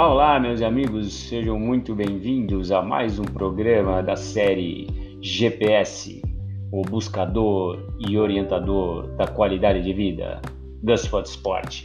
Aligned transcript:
Olá, 0.00 0.12
olá, 0.12 0.40
meus 0.40 0.62
amigos, 0.62 1.12
sejam 1.12 1.58
muito 1.58 1.94
bem-vindos 1.94 2.72
a 2.72 2.80
mais 2.80 3.18
um 3.18 3.24
programa 3.24 4.02
da 4.02 4.16
série 4.16 4.88
GPS, 5.20 6.22
o 6.72 6.80
buscador 6.80 7.86
e 8.08 8.16
orientador 8.16 9.08
da 9.16 9.26
qualidade 9.26 9.82
de 9.82 9.92
vida, 9.92 10.40
Gusford 10.82 11.28
Sport. 11.28 11.84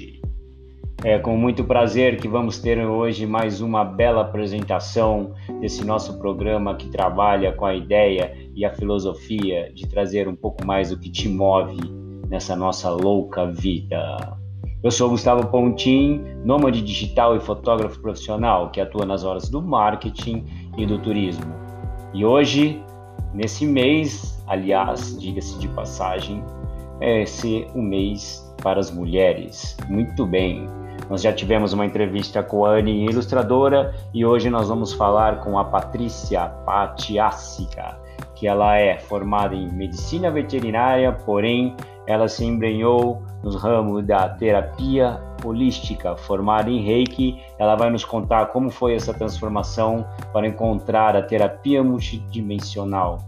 É 1.03 1.19
com 1.19 1.35
muito 1.35 1.65
prazer 1.65 2.15
que 2.15 2.29
vamos 2.29 2.57
ter 2.57 2.79
hoje 2.87 3.25
mais 3.25 3.59
uma 3.59 3.83
bela 3.83 4.21
apresentação 4.21 5.33
desse 5.59 5.83
nosso 5.83 6.17
programa 6.17 6.73
que 6.77 6.87
trabalha 6.87 7.51
com 7.51 7.65
a 7.65 7.75
ideia 7.75 8.33
e 8.55 8.63
a 8.63 8.73
filosofia 8.73 9.73
de 9.73 9.89
trazer 9.89 10.25
um 10.29 10.37
pouco 10.37 10.65
mais 10.65 10.89
o 10.89 10.97
que 10.97 11.11
te 11.11 11.27
move 11.27 11.81
nessa 12.29 12.55
nossa 12.55 12.89
louca 12.89 13.45
vida. 13.45 14.37
Eu 14.85 14.91
sou 14.91 15.09
Gustavo 15.09 15.47
Pontin, 15.47 16.23
nômade 16.43 16.79
digital 16.79 17.35
e 17.35 17.39
fotógrafo 17.39 17.99
profissional 17.99 18.69
que 18.69 18.79
atua 18.79 19.03
nas 19.03 19.23
horas 19.23 19.49
do 19.49 19.59
marketing 19.59 20.45
e 20.77 20.85
do 20.85 20.99
turismo. 20.99 21.55
E 22.13 22.23
hoje, 22.23 22.83
nesse 23.33 23.65
mês, 23.65 24.39
aliás, 24.45 25.19
diga-se 25.19 25.57
de 25.57 25.67
passagem, 25.69 26.43
é 27.01 27.23
esse 27.23 27.65
o 27.73 27.81
mês 27.81 28.47
para 28.61 28.79
as 28.79 28.91
mulheres. 28.91 29.75
Muito 29.89 30.23
bem. 30.23 30.69
Nós 31.09 31.23
já 31.23 31.33
tivemos 31.33 31.73
uma 31.73 31.87
entrevista 31.87 32.43
com 32.43 32.63
a 32.63 32.73
Anne, 32.73 33.05
ilustradora, 33.05 33.91
e 34.13 34.23
hoje 34.23 34.51
nós 34.51 34.69
vamos 34.69 34.93
falar 34.93 35.39
com 35.39 35.57
a 35.57 35.65
Patrícia 35.65 36.45
Patiássica, 36.63 37.97
que 38.35 38.47
ela 38.47 38.77
é 38.77 38.99
formada 38.99 39.55
em 39.55 39.67
medicina 39.67 40.29
veterinária, 40.29 41.11
porém 41.11 41.75
ela 42.07 42.27
se 42.27 42.45
embrenhou 42.45 43.23
nos 43.43 43.55
ramos 43.55 44.05
da 44.05 44.29
terapia 44.29 45.19
holística, 45.43 46.15
formada 46.15 46.69
em 46.69 46.81
Reiki. 46.81 47.39
Ela 47.57 47.75
vai 47.75 47.89
nos 47.89 48.05
contar 48.05 48.47
como 48.47 48.69
foi 48.69 48.95
essa 48.95 49.13
transformação 49.13 50.05
para 50.31 50.47
encontrar 50.47 51.15
a 51.15 51.21
terapia 51.21 51.83
multidimensional. 51.83 53.19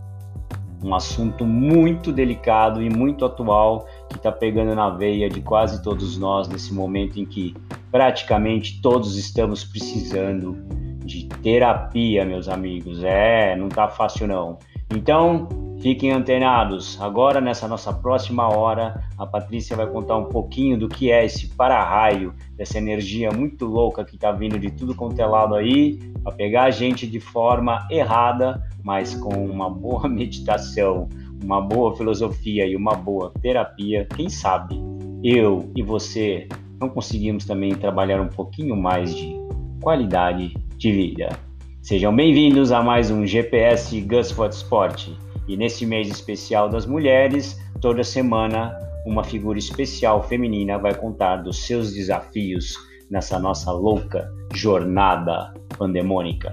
Um 0.83 0.93
assunto 0.93 1.43
muito 1.43 2.11
delicado 2.11 2.83
e 2.83 2.89
muito 2.89 3.25
atual 3.25 3.87
que 4.09 4.17
está 4.17 4.31
pegando 4.31 4.75
na 4.75 4.89
veia 4.89 5.27
de 5.27 5.41
quase 5.41 5.81
todos 5.81 6.17
nós 6.17 6.47
nesse 6.47 6.71
momento 6.71 7.19
em 7.19 7.25
que 7.25 7.55
praticamente 7.91 8.79
todos 8.79 9.17
estamos 9.17 9.63
precisando 9.63 10.55
de 11.03 11.27
terapia, 11.41 12.25
meus 12.25 12.47
amigos. 12.47 13.03
É, 13.03 13.55
não 13.55 13.69
tá 13.69 13.87
fácil 13.87 14.27
não. 14.27 14.59
Então, 14.89 15.47
fiquem 15.81 16.11
antenados. 16.11 16.99
Agora, 17.01 17.41
nessa 17.41 17.67
nossa 17.67 17.91
próxima 17.93 18.47
hora, 18.47 19.03
a 19.17 19.25
Patrícia 19.25 19.75
vai 19.75 19.87
contar 19.87 20.17
um 20.17 20.25
pouquinho 20.25 20.77
do 20.77 20.87
que 20.87 21.11
é 21.11 21.25
esse 21.25 21.47
para-raio, 21.49 22.33
dessa 22.55 22.77
energia 22.77 23.31
muito 23.31 23.65
louca 23.65 24.05
que 24.05 24.15
está 24.15 24.31
vindo 24.31 24.57
de 24.57 24.71
tudo 24.71 24.95
quanto 24.95 25.19
é 25.19 25.25
lado 25.25 25.55
aí, 25.55 25.99
para 26.23 26.31
pegar 26.31 26.63
a 26.63 26.71
gente 26.71 27.05
de 27.05 27.19
forma 27.19 27.85
errada, 27.91 28.63
mas 28.83 29.13
com 29.15 29.33
uma 29.45 29.69
boa 29.69 30.07
meditação, 30.09 31.07
uma 31.43 31.61
boa 31.61 31.95
filosofia 31.95 32.65
e 32.65 32.75
uma 32.75 32.95
boa 32.95 33.31
terapia. 33.41 34.07
Quem 34.15 34.29
sabe 34.29 34.81
eu 35.23 35.69
e 35.75 35.83
você 35.83 36.47
não 36.79 36.89
conseguimos 36.89 37.45
também 37.45 37.75
trabalhar 37.75 38.21
um 38.21 38.27
pouquinho 38.27 38.75
mais 38.75 39.13
de 39.15 39.35
qualidade 39.81 40.53
de 40.77 40.91
vida. 40.91 41.46
Sejam 41.87 42.13
bem-vindos 42.13 42.73
a 42.73 42.83
mais 42.83 43.09
um 43.09 43.25
GPS 43.25 44.01
Gusford 44.01 44.53
Sport. 44.53 45.07
E 45.47 45.55
nesse 45.55 45.85
mês 45.85 46.09
especial 46.09 46.67
das 46.67 46.85
mulheres, 46.85 47.57
toda 47.79 48.03
semana 48.03 48.77
uma 49.05 49.23
figura 49.23 49.57
especial 49.57 50.21
feminina 50.21 50.77
vai 50.77 50.93
contar 50.93 51.37
dos 51.37 51.65
seus 51.65 51.93
desafios 51.93 52.75
nessa 53.09 53.39
nossa 53.39 53.71
louca 53.71 54.29
jornada 54.53 55.53
pandemônica. 55.77 56.51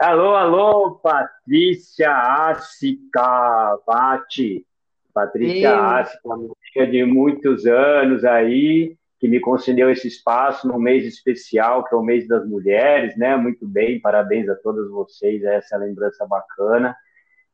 Alô, 0.00 0.34
alô, 0.34 0.90
Patrícia 1.00 2.10
Ásica 2.10 3.78
Bate. 3.86 4.66
Patrícia 5.16 5.74
Ásica, 5.74 6.28
amiga 6.30 6.92
de 6.92 7.02
muitos 7.06 7.64
anos 7.64 8.22
aí, 8.22 8.94
que 9.18 9.26
me 9.26 9.40
concedeu 9.40 9.90
esse 9.90 10.06
espaço 10.06 10.68
no 10.68 10.78
mês 10.78 11.06
especial, 11.06 11.82
que 11.84 11.94
é 11.94 11.96
o 11.96 12.02
mês 12.02 12.28
das 12.28 12.46
mulheres, 12.46 13.16
né? 13.16 13.34
Muito 13.34 13.66
bem, 13.66 13.98
parabéns 13.98 14.46
a 14.46 14.54
todas 14.54 14.90
vocês, 14.90 15.42
essa 15.42 15.78
lembrança 15.78 16.26
bacana. 16.26 16.94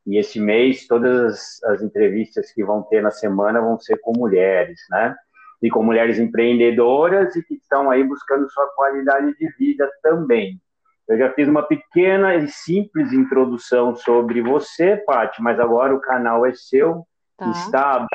E 0.05 0.17
esse 0.17 0.41
mês, 0.41 0.85
todas 0.87 1.63
as, 1.63 1.63
as 1.71 1.81
entrevistas 1.81 2.51
que 2.51 2.65
vão 2.65 2.83
ter 2.83 3.01
na 3.01 3.11
semana 3.11 3.61
vão 3.61 3.79
ser 3.79 3.97
com 4.01 4.11
mulheres, 4.11 4.81
né? 4.89 5.15
E 5.61 5.69
com 5.69 5.81
mulheres 5.81 6.19
empreendedoras 6.19 7.33
e 7.37 7.43
que 7.43 7.53
estão 7.53 7.89
aí 7.89 8.03
buscando 8.03 8.51
sua 8.51 8.67
qualidade 8.75 9.33
de 9.37 9.47
vida 9.57 9.89
também. 10.01 10.59
Eu 11.07 11.17
já 11.17 11.31
fiz 11.31 11.47
uma 11.47 11.63
pequena 11.63 12.35
e 12.35 12.49
simples 12.49 13.13
introdução 13.13 13.95
sobre 13.95 14.41
você, 14.41 14.97
Paty, 14.97 15.41
mas 15.41 15.61
agora 15.61 15.95
o 15.95 16.01
canal 16.01 16.45
é 16.45 16.51
seu, 16.51 17.07
tá. 17.51 17.51
está 17.51 18.07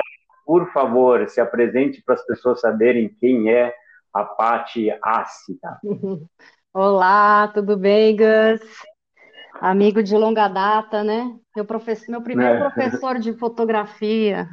por 0.49 0.71
favor, 0.73 1.29
se 1.29 1.39
apresente 1.39 2.01
para 2.03 2.15
as 2.15 2.25
pessoas 2.25 2.59
saberem 2.59 3.07
quem 3.07 3.51
é 3.51 3.71
a 4.11 4.23
Pati 4.23 4.89
Ácida. 4.99 5.79
Olá, 6.73 7.47
tudo 7.49 7.77
bem, 7.77 8.17
Gus? 8.17 8.59
Amigo 9.61 10.01
de 10.01 10.15
longa 10.15 10.47
data, 10.47 11.03
né? 11.03 11.35
Meu, 11.55 11.63
professor, 11.65 12.09
meu 12.09 12.23
primeiro 12.23 12.55
é. 12.55 12.59
professor 12.61 13.19
de 13.19 13.31
fotografia. 13.33 14.47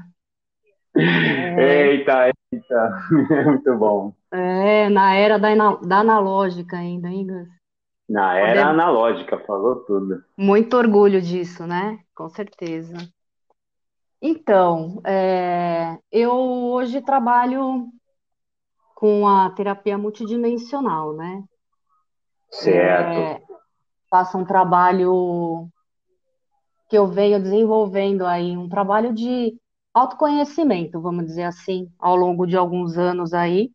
É... 0.95 1.87
Eita, 1.97 2.31
eita, 2.53 2.93
muito 3.47 3.75
bom. 3.79 4.13
É, 4.31 4.91
na 4.91 5.15
era 5.15 5.39
da, 5.39 5.55
da 5.77 6.01
analógica 6.01 6.77
ainda, 6.77 7.09
hein, 7.09 7.27
Gus? 7.27 7.49
Na 8.07 8.37
era 8.37 8.49
Podemos... 8.49 8.71
analógica, 8.71 9.39
falou 9.47 9.77
tudo. 9.77 10.23
Muito 10.37 10.77
orgulho 10.77 11.23
disso, 11.23 11.67
né? 11.67 11.99
Com 12.15 12.29
certeza. 12.29 12.97
Então, 14.29 15.01
é, 15.05 15.97
eu 16.11 16.33
hoje 16.33 17.01
trabalho 17.01 17.89
com 18.97 19.29
a 19.29 19.51
terapia 19.51 19.97
multidimensional, 19.97 21.13
né? 21.15 21.45
Certo. 22.51 23.21
É, 23.21 23.43
faço 24.11 24.37
um 24.37 24.45
trabalho 24.45 25.69
que 26.89 26.99
eu 26.99 27.07
venho 27.07 27.41
desenvolvendo 27.41 28.27
aí, 28.27 28.57
um 28.57 28.69
trabalho 28.69 29.15
de 29.15 29.57
autoconhecimento, 29.95 31.01
vamos 31.01 31.25
dizer 31.25 31.45
assim, 31.45 31.89
ao 31.97 32.17
longo 32.17 32.47
de 32.47 32.57
alguns 32.57 32.99
anos 32.99 33.33
aí, 33.33 33.71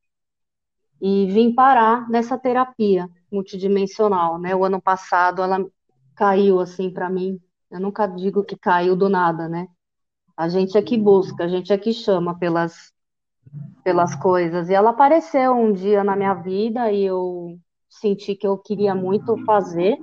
e 0.99 1.27
vim 1.27 1.55
parar 1.55 2.09
nessa 2.09 2.37
terapia 2.37 3.07
multidimensional, 3.31 4.37
né? 4.37 4.53
O 4.53 4.65
ano 4.65 4.81
passado 4.81 5.41
ela 5.41 5.65
caiu 6.13 6.59
assim 6.59 6.91
para 6.91 7.09
mim. 7.09 7.39
Eu 7.71 7.79
nunca 7.79 8.05
digo 8.05 8.43
que 8.43 8.57
caiu 8.57 8.97
do 8.97 9.07
nada, 9.07 9.47
né? 9.47 9.69
A 10.35 10.47
gente 10.47 10.77
é 10.77 10.81
que 10.81 10.97
busca, 10.97 11.43
a 11.43 11.47
gente 11.47 11.71
é 11.71 11.77
que 11.77 11.93
chama 11.93 12.37
pelas, 12.37 12.91
pelas 13.83 14.15
coisas. 14.15 14.69
E 14.69 14.73
ela 14.73 14.91
apareceu 14.91 15.53
um 15.53 15.71
dia 15.71 16.03
na 16.03 16.15
minha 16.15 16.33
vida 16.33 16.91
e 16.91 17.03
eu 17.03 17.57
senti 17.89 18.35
que 18.35 18.47
eu 18.47 18.57
queria 18.57 18.95
muito 18.95 19.37
fazer. 19.45 19.97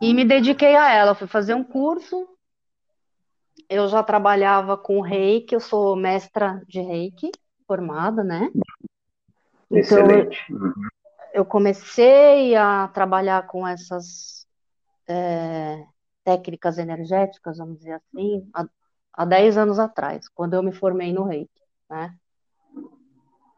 E 0.00 0.12
me 0.12 0.24
dediquei 0.24 0.76
a 0.76 0.92
ela. 0.92 1.14
Fui 1.14 1.26
fazer 1.26 1.54
um 1.54 1.64
curso. 1.64 2.28
Eu 3.68 3.88
já 3.88 4.02
trabalhava 4.02 4.76
com 4.76 5.00
reiki, 5.00 5.54
eu 5.54 5.60
sou 5.60 5.96
mestra 5.96 6.62
de 6.68 6.80
reiki, 6.80 7.30
formada, 7.66 8.22
né? 8.22 8.50
Excelente. 9.70 10.44
Então, 10.48 10.72
eu 11.32 11.44
comecei 11.44 12.54
a 12.54 12.88
trabalhar 12.88 13.46
com 13.46 13.66
essas 13.66 14.46
é, 15.08 15.84
técnicas 16.26 16.76
energéticas, 16.76 17.58
vamos 17.58 17.78
dizer 17.78 17.92
assim, 17.92 18.50
há, 18.52 18.66
há 19.12 19.24
10 19.24 19.56
anos 19.56 19.78
atrás, 19.78 20.28
quando 20.28 20.54
eu 20.54 20.62
me 20.62 20.72
formei 20.72 21.12
no 21.12 21.22
Reiki, 21.22 21.62
né? 21.88 22.12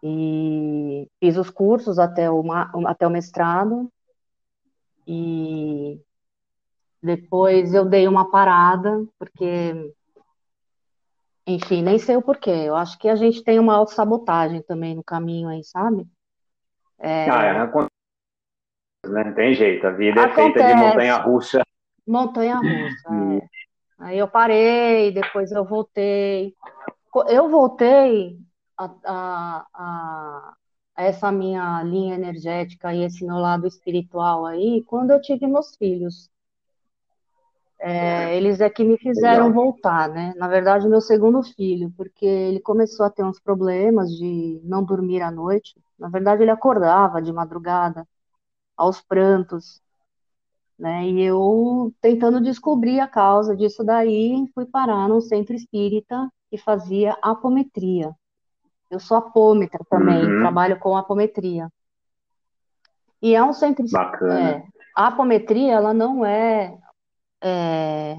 E 0.02 1.08
fiz 1.18 1.38
os 1.38 1.48
cursos 1.48 1.98
até 1.98 2.30
o, 2.30 2.44
até 2.86 3.06
o 3.06 3.10
mestrado, 3.10 3.90
e 5.06 5.98
depois 7.02 7.72
eu 7.72 7.86
dei 7.86 8.06
uma 8.06 8.30
parada, 8.30 9.02
porque, 9.18 9.94
enfim, 11.46 11.82
nem 11.82 11.98
sei 11.98 12.16
o 12.16 12.22
porquê. 12.22 12.50
Eu 12.50 12.76
acho 12.76 12.98
que 12.98 13.08
a 13.08 13.16
gente 13.16 13.42
tem 13.42 13.58
uma 13.58 13.74
autossabotagem 13.74 14.60
também 14.62 14.94
no 14.94 15.02
caminho 15.02 15.48
aí, 15.48 15.64
sabe? 15.64 16.06
É... 16.98 17.30
Ah, 17.30 17.44
é, 17.44 17.54
né? 19.08 19.32
tem 19.32 19.54
jeito, 19.54 19.86
a 19.86 19.90
vida 19.90 20.20
Acontece. 20.20 20.40
é 20.40 20.52
feita 20.52 20.66
de 20.66 21.67
montanha-russa. 22.08 23.10
Montanha-russa. 23.10 23.44
É. 23.44 23.48
Aí 23.98 24.18
eu 24.18 24.28
parei, 24.28 25.12
depois 25.12 25.50
eu 25.50 25.64
voltei. 25.64 26.54
Eu 27.28 27.48
voltei 27.48 28.38
a, 28.76 28.94
a, 29.04 29.66
a, 29.74 30.54
essa 30.96 31.32
minha 31.32 31.82
linha 31.82 32.14
energética 32.14 32.94
e 32.94 33.02
esse 33.02 33.24
meu 33.24 33.36
lado 33.36 33.66
espiritual 33.66 34.46
aí 34.46 34.84
quando 34.86 35.10
eu 35.10 35.20
tive 35.20 35.46
meus 35.46 35.74
filhos. 35.76 36.30
é, 37.80 38.36
eles 38.36 38.60
é 38.60 38.68
que 38.70 38.84
me 38.84 38.98
fizeram 38.98 39.52
voltar, 39.52 40.08
né? 40.08 40.32
Na 40.36 40.48
verdade, 40.48 40.88
meu 40.88 41.00
segundo 41.00 41.42
filho, 41.42 41.92
porque 41.96 42.26
ele 42.26 42.60
começou 42.60 43.06
a 43.06 43.10
ter 43.10 43.24
uns 43.24 43.40
problemas 43.40 44.10
de 44.10 44.60
não 44.64 44.84
dormir 44.84 45.22
à 45.22 45.30
noite. 45.30 45.74
Na 45.98 46.08
verdade, 46.08 46.42
ele 46.42 46.50
acordava 46.50 47.22
de 47.22 47.32
madrugada, 47.32 48.06
aos 48.76 49.00
prantos, 49.00 49.80
né? 50.78 51.06
E 51.06 51.20
eu 51.22 51.92
tentando 52.00 52.40
descobrir 52.40 53.00
a 53.00 53.08
causa 53.08 53.56
disso 53.56 53.82
daí, 53.82 54.46
fui 54.54 54.64
parar 54.64 55.08
num 55.08 55.20
centro 55.20 55.54
espírita 55.54 56.30
que 56.50 56.56
fazia 56.56 57.16
apometria. 57.20 58.14
Eu 58.90 59.00
sou 59.00 59.16
apômetra 59.16 59.84
também, 59.90 60.24
uhum. 60.24 60.40
trabalho 60.40 60.78
com 60.78 60.96
apometria. 60.96 61.68
E 63.20 63.34
é 63.34 63.42
um 63.42 63.52
centro 63.52 63.84
Bacana. 63.90 64.50
É, 64.50 64.64
a 64.96 65.08
apometria, 65.08 65.74
ela 65.74 65.92
não 65.92 66.24
é, 66.24 66.78
é, 67.42 68.16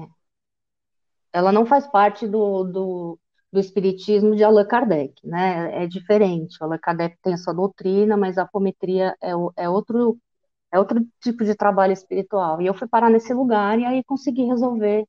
ela 1.32 1.50
não 1.50 1.64
faz 1.64 1.86
parte 1.86 2.28
do, 2.28 2.64
do, 2.64 3.18
do 3.52 3.58
espiritismo 3.58 4.36
de 4.36 4.44
Allan 4.44 4.66
Kardec, 4.66 5.14
né? 5.24 5.82
É 5.82 5.86
diferente. 5.86 6.56
Allan 6.60 6.78
Kardec 6.78 7.16
tem 7.22 7.34
a 7.34 7.38
sua 7.38 7.54
doutrina, 7.54 8.16
mas 8.16 8.38
a 8.38 8.42
apometria 8.42 9.16
é, 9.20 9.32
é 9.56 9.68
outro 9.68 10.18
é 10.72 10.78
outro 10.78 11.06
tipo 11.20 11.44
de 11.44 11.54
trabalho 11.54 11.92
espiritual. 11.92 12.60
E 12.60 12.66
eu 12.66 12.74
fui 12.74 12.88
parar 12.88 13.10
nesse 13.10 13.32
lugar 13.34 13.78
e 13.78 13.84
aí 13.84 14.04
consegui 14.04 14.44
resolver 14.44 15.06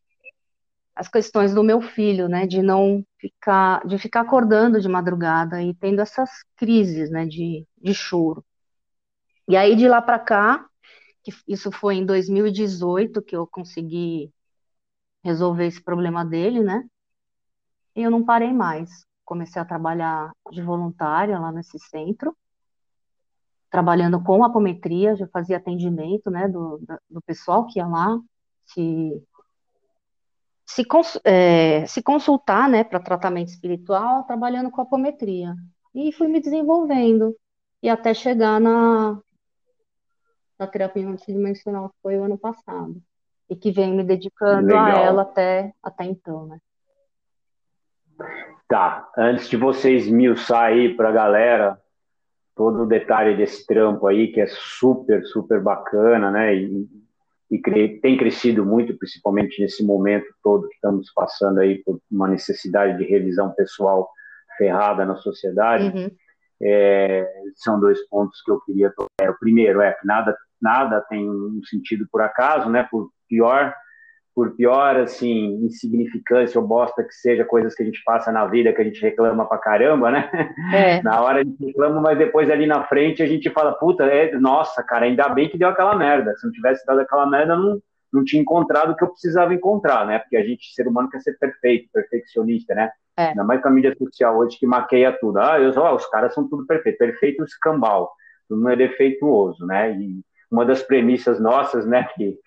as 0.96 1.08
questões 1.08 1.54
do 1.54 1.64
meu 1.64 1.82
filho, 1.82 2.28
né, 2.30 2.46
de 2.48 2.62
não 2.62 3.04
ficar, 3.20 3.86
de 3.88 3.98
ficar 3.98 4.22
acordando 4.22 4.80
de 4.80 4.88
madrugada 4.90 5.62
e 5.62 5.74
tendo 5.76 6.02
essas 6.02 6.30
crises, 6.58 7.10
né, 7.10 7.26
de, 7.26 7.66
de 7.82 7.94
choro. 7.94 8.44
E 9.48 9.56
aí 9.58 9.76
de 9.76 9.88
lá 9.88 10.02
para 10.02 10.18
cá, 10.20 10.66
que 11.24 11.32
isso 11.48 11.72
foi 11.72 11.96
em 11.96 12.06
2018 12.06 13.22
que 13.22 13.36
eu 13.36 13.48
consegui 13.48 14.32
resolver 15.24 15.68
esse 15.68 15.82
problema 15.84 16.26
dele, 16.26 16.62
né? 16.62 16.84
E 17.96 18.02
eu 18.04 18.12
não 18.12 18.24
parei 18.26 18.52
mais. 18.54 18.90
Comecei 19.26 19.62
a 19.62 19.66
trabalhar 19.66 20.32
de 20.52 20.62
voluntária 20.62 21.40
lá 21.40 21.52
nesse 21.52 21.80
centro 21.80 22.36
trabalhando 23.72 24.22
com 24.22 24.44
apometria, 24.44 25.16
já 25.16 25.26
fazia 25.28 25.56
atendimento, 25.56 26.30
né, 26.30 26.48
do, 26.50 26.80
do 27.10 27.22
pessoal 27.22 27.66
que 27.66 27.80
ia 27.80 27.88
lá 27.88 28.20
se, 28.66 29.24
se, 30.66 30.84
cons, 30.84 31.18
é, 31.24 31.86
se 31.88 32.04
consultar, 32.04 32.70
né, 32.70 32.84
para 32.84 33.00
tratamento 33.00 33.48
espiritual, 33.48 34.26
trabalhando 34.26 34.70
com 34.70 34.82
apometria. 34.82 35.56
E 35.96 36.12
fui 36.12 36.28
me 36.28 36.42
desenvolvendo, 36.42 37.34
e 37.82 37.90
até 37.90 38.14
chegar 38.14 38.60
na, 38.60 39.18
na 40.60 40.68
terapia 40.68 41.08
multidimensional, 41.08 41.90
que 41.90 41.96
foi 42.04 42.18
o 42.18 42.24
ano 42.26 42.38
passado, 42.38 43.02
e 43.50 43.56
que 43.56 43.72
vem 43.72 43.96
me 43.96 44.04
dedicando 44.04 44.68
Legal. 44.68 44.86
a 44.86 45.00
ela 45.00 45.22
até, 45.22 45.74
até 45.82 46.04
então, 46.04 46.46
né. 46.46 46.60
Tá, 48.68 49.10
antes 49.18 49.50
de 49.50 49.56
vocês 49.56 50.06
esmiuçar 50.06 50.66
aí 50.66 50.94
para 50.94 51.10
a 51.10 51.14
galera, 51.14 51.82
todo 52.56 52.84
o 52.84 52.88
detalhe 52.88 53.36
desse 53.36 53.66
trampo 53.66 54.08
aí, 54.08 54.32
que 54.32 54.42
é 54.42 54.48
super, 54.48 55.24
super 55.26 55.62
bacana, 55.62 56.32
né? 56.32 56.56
E, 56.56 56.88
e 57.52 57.60
cre 57.60 58.00
tem 58.00 58.18
crescido 58.18 58.66
muito, 58.66 58.98
principalmente 58.98 59.62
nesse 59.62 59.84
momento 59.84 60.26
todo 60.44 60.68
que 60.68 60.76
estamos 60.76 61.12
passando 61.14 61.60
aí 61.60 61.84
por 61.84 62.00
uma 62.10 62.28
necessidade 62.28 62.98
de 62.98 63.04
revisão 63.04 63.52
pessoal 63.52 64.10
ferrada 64.58 65.06
na 65.06 65.16
sociedade. 65.16 65.86
Uhum. 65.86 66.12
É, 66.64 67.28
são 67.56 67.80
dois 67.80 68.08
pontos 68.08 68.42
que 68.44 68.52
eu 68.52 68.62
queria 68.62 68.92
tocar. 68.92 69.32
O 69.32 69.40
primeiro 69.40 69.82
é 69.82 69.94
que 69.94 70.06
nada, 70.06 70.38
nada 70.62 71.02
tem 71.02 71.30
um 71.30 71.62
sentido 71.64 72.08
por 72.12 72.22
acaso, 72.22 72.70
né? 72.70 72.88
Por 72.90 73.10
pior 73.28 73.74
por 74.34 74.56
pior, 74.56 74.96
assim, 74.98 75.66
insignificância 75.66 76.60
ou 76.60 76.66
bosta 76.66 77.04
que 77.04 77.14
seja, 77.14 77.44
coisas 77.44 77.76
que 77.76 77.84
a 77.84 77.86
gente 77.86 78.02
passa 78.04 78.32
na 78.32 78.46
vida 78.46 78.72
que 78.72 78.82
a 78.82 78.84
gente 78.86 79.02
reclama 79.02 79.46
pra 79.46 79.58
caramba, 79.58 80.10
né? 80.10 80.30
É. 80.74 81.02
Na 81.04 81.22
hora 81.22 81.42
a 81.42 81.44
gente 81.44 81.66
reclama, 81.66 82.00
mas 82.00 82.18
depois 82.18 82.50
ali 82.50 82.66
na 82.66 82.84
frente 82.86 83.22
a 83.22 83.28
gente 83.28 83.50
fala, 83.50 83.74
puta, 83.74 84.06
é, 84.06 84.32
nossa, 84.38 84.82
cara, 84.84 85.06
ainda 85.06 85.28
bem 85.30 85.50
que 85.50 85.58
deu 85.58 85.68
aquela 85.68 85.96
merda. 85.96 86.34
Se 86.38 86.46
não 86.46 86.54
tivesse 86.54 86.86
dado 86.86 87.02
aquela 87.02 87.30
merda, 87.30 87.56
não, 87.56 87.82
não 88.12 88.24
tinha 88.24 88.42
encontrado 88.42 88.92
o 88.92 88.96
que 88.96 89.04
eu 89.04 89.10
precisava 89.10 89.54
encontrar, 89.54 90.06
né? 90.06 90.20
Porque 90.20 90.38
a 90.38 90.44
gente, 90.44 90.74
ser 90.74 90.88
humano, 90.88 91.10
quer 91.10 91.20
ser 91.20 91.38
perfeito, 91.38 91.90
perfeccionista, 91.92 92.74
né? 92.74 92.90
É. 93.18 93.28
Ainda 93.28 93.44
mais 93.44 93.62
com 93.62 93.68
a 93.68 93.72
mídia 93.72 93.94
social 93.98 94.38
hoje 94.38 94.58
que 94.58 94.66
maqueia 94.66 95.12
tudo. 95.20 95.40
Ah, 95.40 95.60
eu, 95.60 95.74
ó, 95.76 95.96
os 95.96 96.06
caras 96.08 96.34
são 96.34 96.48
tudo 96.48 96.66
perfeito, 96.66 96.98
perfeito 96.98 97.44
escambau, 97.44 98.10
tudo 98.48 98.62
não 98.62 98.72
é 98.72 98.76
defeituoso, 98.78 99.66
né? 99.66 99.92
E 99.92 100.22
uma 100.50 100.66
das 100.66 100.82
premissas 100.84 101.40
nossas, 101.40 101.86
né, 101.86 102.08
que 102.16 102.38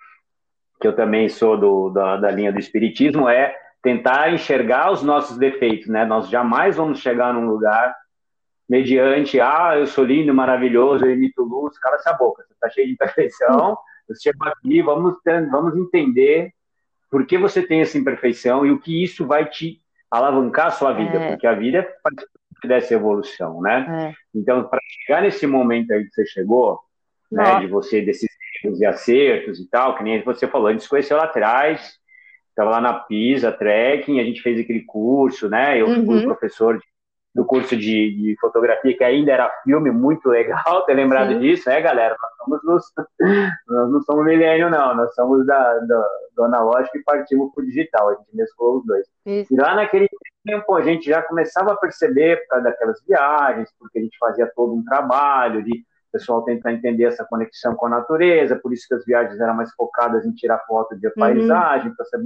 que 0.84 0.88
eu 0.88 0.94
também 0.94 1.30
sou 1.30 1.56
do, 1.56 1.88
da, 1.88 2.18
da 2.18 2.30
linha 2.30 2.52
do 2.52 2.58
espiritismo, 2.58 3.26
é 3.26 3.56
tentar 3.82 4.30
enxergar 4.34 4.92
os 4.92 5.02
nossos 5.02 5.38
defeitos, 5.38 5.88
né? 5.88 6.04
Nós 6.04 6.28
jamais 6.28 6.76
vamos 6.76 7.00
chegar 7.00 7.32
num 7.32 7.46
lugar 7.46 7.96
mediante, 8.68 9.40
ah, 9.40 9.78
eu 9.78 9.86
sou 9.86 10.04
lindo, 10.04 10.34
maravilhoso, 10.34 11.06
eu 11.06 11.10
emito 11.10 11.42
luz, 11.42 11.78
cala 11.78 11.96
essa 11.96 12.12
boca, 12.12 12.44
você 12.46 12.52
está 12.52 12.68
cheio 12.68 12.88
de 12.88 12.92
imperfeição, 12.92 13.78
você 14.06 14.30
chegou 14.30 14.46
aqui, 14.46 14.82
vamos, 14.82 15.14
vamos 15.50 15.74
entender 15.74 16.52
por 17.10 17.24
que 17.24 17.38
você 17.38 17.62
tem 17.62 17.80
essa 17.80 17.96
imperfeição 17.96 18.66
e 18.66 18.70
o 18.70 18.78
que 18.78 19.02
isso 19.02 19.26
vai 19.26 19.48
te 19.48 19.80
alavancar 20.10 20.66
a 20.66 20.72
sua 20.72 20.92
vida, 20.92 21.16
é. 21.16 21.30
porque 21.30 21.46
a 21.46 21.54
vida 21.54 21.78
é 21.78 21.82
parte 21.82 22.26
dessa 22.66 22.92
evolução, 22.92 23.62
né? 23.62 24.12
É. 24.12 24.38
Então, 24.38 24.64
para 24.68 24.80
chegar 25.06 25.22
nesse 25.22 25.46
momento 25.46 25.94
aí 25.94 26.04
que 26.04 26.10
você 26.10 26.26
chegou, 26.26 26.78
né, 27.32 27.60
de 27.60 27.68
você, 27.68 28.02
desses 28.02 28.28
erros 28.64 28.80
e 28.80 28.86
acertos 28.86 29.60
e 29.60 29.68
tal, 29.68 29.96
que 29.96 30.02
nem 30.02 30.22
você 30.22 30.46
falou, 30.46 30.68
a 30.68 30.72
gente 30.72 30.82
se 30.82 30.88
conheceu 30.88 31.16
lá 31.16 31.24
atrás, 31.24 31.98
estava 32.48 32.70
lá 32.70 32.80
na 32.80 32.94
PISA, 32.94 33.52
trekking, 33.52 34.20
a 34.20 34.24
gente 34.24 34.40
fez 34.40 34.60
aquele 34.60 34.82
curso, 34.82 35.48
né? 35.48 35.80
Eu 35.80 35.88
uhum. 35.88 36.06
fui 36.06 36.22
professor 36.22 36.78
de, 36.78 36.84
do 37.34 37.44
curso 37.44 37.76
de, 37.76 38.14
de, 38.14 38.36
fotografia, 38.40 38.96
que 38.96 39.02
ainda 39.02 39.32
era 39.32 39.50
filme, 39.64 39.90
muito 39.90 40.28
legal 40.28 40.84
ter 40.86 40.94
lembrado 40.94 41.32
Sim. 41.32 41.40
disso, 41.40 41.68
né, 41.68 41.80
galera? 41.80 42.16
Nós, 42.46 42.62
somos 42.62 42.92
nós 43.68 43.90
não 43.90 44.02
somos 44.02 44.24
milênio, 44.24 44.70
não, 44.70 44.94
nós 44.94 45.12
somos 45.14 45.44
da, 45.46 45.78
da, 45.80 46.08
do 46.36 46.44
analógico 46.44 46.96
e 46.96 47.02
partimos 47.02 47.52
para 47.52 47.62
o 47.62 47.66
digital, 47.66 48.08
a 48.10 48.14
gente 48.14 48.34
mesclou 48.34 48.78
os 48.78 48.86
dois. 48.86 49.06
Isso. 49.26 49.52
E 49.52 49.56
lá 49.56 49.74
naquele 49.74 50.08
tempo 50.46 50.74
a 50.74 50.82
gente 50.82 51.06
já 51.08 51.22
começava 51.22 51.72
a 51.72 51.76
perceber, 51.76 52.40
por 52.42 52.48
causa 52.48 52.64
daquelas 52.64 53.02
viagens, 53.04 53.68
porque 53.78 53.98
a 53.98 54.02
gente 54.02 54.16
fazia 54.18 54.50
todo 54.54 54.74
um 54.74 54.84
trabalho 54.84 55.62
de 55.64 55.84
pessoal 56.14 56.44
tentar 56.44 56.72
entender 56.72 57.04
essa 57.04 57.24
conexão 57.24 57.74
com 57.74 57.86
a 57.86 57.90
natureza, 57.90 58.56
por 58.56 58.72
isso 58.72 58.86
que 58.86 58.94
as 58.94 59.04
viagens 59.04 59.40
eram 59.40 59.54
mais 59.54 59.72
focadas 59.74 60.24
em 60.24 60.32
tirar 60.32 60.60
foto 60.60 60.96
de 60.96 61.08
uhum. 61.08 61.12
paisagem, 61.18 61.92
para 61.94 62.04
saber 62.06 62.24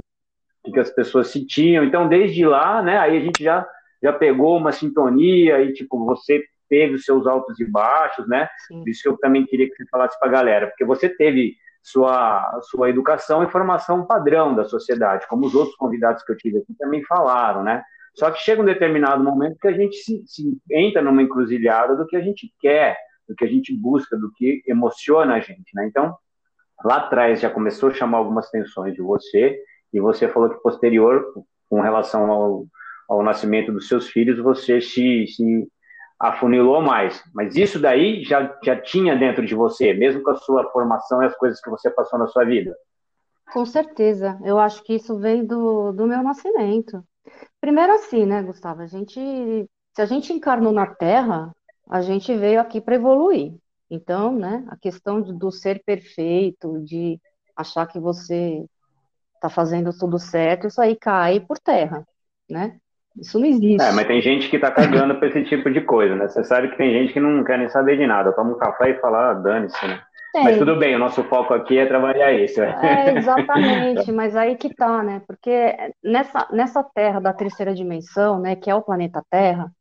o 0.63 0.71
que 0.71 0.79
as 0.79 0.91
pessoas 0.91 1.29
sentiam. 1.29 1.83
Então, 1.83 2.07
desde 2.07 2.45
lá, 2.45 2.81
né, 2.83 2.99
aí 2.99 3.17
a 3.17 3.19
gente 3.19 3.43
já, 3.43 3.67
já 4.01 4.13
pegou 4.13 4.57
uma 4.57 4.71
sintonia 4.71 5.61
e, 5.63 5.73
tipo, 5.73 6.05
você 6.05 6.43
teve 6.69 6.93
os 6.93 7.03
seus 7.03 7.25
altos 7.25 7.59
e 7.59 7.65
baixos, 7.65 8.27
né? 8.27 8.47
Sim. 8.67 8.83
Isso 8.85 9.01
que 9.01 9.09
eu 9.09 9.17
também 9.17 9.43
queria 9.45 9.67
que 9.67 9.75
você 9.75 9.85
falasse 9.89 10.17
para 10.19 10.29
a 10.29 10.31
galera, 10.31 10.67
porque 10.67 10.85
você 10.85 11.09
teve 11.09 11.55
sua, 11.81 12.59
sua 12.69 12.89
educação 12.89 13.43
e 13.43 13.49
formação 13.49 14.05
padrão 14.05 14.55
da 14.55 14.65
sociedade, 14.65 15.27
como 15.27 15.47
os 15.47 15.55
outros 15.55 15.75
convidados 15.75 16.23
que 16.23 16.31
eu 16.31 16.37
tive 16.37 16.59
aqui 16.59 16.75
também 16.77 17.03
falaram, 17.05 17.63
né? 17.63 17.83
Só 18.13 18.29
que 18.29 18.39
chega 18.39 18.61
um 18.61 18.65
determinado 18.65 19.23
momento 19.23 19.57
que 19.59 19.67
a 19.67 19.73
gente 19.73 19.97
se, 19.97 20.23
se 20.27 20.57
entra 20.69 21.01
numa 21.01 21.23
encruzilhada 21.23 21.95
do 21.95 22.05
que 22.05 22.15
a 22.15 22.21
gente 22.21 22.53
quer, 22.59 22.97
do 23.29 23.35
que 23.35 23.45
a 23.45 23.47
gente 23.47 23.73
busca, 23.73 24.17
do 24.17 24.31
que 24.31 24.63
emociona 24.67 25.35
a 25.35 25.39
gente, 25.39 25.69
né? 25.75 25.85
Então, 25.85 26.17
lá 26.83 26.97
atrás 26.97 27.39
já 27.39 27.49
começou 27.49 27.89
a 27.89 27.93
chamar 27.93 28.17
algumas 28.17 28.49
tensões 28.49 28.95
de 28.95 29.01
você, 29.01 29.57
e 29.93 29.99
você 29.99 30.27
falou 30.27 30.49
que 30.49 30.61
posterior, 30.61 31.23
com 31.69 31.79
relação 31.79 32.31
ao, 32.31 32.65
ao 33.07 33.23
nascimento 33.23 33.71
dos 33.71 33.87
seus 33.87 34.09
filhos, 34.09 34.39
você 34.39 34.81
se, 34.81 35.27
se 35.27 35.67
afunilou 36.19 36.81
mais. 36.81 37.23
Mas 37.33 37.55
isso 37.55 37.79
daí 37.79 38.23
já, 38.23 38.57
já 38.63 38.75
tinha 38.75 39.15
dentro 39.15 39.45
de 39.45 39.53
você, 39.55 39.93
mesmo 39.93 40.23
com 40.23 40.31
a 40.31 40.35
sua 40.35 40.69
formação 40.71 41.21
e 41.21 41.25
as 41.25 41.35
coisas 41.35 41.61
que 41.61 41.69
você 41.69 41.89
passou 41.89 42.17
na 42.17 42.27
sua 42.27 42.43
vida? 42.43 42.75
Com 43.53 43.65
certeza. 43.65 44.39
Eu 44.43 44.59
acho 44.59 44.83
que 44.83 44.95
isso 44.95 45.17
veio 45.17 45.45
do, 45.45 45.91
do 45.91 46.07
meu 46.07 46.21
nascimento. 46.23 47.03
Primeiro 47.61 47.93
assim, 47.93 48.25
né, 48.25 48.41
Gustavo? 48.43 48.81
A 48.81 48.87
gente, 48.87 49.19
se 49.95 50.01
a 50.01 50.05
gente 50.05 50.33
encarnou 50.33 50.71
na 50.71 50.87
Terra, 50.87 51.51
a 51.89 52.01
gente 52.01 52.35
veio 52.35 52.61
aqui 52.61 52.79
para 52.79 52.95
evoluir. 52.95 53.53
Então, 53.89 54.37
né, 54.37 54.63
a 54.69 54.77
questão 54.77 55.21
do 55.21 55.51
ser 55.51 55.81
perfeito, 55.83 56.79
de 56.83 57.19
achar 57.55 57.87
que 57.87 57.99
você 57.99 58.63
está 59.35 59.49
fazendo 59.49 59.91
tudo 59.97 60.19
certo, 60.19 60.67
isso 60.67 60.79
aí 60.79 60.95
cai 60.95 61.39
por 61.39 61.57
terra, 61.57 62.05
né? 62.49 62.77
Isso 63.17 63.39
não 63.39 63.47
existe. 63.47 63.81
É, 63.81 63.91
mas 63.91 64.07
tem 64.07 64.21
gente 64.21 64.49
que 64.49 64.57
está 64.57 64.69
cagando 64.69 65.15
para 65.15 65.27
esse 65.27 65.43
tipo 65.45 65.71
de 65.71 65.81
coisa, 65.81 66.15
né? 66.15 66.27
Você 66.27 66.43
sabe 66.43 66.69
que 66.69 66.77
tem 66.77 66.91
gente 66.91 67.11
que 67.11 67.19
não 67.19 67.43
quer 67.43 67.57
nem 67.57 67.67
saber 67.67 67.97
de 67.97 68.05
nada, 68.05 68.31
toma 68.31 68.51
um 68.51 68.57
café 68.57 68.91
e 68.91 68.99
fala, 68.99 69.31
ah, 69.31 69.33
dane-se, 69.33 69.87
né? 69.87 69.99
Tem. 70.31 70.43
Mas 70.43 70.59
tudo 70.59 70.75
bem, 70.75 70.95
o 70.95 70.99
nosso 70.99 71.23
foco 71.23 71.55
aqui 71.55 71.79
é 71.79 71.87
trabalhar 71.87 72.31
isso. 72.31 72.61
É, 72.61 73.17
exatamente, 73.17 74.11
mas 74.13 74.35
aí 74.35 74.55
que 74.55 74.73
tá, 74.73 75.01
né? 75.01 75.23
Porque 75.25 75.75
nessa, 76.03 76.47
nessa 76.51 76.83
Terra 76.83 77.19
da 77.19 77.33
terceira 77.33 77.73
dimensão, 77.73 78.39
né, 78.39 78.55
que 78.55 78.69
é 78.69 78.75
o 78.75 78.83
planeta 78.83 79.23
Terra, 79.31 79.71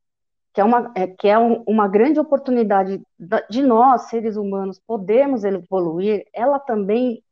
que 0.58 0.62
é 0.62 0.64
uma, 0.64 0.92
é, 0.96 1.06
que 1.06 1.28
é 1.28 1.38
um, 1.38 1.62
uma 1.68 1.86
grande 1.86 2.18
oportunidade 2.18 3.00
de 3.48 3.62
nós, 3.62 4.08
seres 4.08 4.36
humanos, 4.36 4.82
podermos 4.84 5.44
evoluir, 5.44 6.26
ela 6.34 6.58
também 6.58 7.22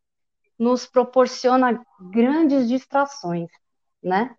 nos 0.57 0.87
proporciona 0.87 1.85
grandes 2.13 2.69
distrações, 2.69 3.51
né? 4.01 4.33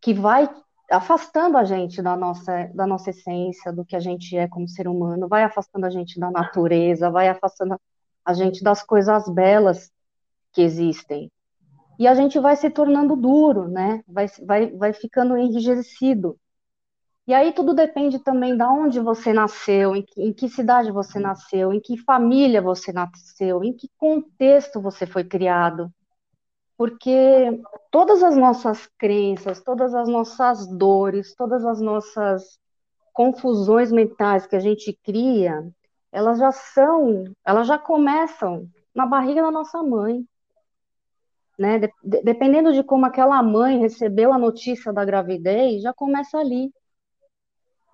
Que 0.00 0.12
vai 0.12 0.50
afastando 0.90 1.56
a 1.56 1.62
gente 1.62 2.02
da 2.02 2.16
nossa, 2.16 2.68
da 2.74 2.88
nossa 2.88 3.10
essência, 3.10 3.72
do 3.72 3.84
que 3.84 3.94
a 3.94 4.00
gente 4.00 4.36
é 4.36 4.48
como 4.48 4.68
ser 4.68 4.88
humano, 4.88 5.28
vai 5.28 5.44
afastando 5.44 5.86
a 5.86 5.90
gente 5.90 6.18
da 6.18 6.28
natureza, 6.28 7.12
vai 7.12 7.28
afastando 7.28 7.80
a 8.24 8.34
gente 8.34 8.64
das 8.64 8.82
coisas 8.82 9.28
belas 9.28 9.92
que 10.52 10.60
existem. 10.60 11.30
E 12.00 12.08
a 12.08 12.16
gente 12.16 12.40
vai 12.40 12.56
se 12.56 12.68
tornando 12.68 13.14
duro, 13.14 13.68
né? 13.68 14.02
Vai, 14.08 14.26
vai, 14.44 14.70
vai 14.72 14.92
ficando 14.92 15.36
enrijecido. 15.36 16.36
E 17.26 17.32
aí 17.32 17.52
tudo 17.52 17.72
depende 17.72 18.18
também 18.18 18.54
de 18.54 18.62
onde 18.62 19.00
você 19.00 19.32
nasceu, 19.32 19.96
em 19.96 20.02
que, 20.02 20.22
em 20.22 20.32
que 20.32 20.48
cidade 20.48 20.92
você 20.92 21.18
nasceu, 21.18 21.72
em 21.72 21.80
que 21.80 21.96
família 21.96 22.60
você 22.60 22.92
nasceu, 22.92 23.64
em 23.64 23.72
que 23.72 23.88
contexto 23.96 24.80
você 24.80 25.06
foi 25.06 25.24
criado. 25.24 25.90
Porque 26.76 27.62
todas 27.90 28.22
as 28.22 28.36
nossas 28.36 28.86
crenças, 28.98 29.62
todas 29.62 29.94
as 29.94 30.06
nossas 30.06 30.66
dores, 30.66 31.34
todas 31.34 31.64
as 31.64 31.80
nossas 31.80 32.58
confusões 33.12 33.90
mentais 33.90 34.46
que 34.46 34.56
a 34.56 34.60
gente 34.60 34.92
cria, 35.02 35.66
elas 36.12 36.38
já 36.38 36.52
são, 36.52 37.24
elas 37.44 37.66
já 37.66 37.78
começam 37.78 38.68
na 38.94 39.06
barriga 39.06 39.40
da 39.40 39.50
nossa 39.50 39.82
mãe. 39.82 40.26
Né? 41.58 41.78
De, 41.78 41.90
dependendo 42.22 42.72
de 42.72 42.82
como 42.82 43.06
aquela 43.06 43.42
mãe 43.42 43.78
recebeu 43.78 44.30
a 44.32 44.38
notícia 44.38 44.92
da 44.92 45.04
gravidez, 45.04 45.80
já 45.80 45.94
começa 45.94 46.36
ali 46.36 46.70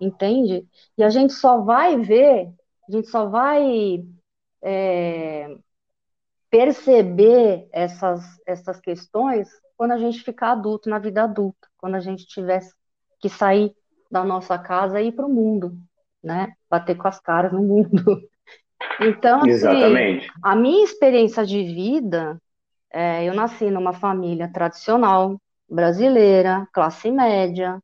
entende? 0.01 0.67
E 0.97 1.03
a 1.03 1.09
gente 1.09 1.33
só 1.33 1.61
vai 1.61 1.97
ver, 1.97 2.51
a 2.89 2.91
gente 2.91 3.07
só 3.07 3.27
vai 3.27 4.03
é, 4.61 5.55
perceber 6.49 7.69
essas, 7.71 8.23
essas 8.45 8.81
questões 8.81 9.47
quando 9.77 9.91
a 9.91 9.97
gente 9.97 10.23
ficar 10.23 10.51
adulto, 10.51 10.89
na 10.89 10.99
vida 10.99 11.23
adulta, 11.23 11.67
quando 11.77 11.95
a 11.95 11.99
gente 11.99 12.25
tiver 12.25 12.61
que 13.19 13.29
sair 13.29 13.73
da 14.11 14.23
nossa 14.23 14.57
casa 14.59 14.99
e 14.99 15.07
ir 15.07 15.11
para 15.11 15.25
o 15.25 15.33
mundo, 15.33 15.77
né? 16.23 16.53
Bater 16.69 16.95
com 16.97 17.07
as 17.07 17.19
caras 17.19 17.53
no 17.53 17.61
mundo. 17.61 18.03
Então, 18.99 19.41
assim, 19.41 20.27
a 20.43 20.55
minha 20.55 20.83
experiência 20.83 21.45
de 21.45 21.63
vida, 21.63 22.41
é, 22.91 23.23
eu 23.23 23.33
nasci 23.33 23.69
numa 23.69 23.93
família 23.93 24.51
tradicional, 24.51 25.39
brasileira, 25.69 26.67
classe 26.73 27.11
média, 27.11 27.79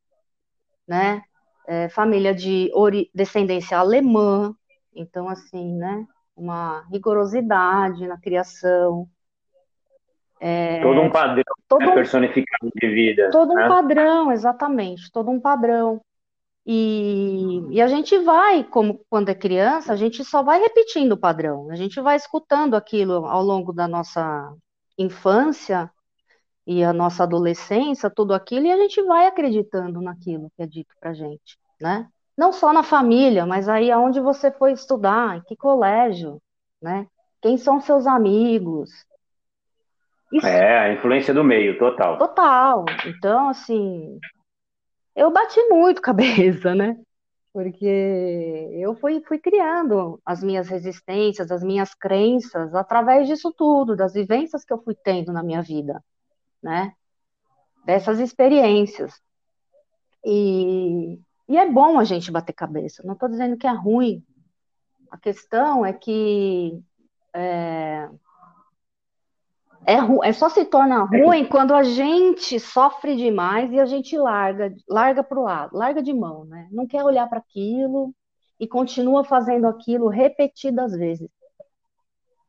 né? 0.86 1.22
É, 1.68 1.86
família 1.90 2.34
de 2.34 2.72
descendência 3.14 3.76
alemã, 3.76 4.54
então, 4.96 5.28
assim, 5.28 5.74
né, 5.74 6.06
uma 6.34 6.80
rigorosidade 6.90 8.06
na 8.06 8.18
criação. 8.18 9.06
É, 10.40 10.80
todo 10.80 11.00
um 11.00 11.10
padrão 11.10 11.44
todo 11.68 11.80
né, 11.80 11.88
um, 11.88 11.94
personificado 11.94 12.72
de 12.74 12.88
vida. 12.88 13.28
Todo 13.30 13.52
né? 13.52 13.66
um 13.66 13.68
padrão, 13.68 14.32
exatamente, 14.32 15.12
todo 15.12 15.30
um 15.30 15.38
padrão. 15.38 16.00
E, 16.64 17.62
e, 17.70 17.80
a 17.80 17.86
gente 17.86 18.18
vai, 18.18 18.64
como 18.64 19.04
quando 19.10 19.28
é 19.28 19.34
criança, 19.34 19.92
a 19.92 19.96
gente 19.96 20.24
só 20.24 20.42
vai 20.42 20.60
repetindo 20.60 21.12
o 21.12 21.18
padrão, 21.18 21.70
a 21.70 21.76
gente 21.76 22.00
vai 22.00 22.16
escutando 22.16 22.74
aquilo 22.74 23.26
ao 23.26 23.42
longo 23.42 23.72
da 23.72 23.86
nossa 23.86 24.54
infância 24.98 25.90
e 26.68 26.84
a 26.84 26.92
nossa 26.92 27.22
adolescência, 27.22 28.10
tudo 28.10 28.34
aquilo, 28.34 28.66
e 28.66 28.70
a 28.70 28.76
gente 28.76 29.02
vai 29.04 29.26
acreditando 29.26 30.02
naquilo 30.02 30.52
que 30.54 30.62
é 30.62 30.66
dito 30.66 30.94
para 31.00 31.14
gente, 31.14 31.58
né? 31.80 32.06
Não 32.36 32.52
só 32.52 32.74
na 32.74 32.82
família, 32.82 33.46
mas 33.46 33.70
aí 33.70 33.90
aonde 33.90 34.20
você 34.20 34.50
foi 34.50 34.72
estudar, 34.72 35.38
em 35.38 35.40
que 35.44 35.56
colégio, 35.56 36.42
né? 36.80 37.06
Quem 37.40 37.56
são 37.56 37.80
seus 37.80 38.06
amigos? 38.06 38.90
Isso... 40.30 40.46
É, 40.46 40.78
a 40.78 40.92
influência 40.92 41.32
do 41.32 41.42
meio, 41.42 41.78
total. 41.78 42.18
Total. 42.18 42.84
Então, 43.06 43.48
assim, 43.48 44.20
eu 45.16 45.30
bati 45.30 45.58
muito 45.70 46.02
cabeça, 46.04 46.74
né? 46.74 46.98
Porque 47.50 48.68
eu 48.74 48.94
fui, 48.94 49.22
fui 49.26 49.38
criando 49.38 50.20
as 50.22 50.42
minhas 50.42 50.68
resistências, 50.68 51.50
as 51.50 51.62
minhas 51.62 51.94
crenças, 51.94 52.74
através 52.74 53.26
disso 53.26 53.50
tudo, 53.56 53.96
das 53.96 54.12
vivências 54.12 54.66
que 54.66 54.72
eu 54.72 54.82
fui 54.82 54.94
tendo 54.94 55.32
na 55.32 55.42
minha 55.42 55.62
vida 55.62 55.98
né? 56.62 56.92
Dessas 57.84 58.18
experiências. 58.18 59.14
E, 60.24 61.18
e 61.48 61.56
é 61.56 61.70
bom 61.70 61.98
a 61.98 62.04
gente 62.04 62.30
bater 62.30 62.52
cabeça, 62.52 63.02
não 63.04 63.14
estou 63.14 63.28
dizendo 63.28 63.56
que 63.56 63.66
é 63.66 63.72
ruim. 63.72 64.22
A 65.10 65.16
questão 65.16 65.86
é 65.86 65.92
que 65.92 66.82
é, 67.32 68.08
é, 69.86 69.96
é 70.24 70.32
só 70.32 70.48
se 70.48 70.64
torna 70.66 71.04
ruim 71.04 71.46
quando 71.46 71.74
a 71.74 71.82
gente 71.82 72.60
sofre 72.60 73.16
demais 73.16 73.72
e 73.72 73.80
a 73.80 73.86
gente 73.86 74.18
larga, 74.18 74.74
larga 74.88 75.24
para 75.24 75.38
o 75.38 75.44
lado, 75.44 75.76
larga 75.76 76.02
de 76.02 76.12
mão, 76.12 76.44
né? 76.44 76.68
Não 76.70 76.86
quer 76.86 77.02
olhar 77.02 77.28
para 77.28 77.38
aquilo 77.38 78.14
e 78.60 78.66
continua 78.66 79.24
fazendo 79.24 79.66
aquilo 79.66 80.08
repetidas 80.08 80.92
vezes 80.92 81.30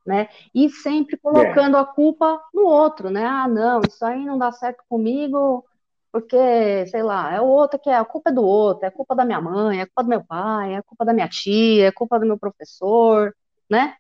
né? 0.10 0.28
E 0.56 0.70
sempre 0.70 1.16
colocando 1.18 1.78
é. 1.78 1.80
a 1.80 1.86
culpa 1.86 2.42
no 2.52 2.64
outro, 2.66 3.12
né? 3.12 3.24
Ah, 3.24 3.48
não, 3.48 3.80
isso 3.88 4.04
aí 4.04 4.26
não 4.26 4.40
dá 4.40 4.52
certo 4.52 4.84
comigo, 4.90 5.64
porque, 6.12 6.88
sei 6.88 7.04
lá, 7.04 7.32
é 7.32 7.40
o 7.40 7.46
outro 7.46 7.80
que 7.80 7.92
é 7.92 7.96
a 7.96 8.04
culpa 8.04 8.32
é 8.32 8.34
do 8.34 8.44
outro, 8.44 8.86
é 8.86 8.88
a 8.88 8.92
culpa 8.92 9.16
da 9.16 9.24
minha 9.24 9.40
mãe, 9.40 9.80
é 9.80 9.82
a 9.84 9.86
culpa 9.86 10.04
do 10.04 10.10
meu 10.10 10.24
pai, 10.24 10.74
é 10.74 10.78
a 10.78 10.84
culpa 10.84 11.06
da 11.06 11.14
minha 11.14 11.30
tia, 11.30 11.86
é 11.86 11.88
a 11.90 11.94
culpa 11.94 12.20
do 12.20 12.26
meu 12.26 12.40
professor, 12.40 13.36
né? 13.70 13.96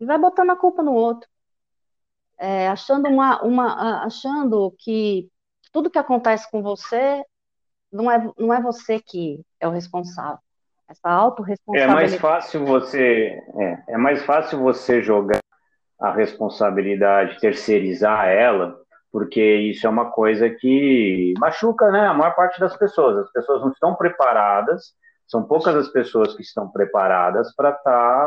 E 0.00 0.04
vai 0.04 0.18
botando 0.18 0.50
a 0.50 0.56
culpa 0.56 0.82
no 0.82 0.92
outro. 0.92 1.28
É, 2.36 2.68
achando 2.68 3.08
uma, 3.08 3.40
uma 3.42 4.04
achando 4.04 4.74
que 4.76 5.30
tudo 5.72 5.88
que 5.88 5.98
acontece 5.98 6.50
com 6.50 6.62
você 6.62 7.24
não 7.92 8.10
é, 8.10 8.28
não 8.36 8.52
é 8.52 8.60
você 8.60 8.98
que 8.98 9.40
é 9.60 9.68
o 9.68 9.70
responsável 9.70 10.40
essa 10.88 11.08
autorresponsabilidade. 11.08 12.04
É 12.04 12.08
mais 12.08 12.20
fácil 12.20 12.64
você 12.64 13.42
é, 13.58 13.94
é 13.94 13.96
mais 13.96 14.22
fácil 14.24 14.58
você 14.60 15.02
jogar 15.02 15.43
a 16.04 16.12
responsabilidade, 16.12 17.40
terceirizar 17.40 18.28
ela, 18.28 18.78
porque 19.10 19.42
isso 19.42 19.86
é 19.86 19.90
uma 19.90 20.10
coisa 20.10 20.50
que 20.50 21.32
machuca, 21.38 21.90
né, 21.90 22.06
a 22.06 22.12
maior 22.12 22.34
parte 22.34 22.60
das 22.60 22.76
pessoas. 22.76 23.16
As 23.16 23.32
pessoas 23.32 23.62
não 23.62 23.70
estão 23.70 23.94
preparadas, 23.94 24.92
são 25.26 25.42
poucas 25.42 25.74
as 25.74 25.88
pessoas 25.88 26.34
que 26.36 26.42
estão 26.42 26.68
preparadas 26.68 27.54
para 27.56 27.70
estar 27.70 27.82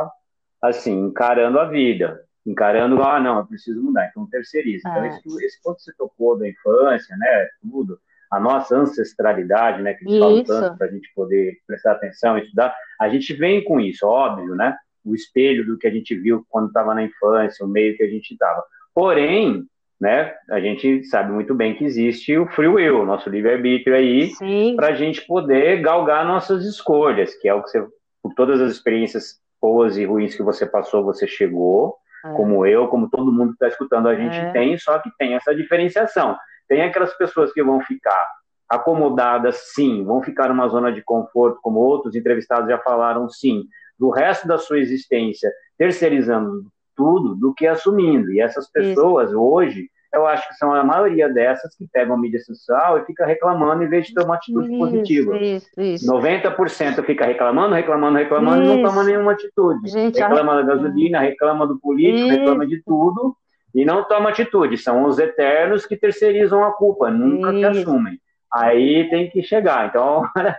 tá, 0.05 0.12
assim 0.60 0.98
encarando 1.00 1.60
a 1.60 1.65
vida, 1.65 2.19
encarando, 2.43 3.03
ah, 3.03 3.19
não, 3.19 3.38
eu 3.38 3.46
preciso 3.46 3.79
mudar, 3.79 4.07
então 4.07 4.27
terceiriza. 4.27 4.89
Então, 4.89 5.03
é. 5.03 5.10
Esse, 5.10 5.46
esse 5.46 5.62
ponto 5.62 5.77
que 5.77 5.84
você 5.84 5.93
tocou 5.96 6.39
da 6.39 6.50
infância, 6.50 7.15
né, 7.15 7.48
tudo, 7.62 8.00
a 8.31 8.39
nossa 8.39 8.75
ancestralidade, 8.75 9.84
né, 9.84 9.93
que 9.93 10.03
eles 10.03 10.19
falam 10.19 10.43
tanto 10.43 10.77
para 10.79 10.88
a 10.88 10.91
gente 10.91 11.13
poder 11.13 11.57
prestar 11.67 11.91
atenção 11.91 12.39
e 12.39 12.41
estudar, 12.41 12.75
a 13.00 13.07
gente 13.07 13.36
vem 13.36 13.63
com 13.63 13.79
isso, 13.79 14.07
óbvio, 14.07 14.55
né, 14.55 14.75
o 15.07 15.15
espelho 15.15 15.65
do 15.65 15.77
que 15.77 15.87
a 15.87 15.91
gente 15.91 16.15
viu 16.15 16.45
quando 16.49 16.67
estava 16.67 16.93
na 16.93 17.03
infância, 17.03 17.65
o 17.65 17.69
meio 17.69 17.95
que 17.95 18.03
a 18.03 18.09
gente 18.09 18.31
estava. 18.31 18.63
Porém, 18.93 19.65
né, 19.99 20.33
a 20.49 20.59
gente 20.59 21.03
sabe 21.05 21.31
muito 21.31 21.55
bem 21.55 21.75
que 21.75 21.83
existe 21.83 22.37
o 22.37 22.47
free 22.47 22.67
will, 22.67 23.05
nosso 23.05 23.29
livre-arbítrio 23.29 23.95
aí, 23.95 24.31
para 24.75 24.89
a 24.89 24.95
gente 24.95 25.25
poder 25.25 25.81
galgar 25.81 26.25
nossas 26.25 26.65
escolhas, 26.65 27.33
que 27.35 27.47
é 27.47 27.53
o 27.53 27.63
que 27.63 27.69
você, 27.69 27.85
por 28.21 28.33
todas 28.35 28.61
as 28.61 28.71
experiências 28.71 29.39
boas 29.61 29.97
e 29.97 30.05
ruins 30.05 30.35
que 30.35 30.43
você 30.43 30.65
passou, 30.65 31.03
você 31.03 31.27
chegou, 31.27 31.95
é. 32.25 32.33
como 32.33 32.65
eu, 32.65 32.87
como 32.87 33.09
todo 33.09 33.31
mundo 33.31 33.49
que 33.49 33.55
está 33.55 33.67
escutando 33.67 34.07
a 34.07 34.15
gente 34.15 34.37
é. 34.37 34.51
tem, 34.51 34.77
só 34.77 34.99
que 34.99 35.09
tem 35.17 35.33
essa 35.33 35.55
diferenciação. 35.55 36.37
Tem 36.67 36.83
aquelas 36.83 37.15
pessoas 37.17 37.51
que 37.51 37.63
vão 37.63 37.81
ficar 37.81 38.27
acomodadas, 38.69 39.71
sim, 39.73 40.03
vão 40.03 40.21
ficar 40.21 40.49
numa 40.49 40.67
zona 40.67 40.91
de 40.91 41.01
conforto, 41.01 41.59
como 41.61 41.79
outros 41.79 42.15
entrevistados 42.15 42.69
já 42.69 42.77
falaram, 42.79 43.29
sim, 43.29 43.63
do 44.00 44.10
resto 44.10 44.48
da 44.48 44.58
sua 44.58 44.80
existência, 44.80 45.51
terceirizando 45.77 46.66
tudo, 46.96 47.36
do 47.36 47.54
que 47.54 47.68
assumindo. 47.68 48.32
E 48.32 48.39
essas 48.39 48.70
pessoas, 48.72 49.30
Isso. 49.30 49.39
hoje, 49.39 49.88
eu 50.13 50.25
acho 50.25 50.48
que 50.48 50.56
são 50.56 50.74
a 50.74 50.84
maioria 50.84 51.30
dessas 51.30 51.75
que 51.75 51.88
pegam 51.92 52.16
a 52.16 52.18
mídia 52.18 52.39
social 52.39 52.98
e 52.98 53.06
fica 53.06 53.25
reclamando 53.25 53.84
em 53.84 53.89
vez 53.89 54.08
de 54.08 54.13
ter 54.13 54.24
uma 54.24 54.36
atitude 54.36 54.70
isso, 54.70 54.77
positiva. 54.77 55.38
Isso, 55.38 55.82
isso. 55.82 56.12
90% 56.12 57.04
fica 57.06 57.25
reclamando, 57.25 57.75
reclamando, 57.75 58.18
reclamando 58.18 58.63
isso. 58.63 58.74
e 58.74 58.82
não 58.82 58.89
toma 58.89 59.04
nenhuma 59.04 59.32
atitude. 59.34 59.89
Gente, 59.89 60.20
reclama 60.20 60.54
a... 60.54 60.62
da 60.62 60.75
gasolina, 60.75 61.20
reclama 61.20 61.68
do 61.68 61.80
político, 61.80 62.30
reclama 62.30 62.66
de 62.66 62.82
tudo 62.84 63.36
e 63.75 63.86
não 63.86 64.04
toma 64.06 64.30
atitude. 64.30 64.77
São 64.77 65.06
os 65.06 65.20
eternos 65.20 65.86
que 65.86 65.98
terceirizam 65.98 66.63
a 66.63 66.72
culpa, 66.72 67.12
nunca 67.12 67.51
Isso. 67.51 67.60
que 67.60 67.66
assumem. 67.66 68.20
Aí 68.54 69.10
tem 69.10 69.30
que 69.30 69.44
chegar. 69.44 69.88
Então, 69.88 70.24
a 70.36 70.56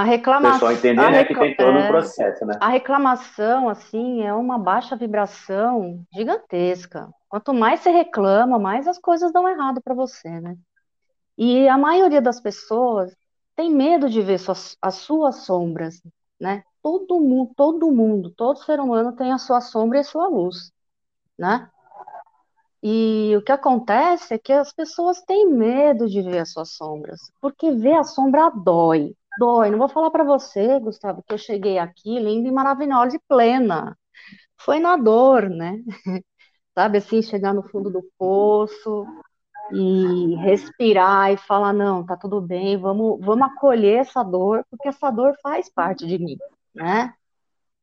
reclamação, 0.00 0.52
pessoal 0.54 0.72
entender 0.72 1.10
né, 1.10 1.24
que 1.24 1.34
tem 1.34 1.54
todo 1.54 1.70
um 1.70 1.80
é, 1.80 1.88
processo, 1.88 2.46
né? 2.46 2.56
A 2.58 2.68
reclamação, 2.68 3.68
assim, 3.68 4.22
é 4.22 4.32
uma 4.32 4.58
baixa 4.58 4.96
vibração 4.96 6.02
gigantesca. 6.10 7.10
Quanto 7.28 7.52
mais 7.52 7.80
você 7.80 7.90
reclama, 7.90 8.58
mais 8.58 8.88
as 8.88 8.98
coisas 8.98 9.30
dão 9.32 9.46
errado 9.46 9.82
para 9.82 9.94
você, 9.94 10.40
né? 10.40 10.56
E 11.36 11.68
a 11.68 11.76
maioria 11.76 12.22
das 12.22 12.40
pessoas 12.40 13.14
tem 13.54 13.70
medo 13.70 14.08
de 14.08 14.22
ver 14.22 14.38
suas, 14.38 14.78
as 14.80 14.94
suas 14.94 15.44
sombras, 15.44 16.02
né? 16.40 16.64
Todo 16.82 17.20
mundo, 17.20 17.52
todo 17.54 17.92
mundo, 17.92 18.30
todo 18.30 18.64
ser 18.64 18.80
humano 18.80 19.12
tem 19.14 19.30
a 19.30 19.38
sua 19.38 19.60
sombra 19.60 19.98
e 19.98 20.00
a 20.00 20.04
sua 20.04 20.26
luz, 20.26 20.72
né? 21.38 21.68
E 22.82 23.34
o 23.36 23.42
que 23.42 23.52
acontece 23.52 24.34
é 24.34 24.38
que 24.38 24.52
as 24.52 24.72
pessoas 24.72 25.22
têm 25.22 25.48
medo 25.48 26.08
de 26.08 26.20
ver 26.22 26.38
as 26.38 26.50
suas 26.50 26.72
sombras, 26.72 27.20
porque 27.40 27.70
ver 27.70 27.94
a 27.94 28.04
sombra 28.04 28.50
dói, 28.50 29.14
dói. 29.38 29.70
Não 29.70 29.78
vou 29.78 29.88
falar 29.88 30.10
para 30.10 30.24
você, 30.24 30.78
Gustavo, 30.78 31.22
que 31.26 31.34
eu 31.34 31.38
cheguei 31.38 31.78
aqui 31.78 32.18
linda 32.18 32.48
e 32.48 32.52
maravilhosa 32.52 33.16
e 33.16 33.20
plena. 33.28 33.96
Foi 34.56 34.78
na 34.78 34.96
dor, 34.96 35.48
né? 35.48 35.78
Sabe 36.74 36.98
assim, 36.98 37.20
chegar 37.22 37.52
no 37.52 37.62
fundo 37.62 37.90
do 37.90 38.02
poço 38.18 39.06
e 39.72 40.34
respirar 40.36 41.32
e 41.32 41.36
falar, 41.36 41.72
não, 41.72 42.04
tá 42.04 42.16
tudo 42.16 42.40
bem, 42.40 42.76
vamos, 42.76 43.18
vamos 43.24 43.46
acolher 43.46 44.00
essa 44.00 44.22
dor, 44.22 44.64
porque 44.70 44.88
essa 44.88 45.10
dor 45.10 45.34
faz 45.42 45.70
parte 45.72 46.06
de 46.06 46.18
mim, 46.18 46.36
né? 46.74 47.12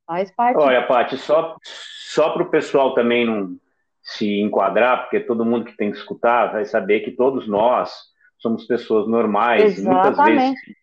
Faz 0.05 0.31
parte. 0.31 0.57
Olha, 0.59 0.87
Paty, 0.87 1.17
só, 1.17 1.55
só 1.63 2.31
para 2.31 2.43
o 2.43 2.49
pessoal 2.49 2.93
também 2.95 3.25
não 3.25 3.57
se 4.01 4.39
enquadrar, 4.39 5.01
porque 5.01 5.19
todo 5.19 5.45
mundo 5.45 5.65
que 5.65 5.77
tem 5.77 5.91
que 5.91 5.97
escutar 5.97 6.51
vai 6.51 6.65
saber 6.65 7.01
que 7.01 7.11
todos 7.11 7.47
nós 7.47 7.91
somos 8.39 8.65
pessoas 8.65 9.07
normais. 9.07 9.77
Exatamente. 9.77 10.17
Muitas 10.17 10.25
vezes 10.25 10.78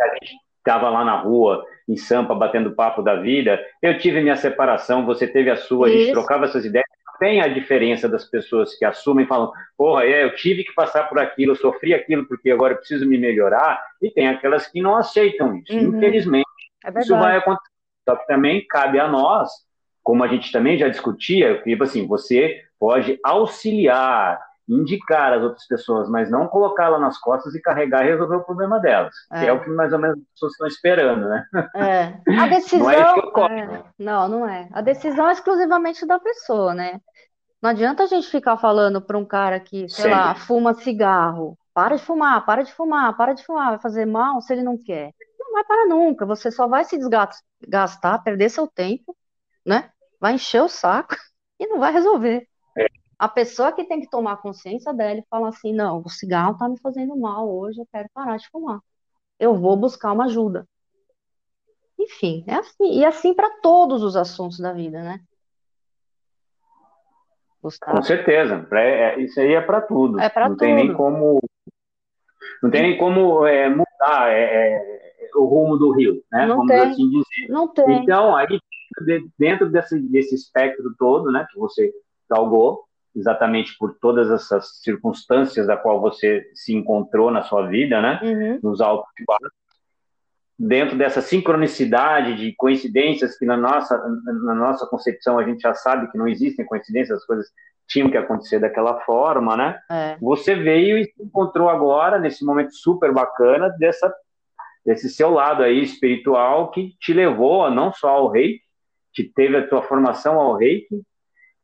a 0.00 0.08
gente 0.14 0.36
estava 0.58 0.88
lá 0.90 1.04
na 1.04 1.16
rua, 1.16 1.64
em 1.88 1.96
Sampa, 1.96 2.34
batendo 2.34 2.74
papo 2.74 3.02
da 3.02 3.16
vida. 3.16 3.60
Eu 3.82 3.98
tive 3.98 4.20
minha 4.20 4.36
separação, 4.36 5.04
você 5.04 5.26
teve 5.26 5.50
a 5.50 5.56
sua, 5.56 5.86
a 5.86 5.90
gente 5.90 6.04
Isso. 6.04 6.12
trocava 6.12 6.44
essas 6.44 6.64
ideias. 6.64 6.86
Tem 7.18 7.42
a 7.42 7.48
diferença 7.48 8.08
das 8.08 8.24
pessoas 8.24 8.74
que 8.76 8.84
assumem 8.84 9.26
e 9.26 9.28
falam, 9.28 9.52
porra, 9.76 10.04
é, 10.04 10.24
eu 10.24 10.34
tive 10.34 10.64
que 10.64 10.72
passar 10.72 11.06
por 11.06 11.18
aquilo, 11.18 11.52
eu 11.52 11.56
sofri 11.56 11.92
aquilo 11.92 12.26
porque 12.26 12.50
agora 12.50 12.72
eu 12.72 12.78
preciso 12.78 13.06
me 13.06 13.18
melhorar. 13.18 13.82
E 14.00 14.10
tem 14.10 14.28
aquelas 14.28 14.66
que 14.66 14.80
não 14.80 14.96
aceitam 14.96 15.56
isso. 15.56 15.72
Uhum. 15.72 15.98
Infelizmente, 15.98 16.46
é 16.84 16.98
isso 16.98 17.14
vai 17.16 17.36
acontecer. 17.36 17.70
Só 18.08 18.16
que 18.16 18.26
também 18.26 18.66
cabe 18.66 18.98
a 18.98 19.06
nós, 19.06 19.50
como 20.02 20.24
a 20.24 20.28
gente 20.28 20.50
também 20.50 20.78
já 20.78 20.88
discutia, 20.88 21.62
tipo 21.62 21.84
assim, 21.84 22.06
você 22.06 22.62
pode 22.78 23.18
auxiliar, 23.22 24.40
indicar 24.70 25.32
as 25.32 25.42
outras 25.42 25.66
pessoas, 25.66 26.08
mas 26.08 26.30
não 26.30 26.46
colocá-la 26.46 26.98
nas 26.98 27.18
costas 27.18 27.54
e 27.54 27.60
carregar 27.60 28.04
e 28.04 28.10
resolver 28.10 28.36
o 28.36 28.44
problema 28.44 28.78
delas. 28.78 29.14
É. 29.32 29.40
Que 29.40 29.46
é 29.46 29.52
o 29.52 29.62
que 29.62 29.70
mais 29.70 29.92
ou 29.92 29.98
menos 29.98 30.18
as 30.18 30.24
pessoas 30.32 30.52
estão 30.52 30.66
esperando, 30.66 31.28
né? 31.28 31.46
É. 31.74 32.38
A 32.38 32.46
decisão. 32.46 32.78
não 32.86 32.90
é 32.90 33.00
isso 33.00 33.32
que. 33.32 33.40
É. 33.40 33.84
Não, 33.98 34.28
não 34.28 34.48
é. 34.48 34.68
A 34.72 34.80
decisão 34.80 35.28
é 35.28 35.32
exclusivamente 35.32 36.06
da 36.06 36.18
pessoa, 36.18 36.72
né? 36.74 37.00
Não 37.60 37.70
adianta 37.70 38.04
a 38.04 38.06
gente 38.06 38.28
ficar 38.28 38.56
falando 38.56 39.02
para 39.02 39.18
um 39.18 39.24
cara 39.24 39.60
que, 39.60 39.88
sei 39.88 40.04
Sempre. 40.04 40.10
lá, 40.10 40.34
fuma 40.34 40.72
cigarro. 40.74 41.58
Para 41.74 41.96
de 41.96 42.02
fumar, 42.02 42.44
para 42.44 42.62
de 42.62 42.72
fumar, 42.72 43.16
para 43.16 43.32
de 43.32 43.44
fumar, 43.44 43.70
vai 43.70 43.78
fazer 43.78 44.04
mal 44.04 44.40
se 44.40 44.52
ele 44.52 44.62
não 44.62 44.76
quer. 44.76 45.12
Não 45.38 45.52
vai 45.52 45.64
para 45.64 45.86
nunca, 45.86 46.26
você 46.26 46.50
só 46.50 46.66
vai 46.66 46.84
se 46.84 46.98
desgastar, 46.98 48.22
perder 48.22 48.50
seu 48.50 48.66
tempo, 48.66 49.16
né? 49.64 49.90
Vai 50.20 50.34
encher 50.34 50.62
o 50.62 50.68
saco 50.68 51.14
e 51.58 51.66
não 51.66 51.78
vai 51.78 51.92
resolver. 51.92 52.49
A 53.20 53.28
pessoa 53.28 53.70
que 53.70 53.84
tem 53.84 54.00
que 54.00 54.08
tomar 54.08 54.38
consciência 54.38 54.94
dela 54.94 55.18
e 55.18 55.26
falar 55.28 55.50
assim: 55.50 55.74
não, 55.74 56.00
o 56.02 56.08
cigarro 56.08 56.52
está 56.52 56.66
me 56.66 56.80
fazendo 56.80 57.14
mal 57.14 57.54
hoje, 57.54 57.78
eu 57.78 57.86
quero 57.92 58.08
parar 58.14 58.38
de 58.38 58.48
fumar. 58.48 58.80
Eu 59.38 59.54
vou 59.54 59.76
buscar 59.76 60.12
uma 60.12 60.24
ajuda. 60.24 60.66
Enfim, 61.98 62.42
é 62.46 62.54
assim. 62.54 62.98
E 62.98 63.04
assim 63.04 63.34
para 63.34 63.50
todos 63.60 64.02
os 64.02 64.16
assuntos 64.16 64.58
da 64.58 64.72
vida, 64.72 65.02
né? 65.02 65.20
Gustavo. 67.62 67.98
Com 67.98 68.02
certeza. 68.02 68.66
É, 68.72 69.20
isso 69.20 69.38
aí 69.38 69.52
é 69.52 69.60
para 69.60 69.82
tudo. 69.82 70.18
É 70.18 70.30
para 70.30 70.46
tudo. 70.46 70.52
Não 70.52 70.56
tem 70.56 70.74
nem 70.74 70.94
como. 70.94 71.40
Não 72.62 72.70
tem 72.70 72.80
nem 72.80 72.96
como 72.96 73.44
é, 73.44 73.68
mudar 73.68 74.30
é, 74.30 74.76
é, 74.76 75.30
o 75.34 75.44
rumo 75.44 75.76
do 75.76 75.92
rio, 75.92 76.24
né? 76.32 76.46
Não 76.46 76.56
Vamos 76.56 76.72
tem. 76.72 76.80
assim 76.80 77.10
dizer. 77.10 77.48
Não 77.50 77.68
tem. 77.68 78.02
Então, 78.02 78.34
aí, 78.34 78.58
dentro 79.38 79.70
desse, 79.70 80.00
desse 80.08 80.34
espectro 80.34 80.94
todo, 80.98 81.30
né, 81.30 81.46
que 81.50 81.58
você 81.58 81.92
galgou, 82.26 82.88
exatamente 83.14 83.76
por 83.78 83.96
todas 84.00 84.30
essas 84.30 84.80
circunstâncias 84.82 85.66
da 85.66 85.76
qual 85.76 86.00
você 86.00 86.48
se 86.54 86.74
encontrou 86.74 87.30
na 87.30 87.42
sua 87.42 87.66
vida, 87.66 88.00
né? 88.00 88.20
Uhum. 88.22 88.60
Nos 88.62 88.80
altos 88.80 89.10
e 89.18 89.24
baixos. 89.24 89.50
Dentro 90.58 90.96
dessa 90.96 91.20
sincronicidade 91.20 92.36
de 92.36 92.54
coincidências 92.54 93.36
que 93.38 93.46
na 93.46 93.56
nossa, 93.56 93.96
na 94.44 94.54
nossa 94.54 94.86
concepção 94.86 95.38
a 95.38 95.44
gente 95.44 95.62
já 95.62 95.74
sabe 95.74 96.10
que 96.10 96.18
não 96.18 96.28
existem 96.28 96.66
coincidências, 96.66 97.18
as 97.18 97.24
coisas 97.24 97.46
tinham 97.90 98.08
que 98.08 98.16
acontecer 98.16 98.60
daquela 98.60 99.00
forma, 99.00 99.56
né? 99.56 99.80
É. 99.90 100.16
Você 100.20 100.54
veio 100.54 100.96
e 100.96 101.06
se 101.06 101.22
encontrou 101.22 101.68
agora, 101.68 102.20
nesse 102.20 102.44
momento 102.44 102.72
super 102.74 103.12
bacana, 103.12 103.68
dessa, 103.78 104.14
desse 104.86 105.08
seu 105.08 105.30
lado 105.30 105.64
aí 105.64 105.82
espiritual 105.82 106.70
que 106.70 106.94
te 107.00 107.12
levou 107.12 107.64
a 107.64 107.70
não 107.70 107.92
só 107.92 108.10
ao 108.10 108.28
reiki, 108.28 108.62
que 109.12 109.24
teve 109.24 109.56
a 109.56 109.66
tua 109.66 109.82
formação 109.82 110.38
ao 110.38 110.54
reiki, 110.54 111.02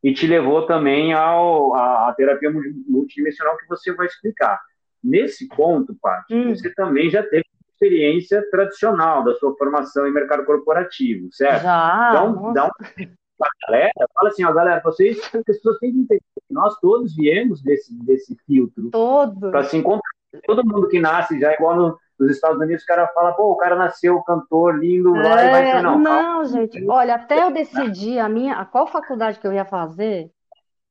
e 0.03 0.13
te 0.13 0.27
levou 0.27 0.67
também 0.67 1.13
ao, 1.13 1.75
a, 1.75 2.09
a 2.09 2.15
terapia 2.15 2.51
multidimensional 2.89 3.57
que 3.57 3.67
você 3.67 3.93
vai 3.93 4.07
explicar. 4.07 4.61
Nesse 5.03 5.49
ponto, 5.49 5.97
Paty, 6.01 6.35
hum. 6.35 6.55
você 6.55 6.73
também 6.75 7.11
já 7.11 7.23
teve 7.23 7.45
experiência 7.73 8.43
tradicional 8.51 9.23
da 9.23 9.35
sua 9.35 9.55
formação 9.57 10.07
em 10.07 10.13
mercado 10.13 10.45
corporativo, 10.45 11.29
certo? 11.33 11.63
Já, 11.63 12.11
então, 12.11 12.33
nossa. 12.35 12.55
dá 12.55 12.67
um 12.67 13.07
pra 13.39 13.51
galera, 13.67 13.93
fala 14.15 14.29
assim, 14.31 14.45
ó, 14.45 14.53
galera, 14.53 14.81
vocês, 14.83 15.19
as 15.19 15.43
pessoas 15.43 15.79
têm 15.79 15.93
que 15.93 15.99
entender 15.99 16.21
que 16.35 16.55
nós 16.55 16.75
todos 16.81 17.15
viemos 17.15 17.63
desse, 17.63 17.95
desse 18.05 18.35
filtro 18.47 18.91
para 19.51 19.65
se 19.65 19.77
encontrar. 19.77 20.11
Todo 20.47 20.67
mundo 20.67 20.89
que 20.89 20.99
nasce 20.99 21.39
já 21.39 21.53
é 21.53 21.55
igual 21.55 21.77
no, 21.77 21.99
nos 22.19 22.31
Estados 22.31 22.61
Unidos, 22.61 22.83
o 22.83 22.87
cara 22.87 23.07
fala, 23.09 23.33
pô, 23.33 23.53
o 23.53 23.57
cara 23.57 23.77
nasceu 23.77 24.23
cantor, 24.23 24.79
lindo, 24.79 25.15
é, 25.17 25.23
lá 25.23 25.45
e 25.45 25.51
vai 25.51 25.67
ser, 25.71 25.83
não. 25.83 25.99
Não, 25.99 26.45
gente, 26.45 26.85
olha, 26.89 27.15
até 27.15 27.43
eu 27.43 27.51
decidir 27.51 28.19
a 28.19 28.29
minha, 28.29 28.57
a 28.57 28.65
qual 28.65 28.87
faculdade 28.87 29.39
que 29.39 29.47
eu 29.47 29.53
ia 29.53 29.65
fazer, 29.65 30.31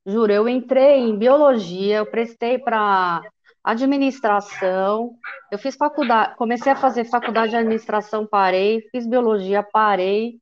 juro, 0.04 0.32
eu 0.32 0.48
entrei 0.48 1.00
em 1.00 1.18
biologia, 1.18 1.96
eu 1.96 2.06
prestei 2.06 2.58
para 2.58 3.20
administração, 3.64 5.10
eu 5.50 5.58
fiz 5.58 5.74
faculdade, 5.74 6.36
comecei 6.36 6.70
a 6.70 6.76
fazer 6.76 7.04
faculdade 7.04 7.50
de 7.50 7.56
administração, 7.56 8.24
parei, 8.24 8.82
fiz 8.92 9.06
biologia, 9.06 9.64
parei, 9.64 10.38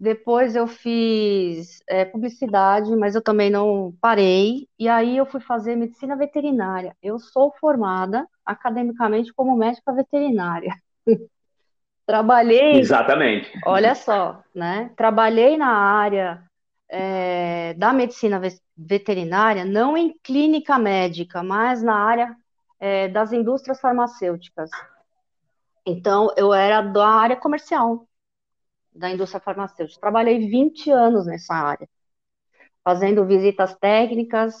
depois 0.00 0.56
eu 0.56 0.66
fiz 0.66 1.82
é, 1.86 2.06
publicidade, 2.06 2.96
mas 2.96 3.14
eu 3.14 3.22
também 3.22 3.50
não 3.50 3.94
parei. 4.00 4.66
E 4.78 4.88
aí 4.88 5.18
eu 5.18 5.26
fui 5.26 5.40
fazer 5.42 5.76
medicina 5.76 6.16
veterinária. 6.16 6.96
Eu 7.02 7.18
sou 7.18 7.52
formada 7.60 8.26
academicamente 8.42 9.30
como 9.34 9.54
médica 9.54 9.92
veterinária. 9.92 10.74
Trabalhei. 12.06 12.80
Exatamente. 12.80 13.52
Olha 13.66 13.94
só, 13.94 14.42
né? 14.54 14.90
Trabalhei 14.96 15.58
na 15.58 15.68
área 15.68 16.42
é, 16.88 17.74
da 17.74 17.92
medicina 17.92 18.40
veterinária, 18.74 19.66
não 19.66 19.98
em 19.98 20.16
clínica 20.24 20.78
médica, 20.78 21.42
mas 21.42 21.82
na 21.82 21.94
área 21.94 22.34
é, 22.80 23.06
das 23.06 23.34
indústrias 23.34 23.78
farmacêuticas. 23.78 24.70
Então, 25.84 26.32
eu 26.38 26.54
era 26.54 26.80
da 26.80 27.06
área 27.06 27.36
comercial 27.36 28.06
da 28.94 29.10
indústria 29.10 29.40
farmacêutica. 29.40 30.00
Trabalhei 30.00 30.48
20 30.48 30.90
anos 30.90 31.26
nessa 31.26 31.54
área, 31.54 31.88
fazendo 32.84 33.24
visitas 33.24 33.74
técnicas 33.76 34.54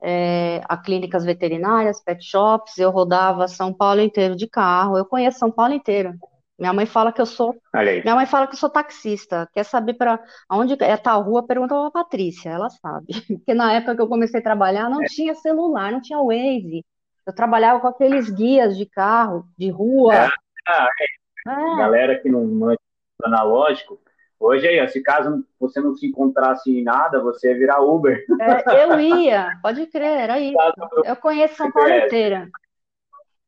é, 0.00 0.60
a 0.68 0.76
clínicas 0.76 1.24
veterinárias, 1.24 2.02
pet 2.02 2.24
shops, 2.24 2.78
eu 2.78 2.90
rodava 2.90 3.48
São 3.48 3.72
Paulo 3.72 4.00
inteiro 4.00 4.36
de 4.36 4.46
carro, 4.46 4.96
eu 4.96 5.04
conheço 5.04 5.38
São 5.38 5.50
Paulo 5.50 5.74
inteiro. 5.74 6.14
Minha 6.58 6.72
mãe 6.72 6.86
fala 6.86 7.12
que 7.12 7.20
eu 7.20 7.26
sou. 7.26 7.54
Minha 8.02 8.16
mãe 8.16 8.26
fala 8.26 8.46
que 8.48 8.54
eu 8.54 8.58
sou 8.58 8.68
taxista. 8.68 9.48
Quer 9.54 9.64
saber 9.64 9.94
para 9.94 10.20
onde 10.50 10.76
é 10.82 10.96
tal 10.96 11.22
rua? 11.22 11.46
Pergunta 11.46 11.72
para 11.74 11.86
a 11.86 11.90
Patrícia, 11.90 12.50
ela 12.50 12.68
sabe. 12.68 13.06
Porque 13.28 13.54
na 13.54 13.72
época 13.74 13.94
que 13.94 14.02
eu 14.02 14.08
comecei 14.08 14.40
a 14.40 14.42
trabalhar 14.42 14.90
não 14.90 15.02
é. 15.02 15.06
tinha 15.06 15.34
celular, 15.36 15.92
não 15.92 16.00
tinha 16.00 16.18
Waze. 16.18 16.84
Eu 17.24 17.32
trabalhava 17.32 17.78
com 17.78 17.86
aqueles 17.86 18.28
guias 18.28 18.76
de 18.76 18.86
carro, 18.86 19.46
de 19.56 19.70
rua. 19.70 20.30
Ah, 20.66 20.88
é. 21.00 21.18
É. 21.50 21.76
Galera 21.76 22.20
que 22.20 22.28
não 22.28 22.44
manja 22.44 22.78
analógico. 23.24 24.00
Hoje 24.40 24.68
aí, 24.68 24.88
se 24.88 25.02
caso 25.02 25.44
você 25.58 25.80
não 25.80 25.94
se 25.96 26.06
encontrasse 26.06 26.70
em 26.70 26.84
nada, 26.84 27.20
você 27.20 27.50
ia 27.50 27.58
virar 27.58 27.80
Uber. 27.80 28.24
É, 28.40 28.84
eu 28.84 29.00
ia, 29.00 29.58
pode 29.60 29.86
crer, 29.86 30.18
era 30.18 30.38
isso. 30.38 30.56
Eu 31.04 31.16
conheço 31.16 31.56
São 31.56 31.72
Paulo 31.72 31.90
inteira. 31.90 32.48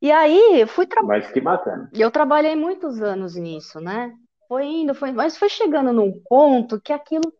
E 0.02 0.10
aí, 0.10 0.66
fui 0.66 0.86
trabalhar. 0.86 1.22
Mas 1.22 1.30
que 1.32 1.40
bacana. 1.40 1.90
Eu 1.94 2.10
trabalhei 2.10 2.56
muitos 2.56 3.00
anos 3.00 3.36
nisso, 3.36 3.80
né? 3.80 4.12
Foi 4.48 4.64
indo, 4.64 4.94
foi, 4.94 5.12
mas 5.12 5.38
foi 5.38 5.48
chegando 5.48 5.92
num 5.92 6.20
ponto 6.28 6.80
que 6.80 6.92
aquilo 6.92 7.32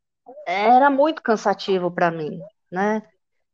era 0.46 0.88
muito 0.88 1.22
cansativo 1.22 1.90
para 1.90 2.10
mim, 2.10 2.38
né? 2.70 3.02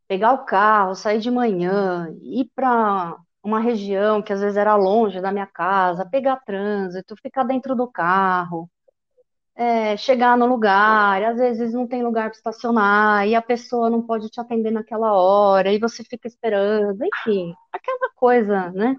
Pegar 0.06 0.32
o 0.32 0.44
carro, 0.44 0.94
sair 0.94 1.20
de 1.20 1.30
manhã, 1.30 2.14
ir 2.20 2.50
para 2.54 3.16
uma 3.46 3.60
região 3.60 4.20
que 4.20 4.32
às 4.32 4.40
vezes 4.40 4.56
era 4.56 4.74
longe 4.74 5.20
da 5.20 5.30
minha 5.30 5.46
casa, 5.46 6.04
pegar 6.04 6.42
trânsito, 6.44 7.14
ficar 7.22 7.44
dentro 7.44 7.76
do 7.76 7.86
carro, 7.86 8.68
é, 9.54 9.96
chegar 9.96 10.36
no 10.36 10.46
lugar, 10.46 11.22
às 11.22 11.36
vezes 11.36 11.72
não 11.72 11.86
tem 11.86 12.02
lugar 12.02 12.28
para 12.28 12.36
estacionar, 12.36 13.26
e 13.26 13.36
a 13.36 13.40
pessoa 13.40 13.88
não 13.88 14.02
pode 14.02 14.28
te 14.28 14.40
atender 14.40 14.72
naquela 14.72 15.12
hora, 15.14 15.72
e 15.72 15.78
você 15.78 16.02
fica 16.02 16.26
esperando, 16.26 16.98
enfim, 17.04 17.54
aquela 17.72 18.10
coisa, 18.16 18.72
né? 18.72 18.96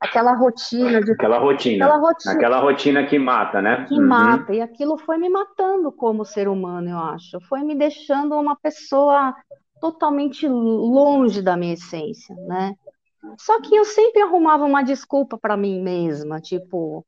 Aquela 0.00 0.34
rotina 0.34 1.00
de. 1.00 1.12
Aquela 1.12 1.38
rotina. 1.38 1.84
Aquela 1.84 2.00
rotina, 2.00 2.34
aquela 2.34 2.60
rotina 2.60 3.06
que 3.06 3.18
mata, 3.18 3.60
né? 3.60 3.86
Que 3.88 3.94
uhum. 3.94 4.06
mata. 4.06 4.54
E 4.54 4.60
aquilo 4.60 4.98
foi 4.98 5.16
me 5.16 5.30
matando 5.30 5.90
como 5.90 6.24
ser 6.24 6.46
humano, 6.46 6.90
eu 6.90 6.98
acho. 6.98 7.40
Foi 7.48 7.62
me 7.62 7.74
deixando 7.74 8.34
uma 8.34 8.54
pessoa 8.54 9.34
totalmente 9.80 10.46
longe 10.46 11.40
da 11.42 11.56
minha 11.56 11.72
essência, 11.74 12.36
né? 12.46 12.74
Só 13.38 13.60
que 13.60 13.74
eu 13.74 13.84
sempre 13.84 14.22
arrumava 14.22 14.64
uma 14.64 14.82
desculpa 14.82 15.38
para 15.38 15.56
mim 15.56 15.82
mesma, 15.82 16.40
tipo, 16.40 17.06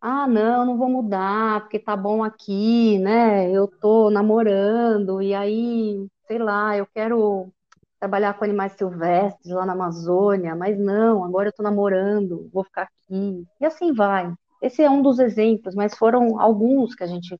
ah, 0.00 0.26
não, 0.26 0.66
não 0.66 0.78
vou 0.78 0.88
mudar, 0.88 1.62
porque 1.62 1.78
tá 1.78 1.96
bom 1.96 2.22
aqui, 2.24 2.98
né? 2.98 3.50
Eu 3.50 3.68
tô 3.68 4.10
namorando, 4.10 5.22
e 5.22 5.34
aí, 5.34 6.06
sei 6.26 6.38
lá, 6.38 6.76
eu 6.76 6.86
quero 6.86 7.52
trabalhar 8.00 8.34
com 8.34 8.44
animais 8.44 8.72
silvestres 8.72 9.52
lá 9.54 9.66
na 9.66 9.72
Amazônia, 9.72 10.54
mas 10.54 10.78
não, 10.78 11.24
agora 11.24 11.48
eu 11.48 11.52
tô 11.52 11.62
namorando, 11.62 12.48
vou 12.52 12.64
ficar 12.64 12.82
aqui. 12.84 13.44
E 13.60 13.66
assim 13.66 13.92
vai. 13.92 14.32
Esse 14.62 14.82
é 14.82 14.90
um 14.90 15.02
dos 15.02 15.18
exemplos, 15.18 15.74
mas 15.74 15.96
foram 15.96 16.40
alguns 16.40 16.94
que 16.94 17.04
a 17.04 17.06
gente 17.06 17.36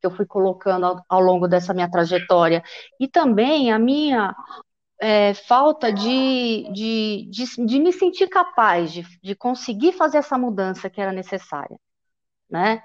que 0.00 0.06
eu 0.06 0.10
fui 0.10 0.26
colocando 0.26 0.86
ao, 0.86 1.04
ao 1.08 1.20
longo 1.20 1.46
dessa 1.46 1.74
minha 1.74 1.90
trajetória. 1.90 2.62
E 2.98 3.06
também 3.06 3.70
a 3.70 3.78
minha 3.78 4.34
é, 5.00 5.32
falta 5.32 5.90
de, 5.90 6.70
de, 6.72 7.28
de, 7.30 7.66
de, 7.66 7.80
me 7.80 7.92
sentir 7.92 8.28
capaz 8.28 8.92
de, 8.92 9.02
de 9.22 9.34
conseguir 9.34 9.92
fazer 9.92 10.18
essa 10.18 10.36
mudança 10.36 10.90
que 10.90 11.00
era 11.00 11.10
necessária, 11.10 11.76
né? 12.50 12.82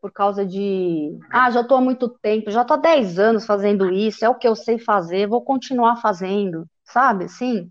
Por 0.00 0.10
causa 0.10 0.46
de, 0.46 1.18
ah, 1.30 1.50
já 1.50 1.60
estou 1.60 1.76
há 1.76 1.80
muito 1.80 2.08
tempo, 2.08 2.50
já 2.50 2.62
estou 2.62 2.78
há 2.78 2.80
10 2.80 3.18
anos 3.18 3.44
fazendo 3.44 3.92
isso, 3.92 4.24
é 4.24 4.28
o 4.30 4.34
que 4.34 4.48
eu 4.48 4.56
sei 4.56 4.78
fazer, 4.78 5.28
vou 5.28 5.44
continuar 5.44 5.96
fazendo, 5.96 6.66
sabe? 6.82 7.28
Sim, 7.28 7.70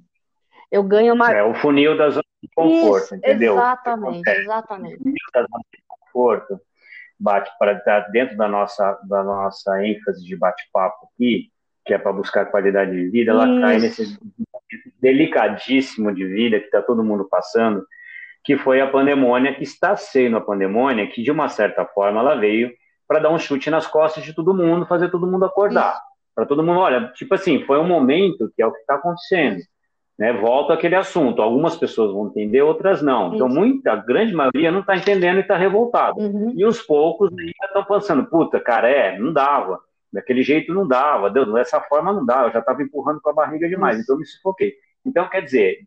eu 0.71 0.83
ganho 0.83 1.15
uma... 1.15 1.31
É 1.31 1.41
o 1.41 1.55
funil 1.55 1.97
da 1.97 2.11
zona 2.11 2.23
de 2.43 2.49
conforto, 2.55 3.05
isso, 3.05 3.15
entendeu? 3.15 3.53
Exatamente, 3.53 4.29
exatamente. 4.29 4.95
O 4.95 5.03
funil 5.03 5.15
da 5.33 5.41
zona 5.41 5.63
de 5.73 5.83
conforto 5.87 6.61
bate 7.19 7.51
para 7.57 7.73
dentro 8.11 8.37
da 8.37 8.47
nossa, 8.47 8.99
da 9.05 9.23
nossa 9.23 9.83
ênfase 9.83 10.23
de 10.23 10.37
bate-papo 10.37 11.09
aqui, 11.11 11.51
que 11.85 11.93
é 11.93 11.97
para 11.97 12.13
buscar 12.13 12.45
qualidade 12.45 12.91
de 12.91 13.09
vida, 13.09 13.31
ela 13.31 13.47
Isso. 13.47 13.61
cai 13.61 13.79
nesse 13.79 14.19
delicadíssimo 15.01 16.13
de 16.13 16.25
vida 16.25 16.59
que 16.59 16.65
está 16.65 16.81
todo 16.81 17.03
mundo 17.03 17.27
passando, 17.29 17.85
que 18.43 18.57
foi 18.57 18.81
a 18.81 18.87
pandemônia, 18.87 19.55
que 19.55 19.63
está 19.63 19.95
sendo 19.95 20.37
a 20.37 20.41
pandemônia, 20.41 21.07
que 21.07 21.23
de 21.23 21.31
uma 21.31 21.49
certa 21.49 21.85
forma 21.85 22.19
ela 22.19 22.35
veio 22.35 22.71
para 23.07 23.19
dar 23.19 23.31
um 23.31 23.39
chute 23.39 23.69
nas 23.69 23.87
costas 23.87 24.23
de 24.23 24.33
todo 24.33 24.53
mundo, 24.53 24.85
fazer 24.85 25.09
todo 25.09 25.25
mundo 25.25 25.45
acordar. 25.45 25.99
Para 26.35 26.45
todo 26.45 26.63
mundo, 26.63 26.79
olha, 26.79 27.11
tipo 27.15 27.33
assim, 27.33 27.63
foi 27.65 27.79
um 27.79 27.87
momento 27.87 28.51
que 28.55 28.61
é 28.61 28.65
o 28.67 28.71
que 28.71 28.79
está 28.79 28.95
acontecendo. 28.95 29.59
Né, 30.17 30.33
volta 30.33 30.73
aquele 30.73 30.95
assunto. 30.95 31.41
Algumas 31.41 31.77
pessoas 31.77 32.11
vão 32.11 32.27
entender, 32.27 32.61
outras 32.61 33.01
não. 33.01 33.33
Então, 33.33 33.47
muita, 33.47 33.93
a 33.93 33.95
grande 33.95 34.33
maioria 34.33 34.69
não 34.69 34.81
está 34.81 34.95
entendendo 34.95 35.37
e 35.37 35.41
está 35.41 35.55
revoltada. 35.55 36.19
Uhum. 36.19 36.53
E 36.55 36.65
os 36.65 36.81
poucos 36.81 37.31
ainda 37.31 37.53
estão 37.65 37.85
pensando, 37.85 38.25
puta, 38.25 38.59
cara, 38.59 38.89
é, 38.89 39.17
não 39.17 39.31
dava. 39.31 39.79
Daquele 40.11 40.41
jeito 40.41 40.73
não 40.73 40.87
dava, 40.87 41.29
dessa 41.29 41.79
forma 41.81 42.11
não 42.11 42.25
dava, 42.25 42.47
eu 42.47 42.53
já 42.53 42.59
estava 42.59 42.81
empurrando 42.81 43.21
com 43.21 43.29
a 43.29 43.33
barriga 43.33 43.67
demais, 43.67 43.95
Isso. 43.95 44.03
então 44.03 44.17
me 44.17 44.25
sufoquei. 44.25 44.73
Então, 45.05 45.29
quer 45.29 45.41
dizer, 45.41 45.79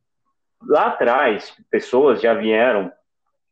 lá 0.62 0.88
atrás, 0.88 1.54
pessoas 1.70 2.20
já 2.20 2.34
vieram 2.34 2.90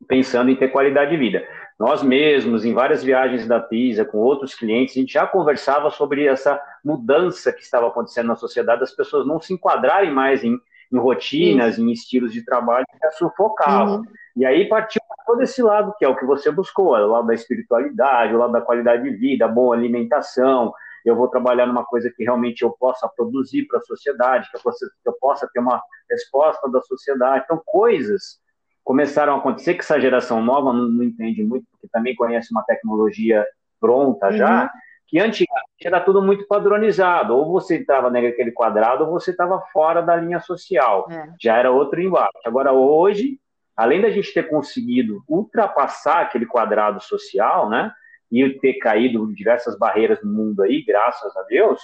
pensando 0.07 0.51
em 0.51 0.57
ter 0.57 0.69
qualidade 0.69 1.11
de 1.11 1.17
vida. 1.17 1.47
Nós 1.79 2.03
mesmos, 2.03 2.65
em 2.65 2.73
várias 2.73 3.03
viagens 3.03 3.47
da 3.47 3.59
PISA, 3.59 4.05
com 4.05 4.19
outros 4.19 4.55
clientes, 4.55 4.97
a 4.97 5.01
gente 5.01 5.13
já 5.13 5.27
conversava 5.27 5.91
sobre 5.91 6.27
essa 6.27 6.61
mudança 6.85 7.53
que 7.53 7.63
estava 7.63 7.89
acontecendo 7.89 8.27
na 8.27 8.37
sociedade, 8.37 8.83
as 8.83 8.95
pessoas 8.95 9.27
não 9.27 9.41
se 9.41 9.53
enquadrarem 9.53 10.13
mais 10.13 10.45
em 10.45 10.59
em 10.93 10.99
rotinas, 10.99 11.79
em 11.79 11.91
estilos 11.93 12.33
de 12.33 12.45
trabalho 12.45 12.85
que 12.91 13.07
a 13.07 13.11
sufocavam. 13.13 13.99
Uhum. 13.99 14.05
E 14.37 14.47
aí 14.47 14.69
partiu 14.69 15.01
todo 15.27 15.43
esse 15.43 15.63
lado, 15.63 15.95
que 15.99 16.05
é 16.05 16.09
o 16.09 16.17
que 16.17 16.25
você 16.25 16.51
buscou, 16.51 16.97
é 16.97 17.05
o 17.05 17.09
lado 17.09 17.29
da 17.29 17.35
espiritualidade, 17.35 18.35
o 18.35 18.39
lado 18.39 18.53
da 18.53 18.61
qualidade 18.61 19.03
de 19.03 19.11
vida, 19.11 19.47
boa 19.47 19.77
alimentação. 19.77 20.73
Eu 21.05 21.15
vou 21.15 21.29
trabalhar 21.29 21.67
numa 21.67 21.85
coisa 21.85 22.11
que 22.11 22.25
realmente 22.25 22.63
eu 22.63 22.71
possa 22.73 23.09
produzir 23.09 23.67
para 23.67 23.79
a 23.79 23.83
sociedade, 23.83 24.51
que 24.51 24.57
eu, 24.57 24.61
possa, 24.61 24.87
que 24.87 25.09
eu 25.09 25.15
possa 25.21 25.49
ter 25.53 25.61
uma 25.61 25.81
resposta 26.11 26.69
da 26.69 26.81
sociedade. 26.83 27.45
Então, 27.45 27.63
coisas 27.65 28.41
começaram 28.83 29.35
a 29.35 29.39
acontecer 29.39 29.75
que 29.75 29.81
essa 29.81 30.01
geração 30.01 30.43
nova 30.43 30.73
não, 30.73 30.89
não 30.89 31.05
entende 31.05 31.45
muito, 31.45 31.65
porque 31.71 31.89
também 31.89 32.15
conhece 32.17 32.49
uma 32.51 32.65
tecnologia 32.65 33.47
pronta 33.81 34.27
uhum. 34.27 34.33
já, 34.33 34.71
que 35.07 35.19
antigamente 35.19 35.85
era 35.85 36.01
tudo 36.01 36.21
muito 36.21 36.47
padronizado, 36.47 37.37
ou 37.37 37.51
você 37.51 37.77
estava 37.77 38.11
naquele 38.11 38.53
quadrado 38.53 39.05
ou 39.05 39.11
você 39.11 39.31
estava 39.31 39.61
fora 39.73 40.03
da 40.03 40.17
linha 40.17 40.41
social, 40.41 41.07
é. 41.11 41.33
já 41.41 41.57
era 41.57 41.71
outro 41.71 42.01
embate. 42.01 42.39
Agora, 42.45 42.73
hoje, 42.73 43.39
além 43.81 44.03
da 44.03 44.11
gente 44.11 44.35
ter 44.35 44.43
conseguido 44.43 45.25
ultrapassar 45.27 46.21
aquele 46.21 46.45
quadrado 46.45 47.03
social, 47.03 47.71
né, 47.71 47.91
e 48.31 48.47
ter 48.61 48.75
caído 48.75 49.33
diversas 49.35 49.79
barreiras 49.79 50.23
no 50.23 50.31
mundo 50.31 50.63
aí, 50.63 50.85
graças 50.85 51.35
a 51.35 51.43
Deus, 51.45 51.81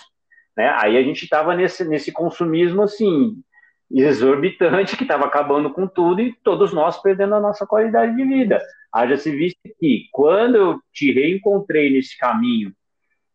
né, 0.55 0.77
aí 0.79 0.99
a 0.99 1.03
gente 1.03 1.23
estava 1.23 1.55
nesse, 1.55 1.87
nesse 1.89 2.13
consumismo, 2.13 2.83
assim, 2.83 3.43
exorbitante, 3.91 4.95
que 4.95 5.05
estava 5.05 5.25
acabando 5.25 5.73
com 5.73 5.87
tudo 5.87 6.21
e 6.21 6.35
todos 6.45 6.71
nós 6.71 7.01
perdendo 7.01 7.35
a 7.35 7.41
nossa 7.41 7.67
qualidade 7.67 8.15
de 8.15 8.25
vida. 8.25 8.61
Haja 8.93 9.17
se 9.17 9.31
visto 9.31 9.59
que, 9.81 10.07
quando 10.13 10.55
eu 10.57 10.81
te 10.93 11.11
reencontrei 11.11 11.91
nesse 11.91 12.19
caminho 12.19 12.75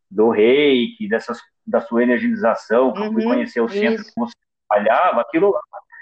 do 0.08 0.30
reiki, 0.30 1.10
dessas, 1.10 1.40
da 1.66 1.82
sua 1.82 2.04
energização, 2.04 2.94
que 2.94 3.00
uhum, 3.00 3.06
eu 3.06 3.14
fui 3.14 3.24
uhum, 3.24 3.30
conhecer 3.30 3.62
o 3.62 3.70
centro 3.70 4.02
isso. 4.02 4.14
que 4.14 4.20
você 4.20 4.36
trabalhava, 4.70 5.22
aquilo 5.22 5.52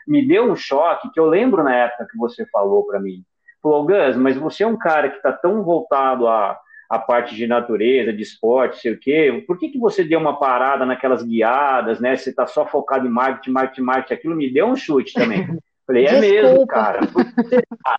me 0.07 0.25
deu 0.27 0.51
um 0.51 0.55
choque 0.55 1.11
que 1.11 1.19
eu 1.19 1.25
lembro 1.25 1.63
na 1.63 1.75
época 1.75 2.07
que 2.09 2.17
você 2.17 2.45
falou 2.47 2.85
para 2.85 2.99
mim. 2.99 3.23
Falou, 3.61 3.85
Gus, 3.85 4.15
mas 4.15 4.37
você 4.37 4.63
é 4.63 4.67
um 4.67 4.77
cara 4.77 5.09
que 5.09 5.17
está 5.17 5.33
tão 5.33 5.63
voltado 5.63 6.27
a, 6.27 6.57
a 6.89 6.97
parte 6.97 7.35
de 7.35 7.45
natureza, 7.45 8.13
de 8.13 8.23
esporte, 8.23 8.79
sei 8.79 8.93
o 8.93 8.99
quê, 8.99 9.43
por 9.45 9.57
que, 9.57 9.69
que 9.69 9.77
você 9.77 10.03
deu 10.03 10.19
uma 10.19 10.39
parada 10.39 10.85
naquelas 10.85 11.23
guiadas, 11.23 11.99
né? 11.99 12.15
Você 12.15 12.29
está 12.29 12.47
só 12.47 12.65
focado 12.65 13.05
em 13.05 13.09
marketing, 13.09 13.51
marketing, 13.51 13.81
marketing, 13.81 14.13
aquilo 14.13 14.35
me 14.35 14.51
deu 14.51 14.65
um 14.67 14.75
chute 14.75 15.13
também. 15.13 15.45
Falei, 15.85 16.05
é 16.05 16.19
Desculpa. 16.19 16.43
mesmo, 16.43 16.67
cara. 16.67 16.99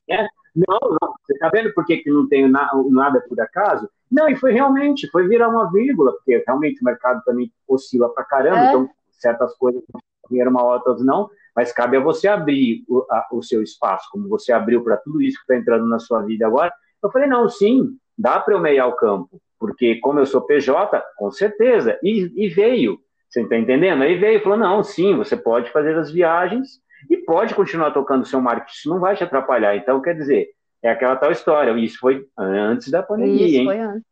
Né? 0.08 0.28
Não, 0.54 0.78
não, 0.80 1.14
você 1.24 1.32
está 1.32 1.48
vendo 1.48 1.72
por 1.74 1.84
que, 1.84 1.98
que 1.98 2.10
não 2.10 2.28
tenho 2.28 2.48
na, 2.48 2.68
nada 2.90 3.20
por 3.28 3.40
acaso? 3.40 3.88
Não, 4.10 4.28
e 4.28 4.36
foi 4.36 4.52
realmente, 4.52 5.08
foi 5.10 5.28
virar 5.28 5.48
uma 5.48 5.70
vírgula, 5.70 6.12
porque 6.12 6.42
realmente 6.44 6.80
o 6.82 6.84
mercado 6.84 7.22
também 7.24 7.52
oscila 7.68 8.12
pra 8.12 8.24
caramba, 8.24 8.58
é. 8.58 8.68
então 8.68 8.88
certas 9.10 9.56
coisas 9.56 9.82
vieram 10.30 10.50
uma 10.50 10.62
hora, 10.62 10.82
não, 11.00 11.28
mas 11.54 11.72
cabe 11.72 11.96
a 11.96 12.00
você 12.00 12.28
abrir 12.28 12.84
o, 12.88 13.04
a, 13.10 13.28
o 13.32 13.42
seu 13.42 13.62
espaço, 13.62 14.08
como 14.10 14.28
você 14.28 14.52
abriu 14.52 14.82
para 14.82 14.96
tudo 14.96 15.20
isso 15.20 15.36
que 15.38 15.42
está 15.42 15.56
entrando 15.56 15.86
na 15.86 15.98
sua 15.98 16.22
vida 16.22 16.46
agora. 16.46 16.72
Eu 17.02 17.10
falei, 17.10 17.28
não, 17.28 17.48
sim, 17.48 17.96
dá 18.16 18.38
para 18.38 18.54
eu 18.54 18.60
meiar 18.60 18.88
o 18.88 18.96
campo, 18.96 19.40
porque 19.58 19.96
como 19.96 20.18
eu 20.18 20.26
sou 20.26 20.42
PJ, 20.42 21.02
com 21.16 21.30
certeza, 21.30 21.98
e, 22.02 22.32
e 22.36 22.48
veio, 22.48 22.98
você 23.28 23.42
está 23.42 23.56
entendendo? 23.56 24.02
Aí 24.02 24.16
veio 24.18 24.38
e 24.38 24.42
falou, 24.42 24.58
não, 24.58 24.82
sim, 24.82 25.16
você 25.16 25.36
pode 25.36 25.70
fazer 25.70 25.96
as 25.96 26.10
viagens 26.10 26.80
e 27.08 27.16
pode 27.16 27.54
continuar 27.54 27.90
tocando 27.92 28.22
o 28.22 28.26
seu 28.26 28.40
marketing, 28.40 28.72
isso 28.72 28.88
não 28.88 29.00
vai 29.00 29.16
te 29.16 29.24
atrapalhar. 29.24 29.76
Então, 29.76 30.00
quer 30.00 30.14
dizer, 30.14 30.48
é 30.82 30.90
aquela 30.90 31.16
tal 31.16 31.30
história. 31.30 31.72
Isso 31.78 31.98
foi 31.98 32.26
antes 32.38 32.90
da 32.90 33.02
pandemia, 33.02 33.46
isso, 33.46 33.56
hein? 33.58 33.64
Foi 33.66 33.78
antes. 33.78 34.04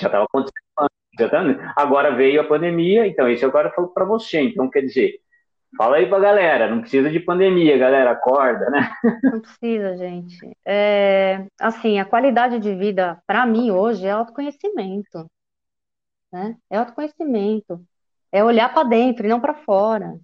Já 0.00 0.06
estava 0.08 0.24
acontecendo 0.24 0.66
já 1.18 1.28
tá... 1.28 1.72
Agora 1.76 2.14
veio 2.14 2.40
a 2.40 2.44
pandemia, 2.44 3.06
então 3.06 3.28
isso 3.28 3.44
agora 3.46 3.70
falou 3.70 3.90
para 3.90 4.04
você. 4.04 4.40
Então, 4.40 4.68
quer 4.68 4.82
dizer, 4.82 5.14
fala 5.76 5.96
aí 5.96 6.08
para 6.08 6.20
galera, 6.20 6.68
não 6.68 6.80
precisa 6.80 7.10
de 7.10 7.20
pandemia, 7.20 7.78
galera, 7.78 8.10
acorda, 8.12 8.68
né? 8.70 8.90
Não 9.22 9.40
precisa, 9.40 9.96
gente. 9.96 10.36
É, 10.64 11.46
assim, 11.60 11.98
a 11.98 12.04
qualidade 12.04 12.58
de 12.58 12.74
vida, 12.74 13.20
para 13.26 13.46
mim, 13.46 13.70
hoje, 13.70 14.06
é 14.06 14.10
autoconhecimento. 14.10 15.30
Né? 16.32 16.56
É 16.70 16.78
autoconhecimento. 16.78 17.84
É 18.32 18.42
olhar 18.44 18.72
para 18.72 18.88
dentro 18.88 19.26
e 19.26 19.28
não 19.28 19.40
para 19.40 19.54
fora. 19.54 20.18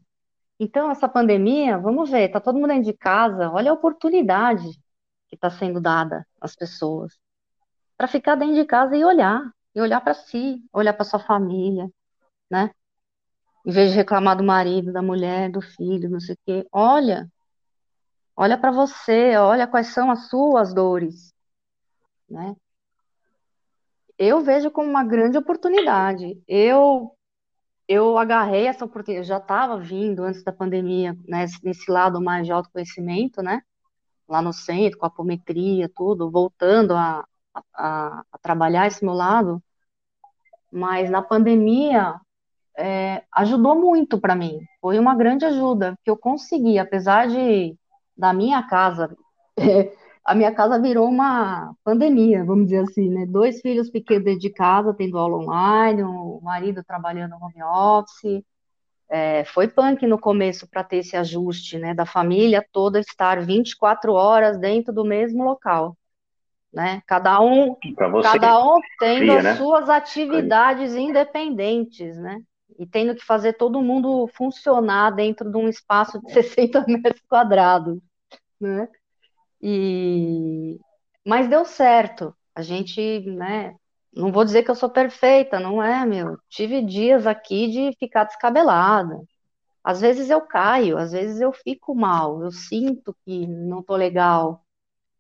Então, 0.59 0.91
essa 0.91 1.09
pandemia, 1.09 1.79
vamos 1.79 2.11
ver, 2.11 2.29
tá 2.29 2.41
todo 2.41 2.57
mundo 2.57 2.69
dentro 2.69 2.85
de 2.85 2.93
casa, 2.93 3.51
olha 3.51 3.71
a 3.71 3.75
oportunidade 3.75 4.69
que 5.29 5.35
está 5.35 5.51
sendo 5.51 5.81
dada 5.81 6.27
às 6.41 6.55
pessoas. 6.55 7.19
Para 7.97 8.07
ficar 8.09 8.37
dentro 8.37 8.55
de 8.55 8.65
casa 8.65 8.97
e 8.97 9.05
olhar, 9.05 9.43
e 9.75 9.81
olhar 9.81 10.01
para 10.01 10.15
si, 10.15 10.63
olhar 10.73 10.93
para 10.93 11.05
sua 11.05 11.19
família, 11.19 11.89
né? 12.51 12.71
Em 13.65 13.71
vez 13.73 13.91
de 13.91 13.97
reclamar 13.97 14.37
do 14.37 14.45
marido, 14.45 14.93
da 14.93 15.03
mulher, 15.03 15.51
do 15.51 15.61
filho, 15.61 16.11
não 16.11 16.21
sei 16.21 16.35
o 16.35 16.39
quê, 16.45 16.69
olha, 16.73 17.31
olha 18.37 18.59
para 18.59 18.71
você, 18.71 19.37
olha 19.37 19.67
quais 19.67 19.89
são 19.89 20.11
as 20.11 20.29
suas 20.29 20.75
dores, 20.75 21.33
né? 22.29 22.57
Eu 24.19 24.41
vejo 24.43 24.71
como 24.71 24.89
uma 24.89 25.05
grande 25.05 25.39
oportunidade. 25.39 26.41
Eu 26.47 27.17
eu 27.89 28.17
agarrei 28.19 28.67
essa 28.67 28.85
oportunidade, 28.85 29.27
eu 29.27 29.29
já 29.29 29.39
estava 29.39 29.79
vindo 29.79 30.23
antes 30.23 30.43
da 30.45 30.53
pandemia, 30.53 31.17
né, 31.29 31.47
nesse 31.63 31.91
lado 31.91 32.21
mais 32.23 32.47
de 32.47 32.53
autoconhecimento, 32.53 33.43
né? 33.43 33.63
lá 34.33 34.41
no 34.43 34.53
centro, 34.53 34.99
com 34.99 35.07
a 35.07 35.09
apometria, 35.09 35.91
tudo, 35.95 36.31
voltando 36.31 36.95
a, 36.95 37.25
a, 37.75 38.25
a 38.33 38.39
trabalhar 38.39 38.87
esse 38.87 39.05
meu 39.05 39.15
lado, 39.15 39.63
mas 40.71 41.11
na 41.11 41.21
pandemia 41.21 42.19
é, 42.77 43.23
ajudou 43.35 43.75
muito 43.75 44.19
para 44.21 44.35
mim, 44.35 44.61
foi 44.81 44.99
uma 44.99 45.15
grande 45.15 45.45
ajuda, 45.45 45.95
que 46.05 46.11
eu 46.11 46.17
consegui, 46.17 46.79
apesar 46.79 47.29
de 47.29 47.77
da 48.17 48.33
minha 48.33 48.63
casa, 48.65 49.17
a 50.25 50.35
minha 50.35 50.55
casa 50.55 50.81
virou 50.81 51.09
uma 51.09 51.75
pandemia, 51.85 52.45
vamos 52.45 52.67
dizer 52.67 52.85
assim, 52.85 53.09
né? 53.09 53.27
Dois 53.27 53.61
filhos 53.61 53.91
pequenos 53.91 54.25
dentro 54.25 54.41
de 54.41 54.51
casa, 54.51 54.95
tendo 54.95 55.19
aula 55.19 55.39
online, 55.39 56.03
o 56.03 56.41
marido 56.43 56.83
trabalhando 56.85 57.35
home 57.37 57.63
office, 57.63 58.43
É, 59.11 59.45
foi 59.45 59.69
punk 59.69 60.07
no 60.07 60.19
começo 60.19 60.67
para 60.71 60.83
ter 60.83 60.99
esse 60.99 61.17
ajuste, 61.17 61.79
né, 61.79 61.93
da 61.95 62.07
família 62.07 62.67
toda 62.73 62.99
estar 62.99 63.41
24 63.43 64.15
horas 64.15 64.59
dentro 64.59 64.93
do 64.93 65.05
mesmo 65.05 65.45
local, 65.45 65.97
né? 66.73 67.03
Cada 67.07 67.39
um, 67.41 67.77
cada 68.23 68.59
um 68.65 68.81
tendo 68.99 69.19
cria, 69.21 69.39
as 69.39 69.45
né? 69.45 69.57
suas 69.57 69.91
atividades 69.91 70.95
independentes, 70.95 72.17
né? 72.17 72.41
E 72.83 72.87
tendo 72.87 73.15
que 73.15 73.25
fazer 73.25 73.53
todo 73.55 73.81
mundo 73.83 74.29
funcionar 74.35 75.13
dentro 75.13 75.51
de 75.51 75.57
um 75.57 75.69
espaço 75.69 76.21
de 76.21 76.33
60 76.33 76.85
metros 76.89 77.23
quadrados, 77.29 78.01
né? 78.61 78.89
E 79.63 80.79
mas 81.27 81.49
deu 81.49 81.65
certo. 81.65 82.35
A 82.55 82.63
gente, 82.63 83.21
né, 83.21 83.77
não 84.15 84.33
vou 84.33 84.45
dizer 84.45 84.63
que 84.65 84.71
eu 84.71 84.75
sou 84.75 84.91
perfeita, 84.91 85.61
não 85.61 85.83
é, 85.83 86.05
meu. 86.07 86.37
Tive 86.49 86.83
dias 86.83 87.27
aqui 87.27 87.69
de 87.71 87.97
ficar 87.99 88.25
descabelada. 88.25 89.21
Às 89.85 90.01
vezes 90.01 90.31
eu 90.31 90.41
caio, 90.43 90.99
às 90.99 91.13
vezes 91.13 91.41
eu 91.41 91.53
fico 91.53 91.95
mal, 91.95 92.43
eu 92.43 92.53
sinto 92.53 93.17
que 93.25 93.47
não 93.47 93.81
estou 93.81 93.97
legal, 93.97 94.65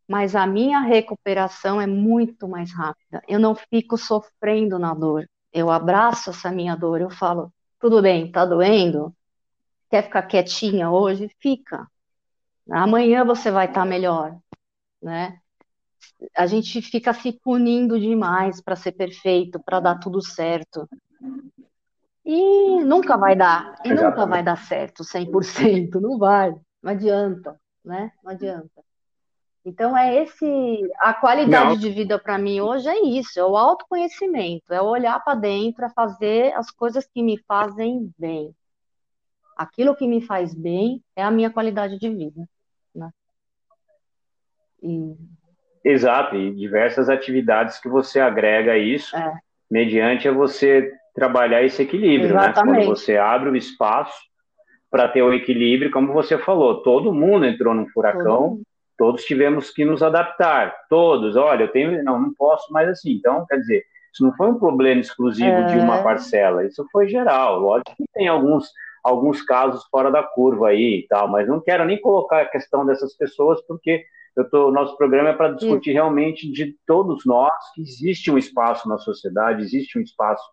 mas 0.08 0.36
a 0.36 0.46
minha 0.46 0.80
recuperação 0.80 1.80
é 1.80 1.86
muito 1.86 2.48
mais 2.48 2.72
rápida. 2.72 3.22
Eu 3.28 3.40
não 3.40 3.54
fico 3.54 3.96
sofrendo 3.98 4.78
na 4.78 4.94
dor. 4.94 5.28
Eu 5.52 5.70
abraço 5.70 6.30
essa 6.30 6.50
minha 6.50 6.76
dor, 6.76 7.00
eu 7.00 7.10
falo, 7.10 7.52
tudo 7.78 8.00
bem, 8.00 8.30
tá 8.30 8.44
doendo? 8.44 9.14
Quer 9.90 10.04
ficar 10.04 10.22
quietinha 10.22 10.90
hoje? 10.90 11.30
Fica. 11.38 11.86
Amanhã 12.70 13.24
você 13.24 13.50
vai 13.50 13.66
estar 13.66 13.80
tá 13.80 13.86
melhor, 13.86 14.36
né? 15.02 15.42
a 16.36 16.46
gente 16.46 16.80
fica 16.82 17.12
se 17.12 17.32
punindo 17.32 17.98
demais 17.98 18.60
para 18.60 18.76
ser 18.76 18.92
perfeito, 18.92 19.60
para 19.60 19.80
dar 19.80 19.98
tudo 19.98 20.22
certo. 20.22 20.88
E 22.24 22.84
nunca 22.84 23.16
vai 23.16 23.34
dar, 23.34 23.74
e 23.84 23.88
nunca 23.88 24.26
vai 24.26 24.42
dar 24.42 24.56
certo 24.56 25.02
100%, 25.02 26.00
não 26.00 26.18
vai, 26.18 26.54
não 26.82 26.92
adianta, 26.92 27.60
né? 27.84 28.12
Não 28.22 28.30
adianta. 28.30 28.82
Então 29.64 29.96
é 29.96 30.22
esse, 30.22 30.90
a 30.98 31.14
qualidade 31.14 31.74
não. 31.74 31.76
de 31.76 31.90
vida 31.90 32.18
para 32.18 32.36
mim 32.36 32.60
hoje 32.60 32.88
é 32.88 33.00
isso, 33.04 33.38
é 33.38 33.44
o 33.44 33.56
autoconhecimento, 33.56 34.72
é 34.72 34.82
olhar 34.82 35.22
para 35.22 35.36
dentro, 35.36 35.84
é 35.84 35.90
fazer 35.90 36.52
as 36.54 36.70
coisas 36.70 37.06
que 37.06 37.22
me 37.22 37.38
fazem 37.46 38.12
bem. 38.18 38.52
Aquilo 39.56 39.94
que 39.94 40.08
me 40.08 40.20
faz 40.20 40.52
bem 40.52 41.00
é 41.14 41.22
a 41.22 41.30
minha 41.30 41.50
qualidade 41.50 41.96
de 41.98 42.08
vida, 42.08 42.48
né? 42.92 43.10
E 44.82 45.14
Exato, 45.84 46.36
e 46.36 46.54
diversas 46.54 47.08
atividades 47.08 47.78
que 47.78 47.88
você 47.88 48.20
agrega 48.20 48.72
a 48.72 48.78
isso, 48.78 49.16
é. 49.16 49.34
mediante 49.70 50.28
a 50.28 50.32
você 50.32 50.92
trabalhar 51.14 51.62
esse 51.62 51.82
equilíbrio, 51.82 52.30
Exatamente. 52.30 52.78
né? 52.78 52.84
Quando 52.84 52.96
você 52.96 53.16
abre 53.16 53.50
o 53.50 53.56
espaço 53.56 54.16
para 54.90 55.08
ter 55.08 55.22
o 55.22 55.32
equilíbrio, 55.32 55.90
como 55.90 56.12
você 56.12 56.38
falou, 56.38 56.82
todo 56.82 57.12
mundo 57.12 57.46
entrou 57.46 57.74
num 57.74 57.88
furacão, 57.88 58.60
todos 59.02 59.24
tivemos 59.24 59.68
que 59.68 59.84
nos 59.84 60.00
adaptar, 60.00 60.72
todos, 60.88 61.34
olha, 61.34 61.64
eu 61.64 61.72
tenho, 61.72 62.04
não, 62.04 62.20
não 62.20 62.32
posso 62.32 62.72
mais 62.72 62.88
assim, 62.88 63.14
então, 63.14 63.44
quer 63.46 63.56
dizer, 63.56 63.84
isso 64.14 64.22
não 64.22 64.32
foi 64.36 64.46
um 64.46 64.60
problema 64.60 65.00
exclusivo 65.00 65.50
é. 65.50 65.64
de 65.64 65.78
uma 65.78 65.98
é. 65.98 66.02
parcela, 66.04 66.64
isso 66.64 66.86
foi 66.92 67.08
geral, 67.08 67.58
lógico 67.58 67.96
que 67.96 68.04
tem 68.14 68.28
alguns 68.28 68.70
alguns 69.02 69.42
casos 69.42 69.84
fora 69.90 70.08
da 70.08 70.22
curva 70.22 70.68
aí 70.68 71.00
e 71.00 71.06
tal, 71.08 71.26
mas 71.26 71.48
não 71.48 71.60
quero 71.60 71.84
nem 71.84 72.00
colocar 72.00 72.42
a 72.42 72.48
questão 72.48 72.86
dessas 72.86 73.16
pessoas, 73.16 73.60
porque 73.66 74.04
eu 74.36 74.48
tô, 74.48 74.70
nosso 74.70 74.96
programa 74.96 75.30
é 75.30 75.32
para 75.32 75.50
discutir 75.50 75.90
Isso. 75.90 75.96
realmente 75.96 76.52
de 76.52 76.76
todos 76.86 77.26
nós 77.26 77.52
que 77.74 77.82
existe 77.82 78.30
um 78.30 78.38
espaço 78.38 78.88
na 78.88 78.98
sociedade, 78.98 79.62
existe 79.62 79.98
um 79.98 80.02
espaço 80.02 80.48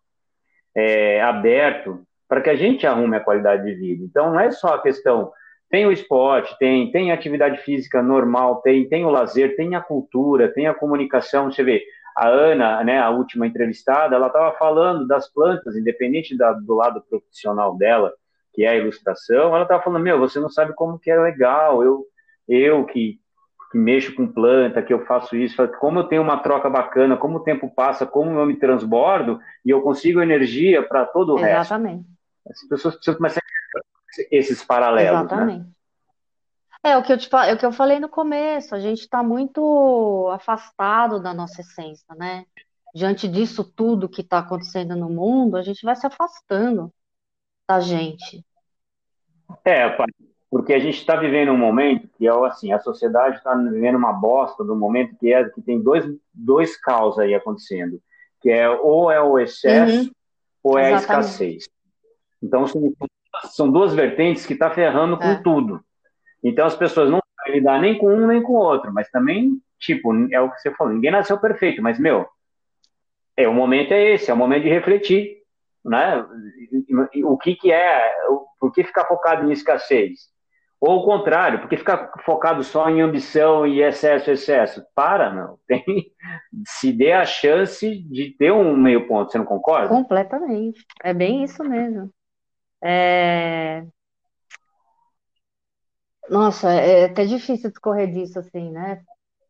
é, 0.76 1.22
aberto 1.22 2.02
para 2.28 2.42
que 2.42 2.50
a 2.50 2.56
gente 2.56 2.88
arrume 2.88 3.16
a 3.16 3.24
qualidade 3.24 3.64
de 3.64 3.76
vida. 3.76 4.04
Então, 4.04 4.32
não 4.32 4.40
é 4.40 4.50
só 4.50 4.74
a 4.74 4.82
questão. 4.82 5.32
Tem 5.70 5.86
o 5.86 5.92
esporte, 5.92 6.58
tem, 6.58 6.92
tem 6.92 7.12
atividade 7.12 7.60
física 7.60 8.02
normal, 8.02 8.62
tem, 8.62 8.88
tem 8.90 9.06
o 9.06 9.10
lazer, 9.10 9.56
tem 9.56 9.76
a 9.76 9.82
cultura, 9.82 10.52
tem 10.52 10.68
a 10.68 10.74
comunicação. 10.74 11.52
Você 11.52 11.64
vê, 11.64 11.84
a 12.16 12.28
Ana, 12.28 12.84
né, 12.84 13.00
a 13.00 13.10
última 13.10 13.46
entrevistada, 13.46 14.16
ela 14.16 14.28
estava 14.28 14.52
falando 14.58 15.08
das 15.08 15.32
plantas, 15.32 15.76
independente 15.76 16.36
da, 16.36 16.54
do 16.54 16.76
lado 16.76 17.02
profissional 17.10 17.78
dela, 17.78 18.14
que 18.54 18.64
é 18.64 18.70
a 18.70 18.76
ilustração, 18.76 19.56
ela 19.56 19.64
estava 19.64 19.84
falando, 19.84 20.04
meu, 20.04 20.20
você 20.20 20.40
não 20.40 20.50
sabe 20.50 20.74
como 20.74 21.00
que 21.00 21.12
é 21.12 21.20
legal, 21.20 21.84
eu, 21.84 22.06
eu 22.48 22.86
que 22.86 23.20
que 23.72 23.78
mexo 23.78 24.16
com 24.16 24.28
planta, 24.28 24.82
que 24.82 24.92
eu 24.92 25.06
faço 25.06 25.36
isso, 25.36 25.56
como 25.80 26.00
eu 26.00 26.04
tenho 26.06 26.24
uma 26.24 26.40
troca 26.40 26.70
bacana, 26.70 27.16
como 27.16 27.38
o 27.38 27.44
tempo 27.44 27.70
passa, 27.70 28.06
como 28.06 28.40
eu 28.40 28.46
me 28.46 28.56
transbordo 28.56 29.40
e 29.64 29.70
eu 29.70 29.82
consigo 29.82 30.22
energia 30.22 30.82
para 30.82 31.06
todo 31.06 31.36
o 31.36 31.38
Exatamente. 31.38 31.58
resto. 31.58 31.74
Exatamente. 31.74 32.06
As 32.50 32.68
pessoas 32.68 32.96
precisam 32.96 33.18
começar 33.18 33.40
a 33.40 33.59
esses 34.32 34.64
paralelos. 34.64 35.12
Né? 35.12 35.26
Exatamente. 35.26 35.60
Né? 35.66 35.72
É 36.82 36.98
o 36.98 37.04
que 37.04 37.12
eu 37.12 37.18
te 37.18 37.30
é 37.36 37.54
o 37.54 37.58
que 37.58 37.66
eu 37.66 37.74
falei 37.74 38.00
no 38.00 38.08
começo, 38.08 38.74
a 38.74 38.80
gente 38.80 39.02
está 39.02 39.22
muito 39.22 40.30
afastado 40.32 41.22
da 41.22 41.34
nossa 41.34 41.62
essência, 41.62 42.16
né? 42.16 42.46
Diante 42.96 43.28
disso 43.28 43.64
tudo 43.64 44.10
que 44.10 44.22
está 44.22 44.40
acontecendo 44.40 44.96
no 44.96 45.10
mundo, 45.10 45.58
a 45.58 45.62
gente 45.62 45.84
vai 45.84 45.96
se 45.96 46.08
afastando 46.08 46.92
da 47.68 47.80
gente. 47.82 48.46
É, 49.66 49.90
porque 50.50 50.74
a 50.74 50.80
gente 50.80 50.98
está 50.98 51.16
vivendo 51.16 51.52
um 51.52 51.58
momento 51.58 52.08
que 52.18 52.26
é 52.26 52.32
assim, 52.46 52.72
a 52.72 52.80
sociedade 52.80 53.38
está 53.38 53.54
vivendo 53.54 53.98
uma 53.98 54.14
bosta 54.14 54.64
do 54.64 54.76
momento 54.76 55.16
que 55.18 55.34
é 55.34 55.48
que 55.50 55.62
tem 55.62 55.82
dois, 55.82 56.06
dois 56.34 56.78
caos 56.78 57.20
aí 57.20 57.36
acontecendo, 57.36 58.02
que 58.42 58.50
é 58.50 58.70
ou 58.70 59.12
é 59.12 59.22
o 59.22 59.38
excesso 59.38 60.06
uhum. 60.06 60.12
ou 60.64 60.80
é 60.80 60.94
Exatamente. 60.94 61.12
a 61.12 61.20
escassez. 61.20 61.70
Então 62.42 62.66
são, 62.66 62.94
são 63.46 63.72
duas 63.72 63.94
vertentes 63.94 64.46
que 64.46 64.54
está 64.54 64.70
ferrando 64.70 65.18
com 65.18 65.26
é. 65.26 65.42
tudo. 65.42 65.82
Então 66.44 66.66
as 66.66 66.76
pessoas 66.76 67.10
não 67.10 67.20
sabem 67.38 67.60
lidar 67.60 67.80
nem 67.82 67.98
com 67.98 68.14
um 68.14 68.28
nem 68.28 68.42
com 68.42 68.54
o 68.54 68.58
outro, 68.58 68.94
mas 68.94 69.10
também 69.10 69.60
tipo 69.80 70.14
é 70.32 70.42
o 70.42 70.52
que 70.52 70.60
você 70.60 70.72
falou, 70.76 70.94
ninguém 70.94 71.12
nasceu 71.12 71.40
perfeito, 71.40 71.82
mas 71.82 71.98
meu, 71.98 72.28
é 73.36 73.48
o 73.48 73.54
momento 73.54 73.94
é 73.94 74.12
esse, 74.12 74.30
é 74.30 74.34
o 74.34 74.38
momento 74.38 74.64
de 74.64 74.70
refletir, 74.70 75.38
né? 75.84 76.26
O 77.24 77.38
que 77.38 77.56
que 77.56 77.72
é, 77.72 78.14
por 78.60 78.72
que 78.74 78.84
ficar 78.84 79.06
focado 79.06 79.48
em 79.48 79.54
escassez? 79.54 80.30
Ou 80.82 81.00
o 81.00 81.06
contrário, 81.06 81.60
porque 81.60 81.76
ficar 81.76 82.12
focado 82.26 82.64
só 82.64 82.90
em 82.90 83.02
ambição 83.02 83.68
e 83.68 83.82
excesso, 83.82 84.32
excesso. 84.32 84.82
Para, 84.96 85.30
não. 85.30 85.58
Tem, 85.68 85.84
se 86.66 86.94
dê 86.94 87.12
a 87.12 87.26
chance 87.26 88.02
de 88.04 88.32
ter 88.38 88.52
um 88.52 88.76
meio 88.78 89.06
ponto, 89.06 89.32
você 89.32 89.38
não 89.38 89.46
concorda? 89.46 89.90
Completamente. 89.90 90.86
É 91.04 91.14
bem 91.14 91.44
isso 91.44 91.64
mesmo. 91.64 92.10
É... 92.82 93.84
Nossa, 96.30 96.72
é 96.72 97.06
até 97.06 97.26
difícil 97.26 97.70
discorrer 97.70 98.12
disso 98.12 98.40
assim, 98.40 98.72
né? 98.72 99.02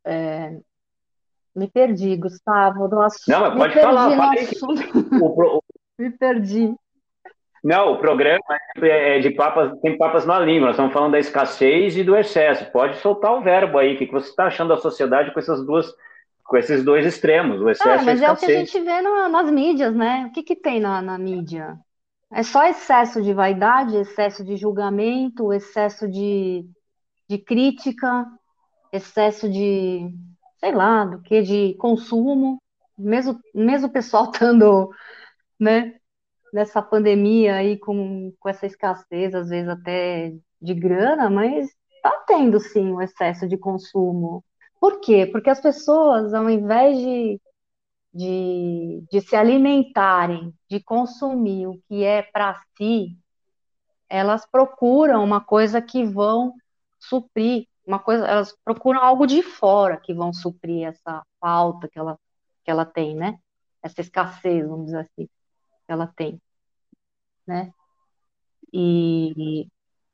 É... 0.05 0.57
Me 1.55 1.67
perdi, 1.67 2.15
Gustavo. 2.15 2.87
Nossa, 2.87 3.19
não, 3.27 3.41
mas 3.41 3.57
pode 3.57 3.73
falar. 3.73 4.09
O, 5.21 5.57
o... 5.57 5.63
Me 5.97 6.09
perdi. 6.11 6.73
Não, 7.61 7.93
o 7.93 7.97
programa 7.97 8.39
é, 8.77 9.17
é 9.17 9.19
de 9.19 9.31
papas, 9.31 9.77
tem 9.81 9.97
papas 9.97 10.25
na 10.25 10.39
língua. 10.39 10.67
Nós 10.67 10.75
estamos 10.75 10.93
falando 10.93 11.11
da 11.11 11.19
escassez 11.19 11.97
e 11.97 12.03
do 12.03 12.15
excesso. 12.15 12.71
Pode 12.71 12.97
soltar 12.99 13.33
o 13.33 13.41
verbo 13.41 13.77
aí. 13.77 13.95
O 13.95 13.97
que 13.97 14.05
você 14.05 14.29
está 14.29 14.45
achando 14.45 14.69
da 14.69 14.77
sociedade 14.77 15.33
com 15.33 15.39
essas 15.39 15.65
duas, 15.65 15.93
com 16.45 16.57
esses 16.57 16.83
dois 16.83 17.05
extremos, 17.05 17.59
o 17.59 17.69
excesso 17.69 17.89
ah, 17.89 18.03
mas 18.03 18.21
e 18.21 18.25
a 18.25 18.31
escassez? 18.31 18.43
é 18.43 18.45
o 18.45 18.55
que 18.55 18.55
a 18.55 18.65
gente 18.65 18.85
vê 18.85 19.01
no, 19.01 19.27
nas 19.27 19.51
mídias, 19.51 19.93
né? 19.93 20.27
O 20.29 20.31
que, 20.31 20.43
que 20.43 20.55
tem 20.55 20.79
na, 20.79 21.01
na 21.01 21.17
mídia? 21.17 21.77
É 22.31 22.43
só 22.43 22.63
excesso 22.65 23.21
de 23.21 23.33
vaidade, 23.33 23.97
excesso 23.97 24.43
de 24.43 24.55
julgamento, 24.55 25.51
excesso 25.51 26.07
de, 26.07 26.65
de 27.27 27.37
crítica, 27.39 28.25
excesso 28.93 29.49
de, 29.49 30.13
sei 30.59 30.73
lá, 30.73 31.05
do 31.05 31.21
que, 31.21 31.41
de 31.41 31.75
consumo. 31.75 32.61
Mesmo, 32.97 33.39
mesmo 33.53 33.87
o 33.87 33.91
pessoal 33.91 34.25
estando, 34.31 34.89
né, 35.59 35.95
nessa 36.53 36.81
pandemia 36.81 37.55
aí 37.55 37.77
com, 37.79 38.33
com 38.39 38.49
essa 38.49 38.65
escassez, 38.65 39.33
às 39.35 39.49
vezes 39.49 39.69
até 39.69 40.33
de 40.61 40.73
grana, 40.73 41.29
mas 41.29 41.69
está 41.95 42.11
tendo 42.27 42.59
sim 42.59 42.91
um 42.91 43.01
excesso 43.01 43.47
de 43.47 43.57
consumo. 43.57 44.43
Por 44.79 44.99
quê? 45.01 45.25
Porque 45.25 45.49
as 45.49 45.61
pessoas, 45.61 46.33
ao 46.33 46.49
invés 46.49 46.97
de, 46.97 47.41
de, 48.13 49.03
de 49.11 49.21
se 49.21 49.35
alimentarem, 49.35 50.53
de 50.69 50.79
consumir 50.81 51.67
o 51.67 51.79
que 51.87 52.03
é 52.03 52.21
para 52.21 52.61
si, 52.77 53.17
elas 54.09 54.45
procuram 54.45 55.23
uma 55.23 55.41
coisa 55.41 55.81
que 55.81 56.03
vão 56.03 56.53
suprir, 56.99 57.67
uma 57.85 57.99
coisa, 57.99 58.25
elas 58.25 58.55
procuram 58.63 59.01
algo 59.01 59.27
de 59.27 59.43
fora 59.43 59.97
que 59.97 60.13
vão 60.13 60.33
suprir 60.33 60.87
essa 60.87 61.23
falta 61.39 61.87
que 61.87 61.99
ela, 61.99 62.17
que 62.63 62.71
ela 62.71 62.85
tem, 62.85 63.15
né? 63.15 63.37
Essa 63.81 64.01
escassez, 64.01 64.67
vamos 64.67 64.85
dizer 64.85 64.99
assim 64.99 65.29
ela 65.89 66.07
tem, 66.15 66.39
né? 67.45 67.73
E, 68.71 69.67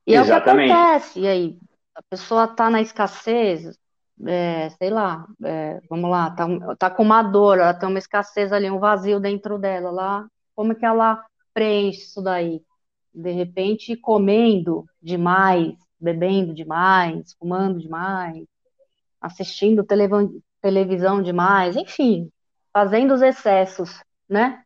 e 0.07 0.15
é 0.15 0.21
o 0.21 0.25
que 0.25 0.31
acontece, 0.31 1.19
e 1.19 1.27
aí, 1.27 1.59
a 1.93 2.01
pessoa 2.03 2.45
está 2.45 2.69
na 2.69 2.81
escassez, 2.81 3.77
é, 4.25 4.69
sei 4.69 4.89
lá, 4.89 5.25
é, 5.43 5.79
vamos 5.89 6.09
lá, 6.09 6.31
tá, 6.31 6.47
tá 6.77 6.89
com 6.89 7.03
uma 7.03 7.21
dor, 7.21 7.57
ela 7.59 7.73
tem 7.73 7.89
uma 7.89 7.99
escassez 7.99 8.53
ali, 8.53 8.69
um 8.69 8.79
vazio 8.79 9.19
dentro 9.19 9.57
dela 9.57 9.91
lá, 9.91 10.27
como 10.55 10.71
é 10.71 10.75
que 10.75 10.85
ela 10.85 11.23
preenche 11.53 12.01
isso 12.01 12.21
daí? 12.21 12.61
de 13.15 13.31
repente 13.31 13.95
comendo 13.95 14.85
demais, 15.01 15.73
bebendo 15.99 16.53
demais, 16.53 17.33
fumando 17.39 17.79
demais, 17.79 18.45
assistindo 19.21 19.85
televisão 20.61 21.21
demais, 21.21 21.77
enfim, 21.77 22.29
fazendo 22.73 23.13
os 23.13 23.21
excessos, 23.21 24.03
né? 24.29 24.61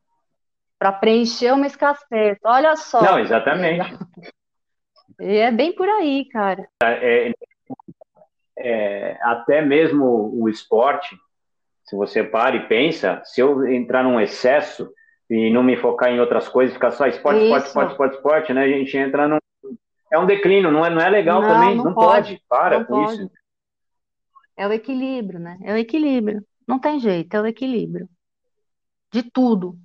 Para 0.80 0.92
preencher 0.94 1.54
uma 1.54 1.68
escassez. 1.68 2.38
Olha 2.44 2.76
só. 2.76 3.02
Não, 3.02 3.20
exatamente. 3.20 3.98
E 5.20 5.38
é 5.38 5.52
bem 5.52 5.74
por 5.74 5.88
aí, 5.88 6.26
cara. 6.30 6.68
É, 6.82 7.34
é, 8.60 9.18
até 9.22 9.62
mesmo 9.62 10.32
o 10.34 10.50
esporte, 10.50 11.18
se 11.86 11.96
você 11.96 12.24
para 12.24 12.56
e 12.56 12.68
pensa, 12.68 13.22
se 13.24 13.42
eu 13.42 13.66
entrar 13.68 14.04
num 14.04 14.20
excesso 14.20 14.92
e 15.30 15.50
não 15.52 15.64
me 15.64 15.78
focar 15.78 16.10
em 16.10 16.20
outras 16.20 16.48
coisas, 16.48 16.74
ficar 16.74 16.92
só 16.92 17.08
esporte, 17.08 17.44
esporte, 17.44 17.68
esporte, 17.68 17.92
esporte, 17.92 18.16
esporte, 18.16 18.54
né? 18.54 18.64
A 18.64 18.68
gente 18.68 18.96
entra 18.98 19.28
num. 19.28 19.38
É 20.12 20.20
um 20.20 20.26
declínio, 20.26 20.72
não 20.72 20.86
é, 20.86 20.90
não 20.90 21.02
é 21.02 21.10
legal 21.10 21.42
não, 21.42 21.48
também. 21.48 21.76
Não, 21.76 21.84
não 21.86 21.94
pode. 21.94 22.34
pode. 22.34 22.44
Para 22.50 22.80
não 22.80 22.86
com 22.86 23.06
pode. 23.06 23.14
isso. 23.14 23.32
É 24.58 24.68
o 24.68 24.74
equilíbrio, 24.74 25.40
né? 25.40 25.58
É 25.64 25.74
o 25.74 25.78
equilíbrio. 25.78 26.44
Não 26.68 26.80
tem 26.80 27.00
jeito, 27.00 27.34
é 27.34 27.42
o 27.42 27.46
equilíbrio. 27.46 28.10
De 29.12 29.24
tudo. 29.24 29.78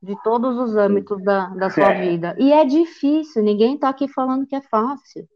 De 0.00 0.16
todos 0.22 0.56
os 0.58 0.76
âmbitos 0.76 1.22
da, 1.24 1.48
da 1.48 1.70
sua 1.70 1.92
é. 1.92 2.08
vida. 2.08 2.36
E 2.38 2.52
é 2.52 2.64
difícil, 2.64 3.42
ninguém 3.42 3.74
está 3.74 3.88
aqui 3.88 4.08
falando 4.08 4.46
que 4.46 4.54
é 4.54 4.62
fácil. 4.62 5.26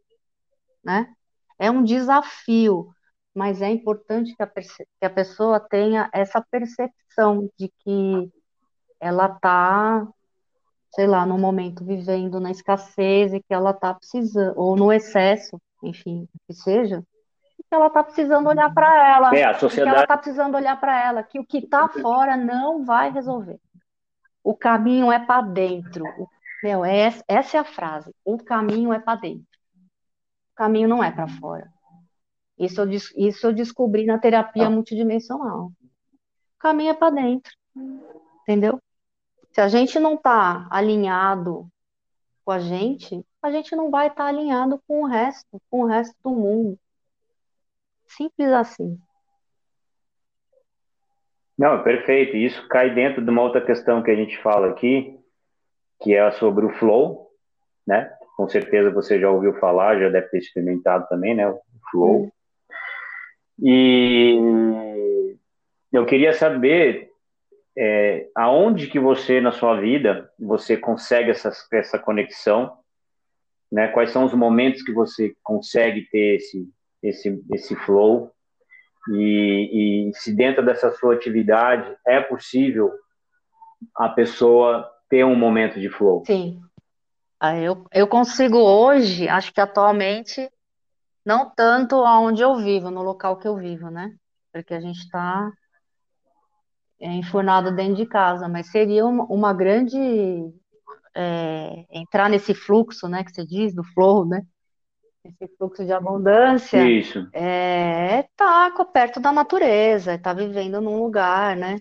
Né? 0.85 1.09
É 1.59 1.71
um 1.71 1.83
desafio, 1.83 2.88
mas 3.35 3.62
é 3.62 3.71
importante 3.71 4.35
que 4.35 4.42
a, 4.42 4.47
que 4.47 5.05
a 5.05 5.11
pessoa 5.11 5.61
tenha 5.61 6.09
essa 6.12 6.40
percepção 6.51 7.51
de 7.59 7.73
que 7.81 8.31
ela 9.01 9.27
está, 9.27 10.07
sei 10.95 11.07
lá, 11.07 11.27
no 11.27 11.38
momento 11.38 11.85
vivendo 11.85 12.40
na 12.40 12.51
escassez 12.51 13.33
e 13.33 13.40
que 13.40 13.53
ela 13.53 13.71
está 13.71 13.95
precisando, 13.95 14.55
ou 14.57 14.77
no 14.77 14.92
excesso, 14.92 15.61
enfim, 15.83 16.29
que 16.47 16.55
seja, 16.55 17.03
que 17.69 17.75
ela 17.75 17.88
está 17.88 18.03
precisando 18.03 18.49
olhar 18.49 18.73
para 18.73 19.16
ela. 19.16 19.37
É, 19.37 19.45
a 19.45 19.55
sociedade... 19.55 19.90
Que 19.90 19.97
ela 19.97 20.05
está 20.05 20.16
precisando 20.16 20.55
olhar 20.55 20.79
para 20.79 21.05
ela, 21.05 21.23
que 21.23 21.38
o 21.38 21.45
que 21.45 21.59
está 21.59 21.88
fora 21.88 22.37
não 22.37 22.85
vai 22.85 23.11
resolver. 23.11 23.59
O 24.42 24.55
caminho 24.55 25.11
é 25.11 25.19
para 25.19 25.42
dentro. 25.42 26.05
Meu, 26.62 26.85
é, 26.85 27.12
essa 27.27 27.57
é 27.57 27.61
a 27.61 27.64
frase. 27.64 28.14
O 28.25 28.38
caminho 28.38 28.92
é 28.92 28.99
para 28.99 29.21
dentro. 29.21 29.56
O 30.57 30.64
caminho 30.64 30.88
não 30.88 31.05
é 31.05 31.11
para 31.11 31.29
fora. 31.29 31.71
Isso 32.59 32.81
eu, 32.81 32.88
isso 32.90 33.47
eu 33.47 33.53
descobri 33.53 34.07
na 34.07 34.19
terapia 34.19 34.66
ah. 34.66 34.71
multidimensional. 34.71 35.66
O 35.66 36.59
caminho 36.59 36.92
é 36.92 36.95
para 36.95 37.14
dentro. 37.14 37.53
Entendeu? 38.40 38.81
Se 39.53 39.61
a 39.61 39.69
gente 39.69 39.99
não 39.99 40.14
está 40.14 40.66
alinhado 40.71 41.69
com 42.42 42.53
a 42.53 42.59
gente, 42.59 43.23
a 43.42 43.51
gente 43.51 43.77
não 43.77 43.90
vai 43.90 44.07
estar 44.07 44.25
tá 44.25 44.29
alinhado 44.31 44.83
com 44.88 45.03
o 45.03 45.07
resto, 45.07 45.61
com 45.71 45.83
o 45.83 45.87
resto 45.87 46.16
do 46.25 46.31
mundo. 46.31 46.79
Simples 48.07 48.49
assim. 48.49 48.99
Não, 51.59 51.83
perfeito. 51.83 52.35
Isso 52.35 52.66
cai 52.69 52.95
dentro 52.95 53.23
de 53.23 53.31
uma 53.31 53.42
outra 53.42 53.61
questão 53.61 54.03
que 54.03 54.11
a 54.11 54.16
gente 54.16 54.40
fala 54.42 54.71
aqui, 54.71 55.19
que 56.01 56.14
é 56.14 56.31
sobre 56.31 56.64
o 56.64 56.73
flow, 56.79 57.31
né? 57.87 58.15
Com 58.37 58.49
certeza 58.49 58.90
você 58.90 59.18
já 59.18 59.31
ouviu 59.31 59.55
falar, 59.55 59.99
já 59.99 60.09
deve 60.09 60.29
ter 60.29 60.38
experimentado 60.38 61.07
também, 61.09 61.35
né? 61.35 61.49
O 61.49 61.61
flow. 61.90 62.33
E 63.62 64.38
eu 65.92 66.05
queria 66.05 66.33
saber 66.35 67.11
é, 67.77 68.29
aonde 68.35 68.88
que 68.88 68.99
você 68.99 69.40
na 69.40 69.53
sua 69.53 69.81
vida 69.81 70.31
você 70.38 70.77
consegue 70.77 71.31
essa, 71.31 71.51
essa 71.72 71.99
conexão, 71.99 72.77
né? 73.72 73.88
Quais 73.88 74.11
são 74.11 74.25
os 74.25 74.35
momentos 74.35 74.83
que 74.83 74.92
você 74.92 75.35
consegue 75.42 76.03
ter 76.11 76.37
esse 76.37 76.68
esse, 77.03 77.42
esse 77.53 77.75
flow. 77.77 78.31
E, 79.11 80.09
e 80.09 80.14
se 80.14 80.35
dentro 80.35 80.64
dessa 80.64 80.90
sua 80.90 81.14
atividade 81.14 81.96
é 82.07 82.20
possível 82.20 82.92
a 83.94 84.09
pessoa 84.09 84.90
ter 85.09 85.25
um 85.25 85.37
momento 85.37 85.79
de 85.79 85.88
flow. 85.88 86.25
Sim. 86.27 86.61
Ah, 87.38 87.57
eu, 87.57 87.87
eu 87.92 88.09
consigo 88.09 88.59
hoje, 88.59 89.29
acho 89.29 89.53
que 89.53 89.61
atualmente, 89.61 90.51
não 91.25 91.51
tanto 91.55 91.96
aonde 91.96 92.42
eu 92.42 92.57
vivo, 92.57 92.90
no 92.90 93.03
local 93.03 93.37
que 93.38 93.46
eu 93.46 93.57
vivo, 93.57 93.90
né? 93.90 94.14
Porque 94.53 94.72
a 94.72 94.81
gente 94.81 94.99
está 95.01 95.51
é, 97.01 97.09
enfurnado 97.12 97.75
dentro 97.75 97.96
de 97.96 98.07
casa, 98.07 98.49
mas 98.49 98.70
seria 98.70 99.05
uma, 99.05 99.25
uma 99.25 99.53
grande 99.53 99.99
é, 101.14 101.85
entrar 101.90 102.31
nesse 102.31 102.55
fluxo, 102.55 103.09
né, 103.09 103.22
que 103.22 103.33
você 103.33 103.44
diz, 103.44 103.75
do 103.75 103.85
flow, 103.85 104.25
né? 104.27 104.42
esse 105.27 105.57
fluxo 105.57 105.85
de 105.85 105.92
abundância, 105.92 106.88
Isso. 106.88 107.29
é 107.33 108.20
estar 108.20 108.70
tá 108.72 108.85
perto 108.85 109.20
da 109.20 109.33
natureza, 109.33 110.14
estar 110.14 110.35
tá 110.35 110.40
vivendo 110.40 110.81
num 110.81 110.99
lugar, 111.03 111.57
né? 111.57 111.81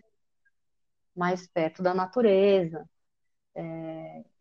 Mais 1.15 1.47
perto 1.47 1.81
da 1.81 1.93
natureza. 1.93 2.83
É, 3.55 3.94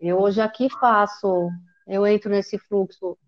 eu 0.09 0.21
hoje 0.21 0.41
aqui 0.41 0.69
faço, 0.81 1.51
eu 1.87 2.07
entro 2.07 2.31
nesse 2.31 2.59
fluxo 2.59 3.19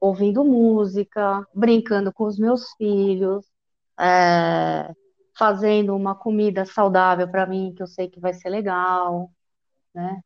ouvindo 0.00 0.44
música, 0.44 1.46
brincando 1.54 2.12
com 2.12 2.24
os 2.24 2.38
meus 2.38 2.72
filhos, 2.74 3.46
é, 3.98 4.92
fazendo 5.36 5.96
uma 5.96 6.14
comida 6.14 6.64
saudável 6.66 7.28
para 7.30 7.46
mim, 7.46 7.74
que 7.74 7.82
eu 7.82 7.86
sei 7.86 8.08
que 8.08 8.20
vai 8.20 8.34
ser 8.34 8.50
legal, 8.50 9.30
né? 9.94 10.20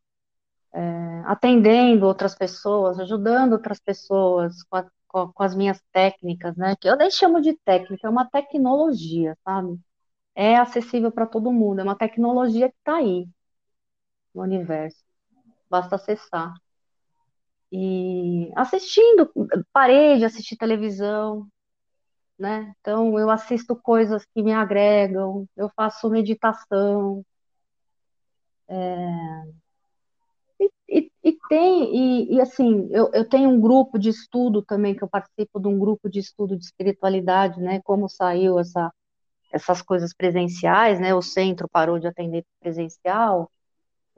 é, 0.73 1.23
atendendo 1.27 2.07
outras 2.07 2.35
pessoas, 2.35 2.99
ajudando 3.01 3.53
outras 3.53 3.81
pessoas 3.81 4.63
com, 4.65 4.77
a, 4.77 4.87
com, 5.09 5.33
com, 5.33 5.43
as 5.43 5.55
minhas 5.55 5.81
técnicas, 5.93 6.57
né? 6.57 6.77
Que 6.81 6.89
eu 6.89 6.97
nem 6.97 7.11
chamo 7.11 7.41
de 7.41 7.55
técnica, 7.65 8.07
é 8.07 8.11
uma 8.11 8.29
tecnologia, 8.29 9.37
sabe? 9.45 9.79
É 10.35 10.57
acessível 10.57 11.13
para 11.13 11.27
todo 11.27 11.53
mundo, 11.53 11.81
é 11.81 11.85
uma 11.85 11.97
tecnologia 11.99 12.69
que 12.71 12.77
está 12.79 12.97
aí 12.99 13.29
no 14.35 14.43
universo, 14.43 15.03
basta 15.71 15.97
acessar. 15.97 16.55
E 17.71 18.51
assistindo, 18.57 19.31
parei 19.73 20.19
de 20.19 20.25
assistir 20.25 20.57
televisão, 20.57 21.47
né? 22.39 22.75
Então 22.81 23.19
eu 23.19 23.31
assisto 23.31 23.77
coisas 23.77 24.25
que 24.35 24.43
me 24.43 24.53
agregam, 24.53 25.47
eu 25.57 25.71
faço 25.77 26.09
meditação. 26.11 27.25
É, 28.69 29.49
e, 30.89 31.11
e 31.23 31.39
tem, 31.49 31.97
e, 32.31 32.37
e 32.37 32.41
assim, 32.41 32.89
eu, 32.91 33.11
eu 33.13 33.29
tenho 33.29 33.51
um 33.51 33.61
grupo 33.61 33.99
de 33.99 34.09
estudo 34.09 34.63
também, 34.63 34.95
que 34.95 35.05
eu 35.05 35.09
participo 35.09 35.61
de 35.61 35.69
um 35.69 35.79
grupo 35.79 36.09
de 36.09 36.19
estudo 36.19 36.57
de 36.57 36.65
espiritualidade, 36.65 37.61
né? 37.61 37.81
Como 37.83 38.09
saiu 38.09 38.59
essa, 38.59 38.93
essas 39.53 39.83
coisas 39.83 40.15
presenciais, 40.15 41.01
né? 41.01 41.15
O 41.15 41.23
centro 41.23 41.69
parou 41.69 41.99
de 41.99 42.07
atender 42.07 42.45
presencial. 42.61 43.51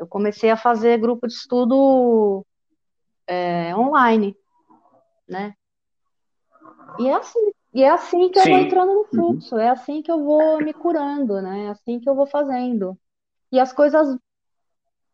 Eu 0.01 0.07
comecei 0.07 0.51
a 0.51 0.57
fazer 0.57 0.99
grupo 0.99 1.27
de 1.27 1.35
estudo 1.35 2.45
é, 3.27 3.77
online, 3.77 4.35
né? 5.29 5.55
E 6.99 7.07
é 7.07 7.15
assim, 7.15 7.53
e 7.75 7.83
é 7.83 7.91
assim 7.91 8.31
que 8.31 8.39
eu 8.39 8.43
Sim. 8.43 8.51
vou 8.51 8.61
entrando 8.61 8.95
no 8.95 9.01
uhum. 9.01 9.05
fluxo, 9.05 9.55
uhum. 9.55 9.61
é 9.61 9.69
assim 9.69 10.03
que 10.03 10.11
eu 10.11 10.25
vou 10.25 10.59
me 10.59 10.73
curando, 10.73 11.41
né? 11.43 11.67
É 11.67 11.69
assim 11.69 12.01
que 12.01 12.09
eu 12.09 12.15
vou 12.15 12.27
fazendo. 12.27 12.99
E 13.53 13.61
as 13.61 13.73
coisas. 13.73 14.17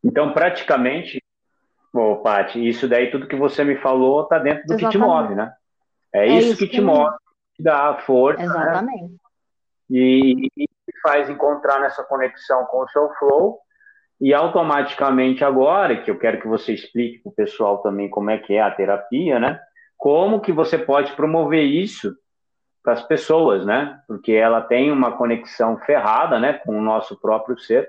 Então, 0.05 0.33
praticamente, 0.33 1.20
Ô, 1.92 2.16
Paty, 2.16 2.68
isso 2.68 2.87
daí, 2.87 3.11
tudo 3.11 3.27
que 3.27 3.37
você 3.37 3.64
me 3.64 3.77
falou, 3.77 4.25
tá 4.27 4.38
dentro 4.38 4.66
do 4.66 4.75
Exatamente. 4.75 4.92
que 4.92 4.99
te 4.99 4.99
move, 4.99 5.35
né? 5.35 5.53
É, 6.12 6.20
é 6.20 6.27
isso, 6.27 6.49
isso, 6.51 6.59
que, 6.59 6.68
te 6.68 6.81
move, 6.81 7.16
te 7.57 7.62
dá 7.62 7.88
a 7.88 7.99
força. 8.03 8.38
Né? 8.38 8.44
Exatamente. 8.44 9.12
Né? 9.12 9.18
E, 9.88 10.49
e 10.57 10.68
faz 11.03 11.31
encontrar 11.31 11.81
nessa 11.81 12.05
conexão 12.05 12.66
com 12.66 12.83
o 12.83 12.88
seu 12.88 13.09
flow. 13.18 13.61
E 14.20 14.32
automaticamente 14.32 15.44
agora, 15.44 15.96
que 15.96 16.10
eu 16.10 16.18
quero 16.18 16.40
que 16.40 16.48
você 16.48 16.72
explique 16.72 17.18
para 17.22 17.30
o 17.30 17.34
pessoal 17.34 17.78
também 17.78 18.08
como 18.08 18.30
é 18.30 18.38
que 18.38 18.54
é 18.54 18.62
a 18.62 18.70
terapia, 18.70 19.38
né? 19.38 19.60
Como 19.96 20.40
que 20.40 20.52
você 20.52 20.78
pode 20.78 21.12
promover 21.12 21.64
isso 21.64 22.16
para 22.82 22.94
as 22.94 23.02
pessoas, 23.02 23.66
né? 23.66 24.00
Porque 24.06 24.32
ela 24.32 24.60
tem 24.60 24.90
uma 24.90 25.16
conexão 25.16 25.76
ferrada, 25.78 26.38
né, 26.38 26.54
com 26.54 26.78
o 26.78 26.82
nosso 26.82 27.20
próprio 27.20 27.58
ser. 27.58 27.88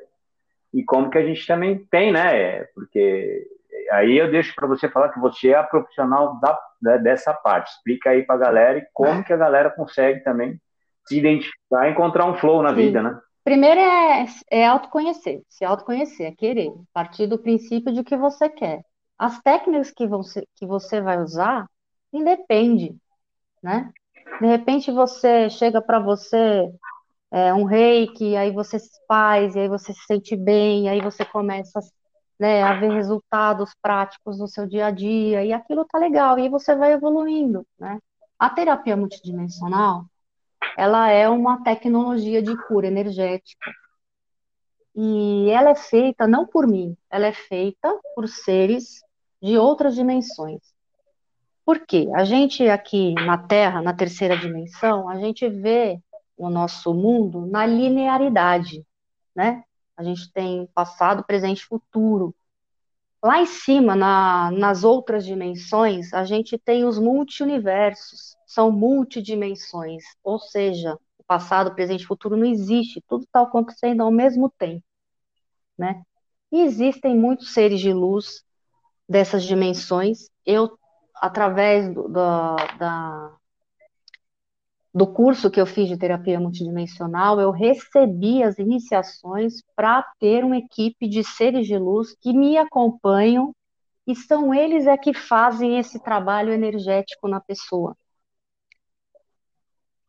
E 0.73 0.83
como 0.83 1.09
que 1.09 1.17
a 1.17 1.25
gente 1.25 1.45
também 1.45 1.85
tem, 1.89 2.11
né? 2.11 2.63
Porque 2.75 3.47
aí 3.91 4.17
eu 4.17 4.29
deixo 4.29 4.53
para 4.55 4.67
você 4.67 4.89
falar 4.89 5.09
que 5.09 5.19
você 5.19 5.49
é 5.49 5.55
a 5.55 5.63
profissional 5.63 6.39
da, 6.41 6.59
né, 6.81 6.97
dessa 6.97 7.33
parte. 7.33 7.71
Explica 7.71 8.09
aí 8.09 8.23
para 8.23 8.35
a 8.35 8.39
galera 8.39 8.79
e 8.79 8.87
como 8.93 9.23
que 9.23 9.31
a 9.31 9.37
galera 9.37 9.69
consegue 9.69 10.21
também 10.21 10.59
se 11.05 11.17
identificar 11.17 11.87
e 11.87 11.91
encontrar 11.91 12.25
um 12.25 12.35
flow 12.35 12.61
na 12.61 12.69
Sim. 12.69 12.75
vida, 12.75 13.01
né? 13.01 13.17
Primeiro 13.47 13.79
é, 13.79 14.25
é 14.51 14.67
autoconhecer, 14.67 15.41
se 15.47 15.63
autoconhecer, 15.63 16.25
é 16.25 16.35
querer, 16.35 16.69
partir 16.91 17.27
do 17.27 17.39
princípio 17.39 17.93
de 17.93 18.03
que 18.03 18.17
você 18.17 18.49
quer. 18.49 18.83
As 19.17 19.41
técnicas 19.41 19.89
que, 19.89 20.05
vão 20.05 20.21
ser, 20.21 20.45
que 20.53 20.65
você 20.65 20.99
vai 20.99 21.23
usar, 21.23 21.65
independe, 22.11 22.93
né? 23.63 23.89
De 24.41 24.47
repente 24.47 24.91
você 24.91 25.49
chega 25.49 25.81
para 25.81 25.97
você 25.97 26.69
é, 27.31 27.53
um 27.53 27.63
reiki, 27.63 28.35
aí 28.35 28.51
você 28.51 28.79
faz, 29.07 29.55
e 29.55 29.59
aí 29.59 29.69
você 29.69 29.93
se 29.93 30.05
sente 30.05 30.35
bem, 30.35 30.89
aí 30.89 30.99
você 30.99 31.23
começa 31.23 31.79
né, 32.37 32.61
a 32.63 32.77
ver 32.77 32.91
resultados 32.91 33.73
práticos 33.81 34.37
no 34.39 34.47
seu 34.49 34.67
dia 34.67 34.87
a 34.87 34.91
dia, 34.91 35.45
e 35.45 35.53
aquilo 35.53 35.85
tá 35.85 35.97
legal, 35.97 36.37
e 36.37 36.41
aí 36.41 36.49
você 36.49 36.75
vai 36.75 36.91
evoluindo, 36.91 37.65
né? 37.79 37.97
A 38.37 38.49
terapia 38.49 38.97
multidimensional, 38.97 40.03
ela 40.77 41.09
é 41.09 41.27
uma 41.27 41.63
tecnologia 41.63 42.39
de 42.39 42.55
cura 42.67 42.85
energética. 42.85 43.73
E 44.95 45.49
ela 45.49 45.71
é 45.71 45.75
feita 45.75 46.27
não 46.27 46.45
por 46.45 46.67
mim, 46.67 46.95
ela 47.09 47.25
é 47.25 47.33
feita 47.33 47.99
por 48.13 48.27
seres 48.27 49.01
de 49.41 49.57
outras 49.57 49.95
dimensões. 49.95 50.61
Por 51.65 51.79
quê? 51.79 52.07
A 52.13 52.23
gente 52.23 52.69
aqui 52.69 53.13
na 53.15 53.39
Terra, 53.39 53.81
na 53.81 53.93
terceira 53.93 54.37
dimensão, 54.37 55.09
a 55.09 55.17
gente 55.19 55.49
vê 55.49 55.99
o 56.37 56.47
nosso 56.47 56.93
mundo 56.93 57.47
na 57.47 57.65
linearidade, 57.65 58.85
né? 59.35 59.63
A 59.97 60.03
gente 60.03 60.31
tem 60.31 60.67
passado, 60.75 61.23
presente 61.23 61.65
futuro. 61.65 62.35
Lá 63.21 63.41
em 63.41 63.47
cima, 63.47 63.95
na, 63.95 64.51
nas 64.51 64.83
outras 64.83 65.25
dimensões, 65.25 66.13
a 66.13 66.23
gente 66.23 66.55
tem 66.55 66.85
os 66.85 66.99
multiuniversos, 66.99 68.36
são 68.47 68.71
multidimensões, 68.71 70.03
ou 70.23 70.39
seja, 70.39 70.97
o 71.17 71.23
passado, 71.25 71.75
presente 71.75 72.03
e 72.03 72.07
futuro 72.07 72.37
não 72.37 72.45
existe, 72.45 73.03
tudo 73.05 73.25
está 73.25 73.41
acontecendo 73.41 74.01
ao 74.01 74.09
mesmo 74.09 74.49
tempo, 74.57 74.83
né? 75.77 76.01
E 76.49 76.61
existem 76.61 77.15
muitos 77.15 77.53
seres 77.53 77.81
de 77.81 77.91
luz 77.91 78.45
dessas 79.07 79.43
dimensões. 79.43 80.29
Eu, 80.45 80.79
através 81.15 81.93
do, 81.93 82.07
da, 82.07 82.55
da, 82.77 83.37
do 84.93 85.05
curso 85.05 85.51
que 85.51 85.59
eu 85.59 85.65
fiz 85.65 85.89
de 85.89 85.97
terapia 85.97 86.39
multidimensional, 86.39 87.41
eu 87.41 87.51
recebi 87.51 88.41
as 88.43 88.57
iniciações 88.57 89.61
para 89.75 90.01
ter 90.19 90.45
uma 90.45 90.57
equipe 90.57 91.05
de 91.09 91.21
seres 91.21 91.67
de 91.67 91.77
luz 91.77 92.15
que 92.21 92.31
me 92.31 92.57
acompanham 92.57 93.53
e 94.07 94.15
são 94.15 94.53
eles 94.53 94.87
é 94.87 94.97
que 94.97 95.13
fazem 95.13 95.77
esse 95.77 96.01
trabalho 96.01 96.53
energético 96.53 97.27
na 97.27 97.41
pessoa. 97.41 97.93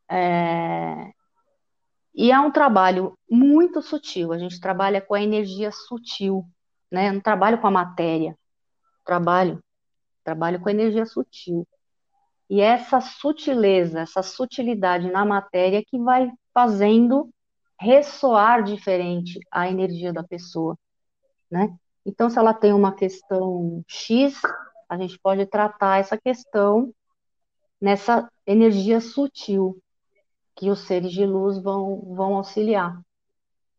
É... 0.09 1.11
E 2.13 2.31
é 2.31 2.39
um 2.39 2.51
trabalho 2.51 3.17
muito 3.29 3.81
sutil, 3.81 4.33
a 4.33 4.37
gente 4.37 4.59
trabalha 4.59 4.99
com 4.99 5.13
a 5.13 5.21
energia 5.21 5.71
sutil, 5.71 6.43
né? 6.91 7.11
não 7.11 7.21
trabalho 7.21 7.59
com 7.61 7.67
a 7.67 7.71
matéria, 7.71 8.37
trabalho, 9.05 9.63
trabalho 10.23 10.59
com 10.59 10.69
a 10.69 10.71
energia 10.71 11.05
sutil. 11.05 11.67
E 12.49 12.61
essa 12.61 12.99
sutileza, 12.99 14.01
essa 14.01 14.23
sutilidade 14.23 15.09
na 15.11 15.23
matéria 15.23 15.83
que 15.85 15.99
vai 15.99 16.31
fazendo 16.53 17.29
ressoar 17.79 18.63
diferente 18.63 19.39
a 19.51 19.69
energia 19.69 20.11
da 20.11 20.23
pessoa, 20.23 20.77
né? 21.49 21.73
Então, 22.05 22.29
se 22.29 22.39
ela 22.39 22.53
tem 22.53 22.73
uma 22.73 22.93
questão 22.93 23.83
X, 23.87 24.41
a 24.89 24.97
gente 24.97 25.17
pode 25.19 25.45
tratar 25.45 25.99
essa 25.99 26.17
questão 26.17 26.93
nessa 27.79 28.29
energia 28.45 28.99
sutil 28.99 29.79
que 30.59 30.69
os 30.69 30.85
seres 30.85 31.11
de 31.11 31.25
luz 31.25 31.57
vão, 31.57 32.13
vão 32.13 32.35
auxiliar, 32.35 32.99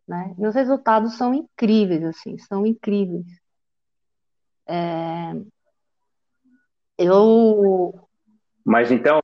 né? 0.08 0.34
Meus 0.38 0.54
resultados 0.54 1.16
são 1.16 1.34
incríveis, 1.34 2.02
assim, 2.02 2.38
são 2.38 2.64
incríveis. 2.64 3.26
É... 4.66 5.32
Eu 6.98 8.08
mas 8.64 8.90
então, 8.90 9.20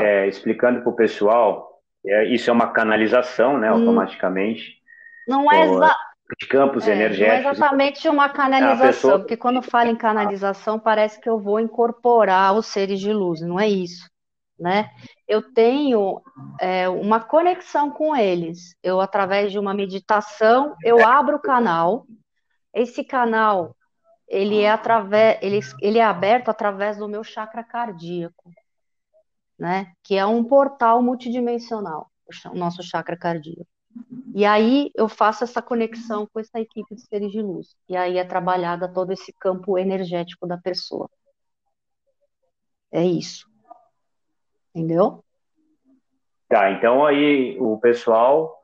é, 0.00 0.26
explicando 0.26 0.80
para 0.80 0.90
o 0.90 0.96
pessoal, 0.96 1.80
é, 2.04 2.24
isso 2.26 2.50
é 2.50 2.52
uma 2.52 2.72
canalização, 2.72 3.58
né, 3.58 3.70
hum. 3.70 3.74
automaticamente. 3.74 4.80
Não 5.28 5.50
é 5.52 5.66
exa... 5.66 5.96
de 6.40 6.48
campos 6.48 6.88
é, 6.88 6.92
energéticos. 6.92 7.42
Não 7.42 7.50
é 7.50 7.52
exatamente 7.52 8.08
uma 8.08 8.28
canalização, 8.28 8.86
pessoa... 8.86 9.18
porque 9.18 9.36
quando 9.36 9.62
fala 9.62 9.90
em 9.90 9.96
canalização 9.96 10.78
parece 10.78 11.20
que 11.20 11.28
eu 11.28 11.38
vou 11.38 11.60
incorporar 11.60 12.54
os 12.54 12.66
seres 12.66 13.00
de 13.00 13.12
luz, 13.12 13.40
não 13.40 13.60
é 13.60 13.68
isso, 13.68 14.08
né? 14.58 14.90
Eu 15.30 15.52
tenho 15.52 16.20
é, 16.60 16.88
uma 16.88 17.20
conexão 17.20 17.90
com 17.90 18.16
eles. 18.16 18.74
Eu 18.82 19.00
através 19.00 19.52
de 19.52 19.58
uma 19.58 19.72
meditação 19.72 20.74
eu 20.82 21.06
abro 21.06 21.36
o 21.36 21.40
canal. 21.40 22.06
Esse 22.74 23.04
canal 23.04 23.76
ele 24.28 24.60
é 24.60 24.70
através, 24.70 25.38
ele, 25.42 25.60
ele 25.80 25.98
é 25.98 26.04
aberto 26.04 26.48
através 26.48 26.98
do 26.98 27.08
meu 27.08 27.24
chakra 27.24 27.64
cardíaco 27.64 28.50
né? 29.60 29.92
Que 30.02 30.16
é 30.16 30.24
um 30.24 30.42
portal 30.42 31.02
multidimensional, 31.02 32.10
o 32.50 32.54
nosso 32.56 32.82
chakra 32.82 33.16
cardíaco. 33.16 33.68
E 34.34 34.44
aí 34.46 34.90
eu 34.94 35.08
faço 35.08 35.44
essa 35.44 35.60
conexão 35.60 36.26
com 36.32 36.40
essa 36.40 36.58
equipe 36.58 36.94
de 36.94 37.02
seres 37.02 37.30
de 37.30 37.42
luz. 37.42 37.76
E 37.88 37.94
aí 37.96 38.16
é 38.16 38.24
trabalhada 38.24 38.90
todo 38.90 39.12
esse 39.12 39.32
campo 39.34 39.76
energético 39.76 40.46
da 40.46 40.56
pessoa. 40.56 41.10
É 42.90 43.04
isso. 43.04 43.49
Entendeu? 44.74 45.24
Tá, 46.48 46.70
então 46.72 47.06
aí 47.06 47.56
o 47.60 47.78
pessoal, 47.78 48.60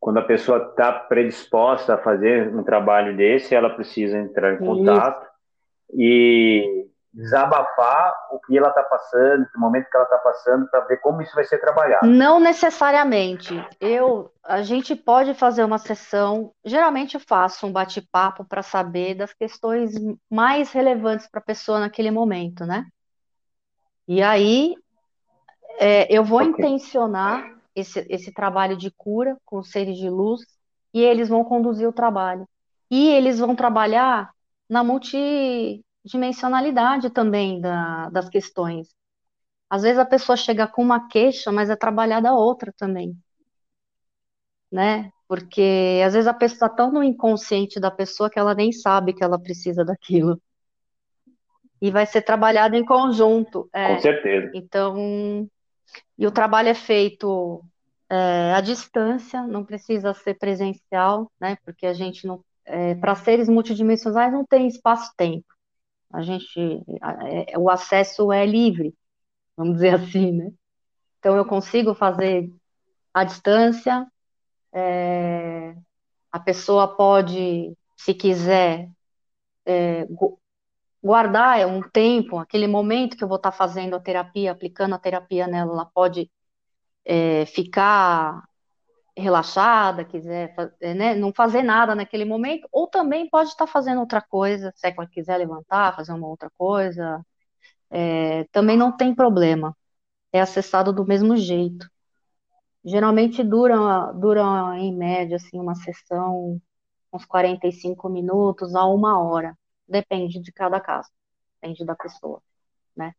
quando 0.00 0.18
a 0.18 0.24
pessoa 0.24 0.68
está 0.70 0.92
predisposta 0.92 1.94
a 1.94 1.98
fazer 1.98 2.54
um 2.54 2.64
trabalho 2.64 3.16
desse, 3.16 3.54
ela 3.54 3.70
precisa 3.70 4.18
entrar 4.18 4.54
em 4.54 4.58
contato 4.58 5.22
isso. 5.22 6.00
e 6.00 6.88
desabafar 7.12 8.14
o 8.30 8.38
que 8.40 8.56
ela 8.56 8.68
está 8.68 8.82
passando, 8.82 9.46
o 9.56 9.60
momento 9.60 9.88
que 9.90 9.96
ela 9.96 10.04
está 10.04 10.18
passando, 10.18 10.68
para 10.68 10.80
ver 10.80 10.98
como 10.98 11.22
isso 11.22 11.34
vai 11.34 11.44
ser 11.44 11.58
trabalhado. 11.58 12.06
Não 12.06 12.38
necessariamente. 12.38 13.54
Eu, 13.80 14.32
a 14.44 14.62
gente 14.62 14.94
pode 14.94 15.34
fazer 15.34 15.64
uma 15.64 15.78
sessão. 15.78 16.52
Geralmente 16.64 17.14
eu 17.14 17.20
faço 17.20 17.66
um 17.66 17.72
bate-papo 17.72 18.44
para 18.44 18.62
saber 18.62 19.14
das 19.14 19.32
questões 19.32 19.94
mais 20.30 20.70
relevantes 20.70 21.28
para 21.28 21.40
a 21.40 21.44
pessoa 21.44 21.80
naquele 21.80 22.10
momento, 22.10 22.64
né? 22.66 22.84
E 24.06 24.22
aí 24.22 24.76
é, 25.78 26.12
eu 26.12 26.24
vou 26.24 26.40
okay. 26.40 26.50
intencionar 26.50 27.56
esse, 27.74 28.04
esse 28.10 28.32
trabalho 28.32 28.76
de 28.76 28.90
cura 28.90 29.36
com 29.44 29.58
os 29.58 29.70
seres 29.70 29.96
de 29.96 30.10
luz 30.10 30.40
e 30.92 31.00
eles 31.00 31.28
vão 31.28 31.44
conduzir 31.44 31.88
o 31.88 31.92
trabalho. 31.92 32.48
E 32.90 33.08
eles 33.08 33.38
vão 33.38 33.54
trabalhar 33.54 34.32
na 34.68 34.82
multi 34.82 35.84
dimensionalidade 36.04 37.10
também 37.10 37.60
da, 37.60 38.08
das 38.10 38.28
questões. 38.28 38.88
Às 39.70 39.82
vezes 39.82 39.98
a 39.98 40.04
pessoa 40.04 40.36
chega 40.36 40.66
com 40.66 40.82
uma 40.82 41.08
queixa, 41.08 41.52
mas 41.52 41.70
é 41.70 41.76
trabalhada 41.76 42.32
outra 42.32 42.72
também. 42.76 43.14
Né? 44.72 45.10
Porque 45.28 46.02
às 46.04 46.14
vezes 46.14 46.26
a 46.26 46.34
pessoa 46.34 46.66
está 46.66 46.68
tão 46.68 46.90
no 46.90 47.02
inconsciente 47.02 47.78
da 47.78 47.90
pessoa 47.90 48.30
que 48.30 48.38
ela 48.38 48.54
nem 48.54 48.72
sabe 48.72 49.12
que 49.12 49.22
ela 49.22 49.38
precisa 49.38 49.84
daquilo. 49.84 50.40
E 51.80 51.90
vai 51.90 52.06
ser 52.06 52.22
trabalhado 52.22 52.74
em 52.74 52.84
conjunto. 52.84 53.68
É. 53.72 53.94
Com 53.94 54.00
certeza. 54.00 54.50
Então, 54.54 55.48
e 56.18 56.26
o 56.26 56.30
trabalho 56.30 56.68
é 56.68 56.74
feito 56.74 57.64
é, 58.10 58.54
à 58.54 58.60
distância, 58.60 59.42
não 59.46 59.64
precisa 59.64 60.14
ser 60.14 60.34
presencial, 60.34 61.30
né? 61.40 61.56
Porque 61.64 61.86
a 61.86 61.92
gente 61.92 62.26
não. 62.26 62.44
É, 62.64 62.94
para 62.94 63.14
seres 63.14 63.48
multidimensionais 63.48 64.32
não 64.32 64.44
tem 64.44 64.66
espaço-tempo 64.68 65.46
a 66.12 66.22
gente, 66.22 66.58
é, 67.50 67.58
o 67.58 67.68
acesso 67.68 68.32
é 68.32 68.44
livre, 68.46 68.94
vamos 69.56 69.74
dizer 69.74 69.94
assim, 69.94 70.32
né? 70.32 70.52
Então 71.18 71.36
eu 71.36 71.44
consigo 71.44 71.94
fazer 71.94 72.50
à 73.12 73.24
distância, 73.24 74.06
é, 74.72 75.74
a 76.30 76.38
pessoa 76.38 76.96
pode, 76.96 77.76
se 77.96 78.14
quiser, 78.14 78.90
é, 79.66 80.06
guardar 81.02 81.66
um 81.66 81.82
tempo, 81.82 82.38
aquele 82.38 82.66
momento 82.66 83.16
que 83.16 83.24
eu 83.24 83.28
vou 83.28 83.36
estar 83.36 83.52
fazendo 83.52 83.94
a 83.96 84.00
terapia, 84.00 84.52
aplicando 84.52 84.94
a 84.94 84.98
terapia 84.98 85.46
nela, 85.46 85.72
ela 85.72 85.86
pode 85.86 86.30
é, 87.04 87.46
ficar 87.46 88.42
relaxada, 89.16 90.04
quiser 90.04 90.54
eh, 90.80 90.94
né, 90.94 91.14
não 91.14 91.32
fazer 91.32 91.62
nada 91.62 91.94
naquele 91.94 92.24
momento, 92.24 92.68
ou 92.72 92.86
também 92.88 93.28
pode 93.28 93.50
estar 93.50 93.66
fazendo 93.66 94.00
outra 94.00 94.20
coisa, 94.22 94.72
se 94.76 94.86
é 94.86 94.92
que 94.92 95.00
ela 95.00 95.08
quiser 95.08 95.38
levantar, 95.38 95.94
fazer 95.96 96.12
uma 96.12 96.28
outra 96.28 96.50
coisa, 96.56 97.24
é, 97.90 98.44
também 98.52 98.76
não 98.76 98.96
tem 98.96 99.14
problema, 99.14 99.76
é 100.32 100.40
acessado 100.40 100.92
do 100.92 101.06
mesmo 101.06 101.36
jeito. 101.36 101.88
Geralmente 102.84 103.42
dura, 103.44 104.12
dura 104.12 104.42
em 104.78 104.96
média 104.96 105.36
assim, 105.36 105.58
uma 105.60 105.74
sessão 105.74 106.60
uns 107.12 107.24
45 107.26 108.08
minutos 108.08 108.74
a 108.74 108.84
uma 108.86 109.18
hora, 109.22 109.56
depende 109.88 110.40
de 110.40 110.52
cada 110.52 110.80
caso, 110.80 111.08
depende 111.60 111.84
da 111.84 111.94
pessoa, 111.96 112.42
né? 112.96 113.14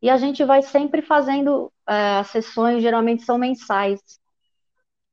E 0.00 0.10
a 0.10 0.16
gente 0.16 0.44
vai 0.44 0.62
sempre 0.62 1.02
fazendo, 1.02 1.72
é, 1.88 2.18
as 2.18 2.28
sessões 2.28 2.82
geralmente 2.82 3.22
são 3.24 3.38
mensais, 3.38 4.00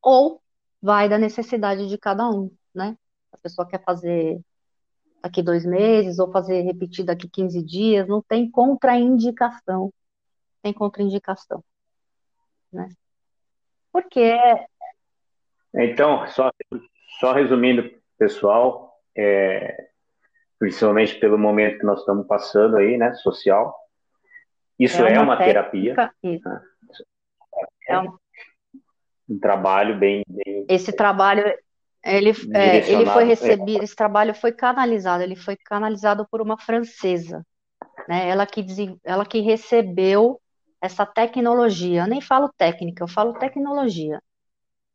ou 0.01 0.41
vai 0.81 1.07
da 1.07 1.17
necessidade 1.17 1.87
de 1.87 1.97
cada 1.97 2.29
um, 2.29 2.51
né? 2.73 2.97
A 3.31 3.37
pessoa 3.37 3.67
quer 3.67 3.83
fazer 3.83 4.39
daqui 5.21 5.41
dois 5.41 5.65
meses 5.65 6.19
ou 6.19 6.29
fazer 6.31 6.61
repetir 6.61 7.05
daqui 7.05 7.29
15 7.29 7.63
dias, 7.63 8.07
não 8.07 8.21
tem 8.21 8.51
contraindicação. 8.51 9.91
Tem 10.61 10.73
contraindicação, 10.73 11.63
né? 12.71 12.89
Porque... 13.91 14.37
Então, 15.73 16.27
só, 16.27 16.51
só 17.19 17.33
resumindo, 17.33 17.89
pessoal, 18.17 19.01
é, 19.15 19.91
principalmente 20.59 21.19
pelo 21.19 21.37
momento 21.37 21.79
que 21.79 21.85
nós 21.85 21.99
estamos 21.99 22.25
passando 22.27 22.77
aí, 22.77 22.97
né, 22.97 23.13
social. 23.15 23.75
Isso 24.79 25.03
é, 25.03 25.15
é 25.15 25.19
uma, 25.19 25.37
terapia. 25.37 25.93
Né? 25.95 26.61
É 27.87 27.99
um... 27.99 28.17
um 29.29 29.39
trabalho 29.39 29.97
bem, 29.97 30.23
bem, 30.27 30.65
Esse 30.69 30.91
trabalho, 30.91 31.43
ele, 32.03 32.31
é, 32.53 32.89
ele 32.89 33.05
foi 33.05 33.23
recebido, 33.23 33.81
é. 33.81 33.83
esse 33.83 33.95
trabalho 33.95 34.33
foi 34.33 34.51
canalizado, 34.51 35.23
ele 35.23 35.35
foi 35.35 35.55
canalizado 35.55 36.27
por 36.29 36.41
uma 36.41 36.57
francesa, 36.57 37.45
né? 38.07 38.27
Ela 38.27 38.45
que, 38.45 38.65
ela 39.03 39.25
que 39.25 39.39
recebeu 39.39 40.39
essa 40.81 41.05
tecnologia. 41.05 42.01
Eu 42.01 42.07
nem 42.07 42.19
falo 42.19 42.51
técnica, 42.57 43.03
eu 43.03 43.07
falo 43.07 43.33
tecnologia, 43.33 44.21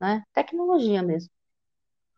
né? 0.00 0.22
Tecnologia 0.34 1.02
mesmo. 1.02 1.30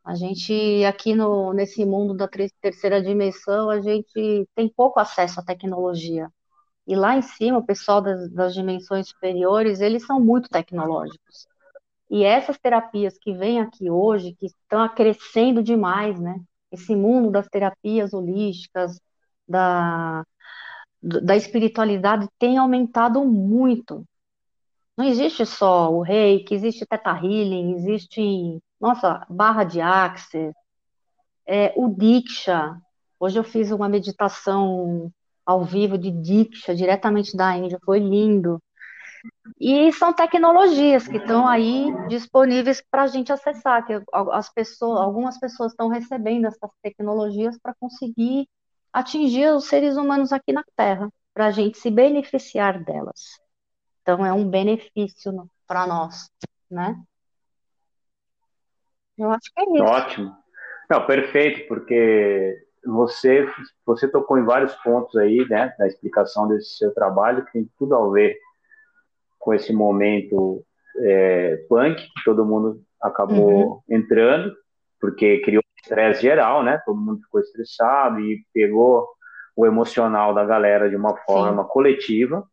A 0.05 0.15
gente 0.15 0.85
aqui 0.85 1.15
no, 1.15 1.53
nesse 1.53 1.85
mundo 1.85 2.15
da 2.15 2.29
terceira 2.61 3.03
dimensão, 3.03 3.71
a 3.71 3.81
gente 3.81 4.49
tem 4.55 4.69
pouco 4.69 4.99
acesso 5.01 5.41
à 5.41 5.45
tecnologia. 5.45 6.31
E 6.87 6.97
lá 6.97 7.17
em 7.17 7.23
cima, 7.23 7.59
o 7.59 7.67
pessoal 7.67 8.01
das, 8.01 8.31
das 8.33 8.55
dimensões 8.55 9.09
superiores, 9.09 9.81
eles 9.81 10.05
são 10.07 10.19
muito 10.21 10.49
tecnológicos. 10.49 11.47
E 12.11 12.25
essas 12.25 12.59
terapias 12.59 13.17
que 13.19 13.33
vêm 13.33 13.61
aqui 13.61 13.91
hoje, 13.91 14.35
que 14.39 14.47
estão 14.47 14.89
crescendo 14.89 15.63
demais, 15.63 16.19
né? 16.21 16.41
Esse 16.73 16.97
mundo 16.97 17.31
das 17.31 17.49
terapias 17.49 18.13
holísticas, 18.13 19.01
da, 19.49 20.25
da 21.03 21.37
espiritualidade 21.37 22.29
tem 22.39 22.59
aumentado 22.59 23.25
muito. 23.25 24.05
Não 24.97 25.05
existe 25.07 25.47
só 25.47 25.93
o 25.93 26.03
reiki, 26.03 26.55
existe 26.55 26.87
teta 26.87 27.13
healing, 27.13 27.75
existe, 27.75 28.61
nossa, 28.81 29.26
barra 29.28 29.64
de 29.64 29.81
axis, 29.81 30.53
é, 31.47 31.72
o 31.76 31.89
diksha. 31.89 32.81
Hoje 33.18 33.39
eu 33.39 33.45
fiz 33.45 33.70
uma 33.70 33.89
meditação 33.89 35.12
ao 35.45 35.64
vivo 35.64 35.99
de 35.99 36.11
diksha, 36.11 36.74
diretamente 36.74 37.37
da 37.37 37.57
Índia, 37.57 37.78
foi 37.85 37.99
lindo. 37.99 38.62
E 39.61 39.93
são 39.93 40.12
tecnologias 40.12 41.07
que 41.07 41.18
estão 41.18 41.47
aí 41.47 41.93
disponíveis 42.09 42.83
para 42.91 43.03
a 43.03 43.07
gente 43.07 43.31
acessar, 43.31 43.85
que 43.87 44.01
as 44.33 44.49
pessoas, 44.49 45.01
algumas 45.01 45.39
pessoas 45.39 45.72
estão 45.72 45.89
recebendo 45.89 46.47
essas 46.47 46.70
tecnologias 46.83 47.59
para 47.59 47.74
conseguir 47.78 48.49
atingir 48.93 49.53
os 49.55 49.66
seres 49.66 49.97
humanos 49.97 50.33
aqui 50.33 50.53
na 50.53 50.64
Terra, 50.74 51.11
para 51.35 51.47
a 51.47 51.51
gente 51.51 51.78
se 51.78 51.91
beneficiar 51.91 52.83
delas. 52.83 53.39
Então 54.01 54.24
é 54.24 54.33
um 54.33 54.49
benefício 54.49 55.49
para 55.66 55.87
nós, 55.87 56.31
né? 56.70 56.97
Eu 59.21 59.31
acho 59.31 59.53
que 59.55 59.61
é 59.61 59.64
isso. 59.75 59.85
Ótimo. 59.85 60.35
Não, 60.91 61.07
perfeito, 61.07 61.68
porque 61.68 62.57
você 62.85 63.47
você 63.85 64.09
tocou 64.09 64.39
em 64.39 64.45
vários 64.45 64.75
pontos 64.77 65.14
aí, 65.16 65.47
né, 65.49 65.75
da 65.79 65.87
explicação 65.87 66.49
desse 66.49 66.79
seu 66.79 66.93
trabalho 66.95 67.45
que 67.45 67.53
tem 67.53 67.71
tudo 67.79 67.95
a 67.95 68.11
ver 68.11 68.39
com 69.39 69.53
esse 69.53 69.73
momento 69.73 70.64
é, 70.99 71.57
punk 71.68 71.97
que 71.97 72.25
todo 72.25 72.45
mundo 72.45 72.83
acabou 73.01 73.64
uhum. 73.64 73.81
entrando, 73.89 74.55
porque 75.01 75.39
criou 75.41 75.62
estresse 75.83 76.23
geral, 76.23 76.62
né? 76.62 76.79
Todo 76.85 77.01
mundo 77.01 77.21
ficou 77.23 77.41
estressado 77.41 78.21
e 78.21 78.45
pegou 78.53 79.09
o 79.57 79.66
emocional 79.66 80.35
da 80.35 80.45
galera 80.45 80.89
de 80.89 80.97
uma 80.97 81.16
forma 81.18 81.62
Sim. 81.62 81.68
coletiva. 81.68 82.45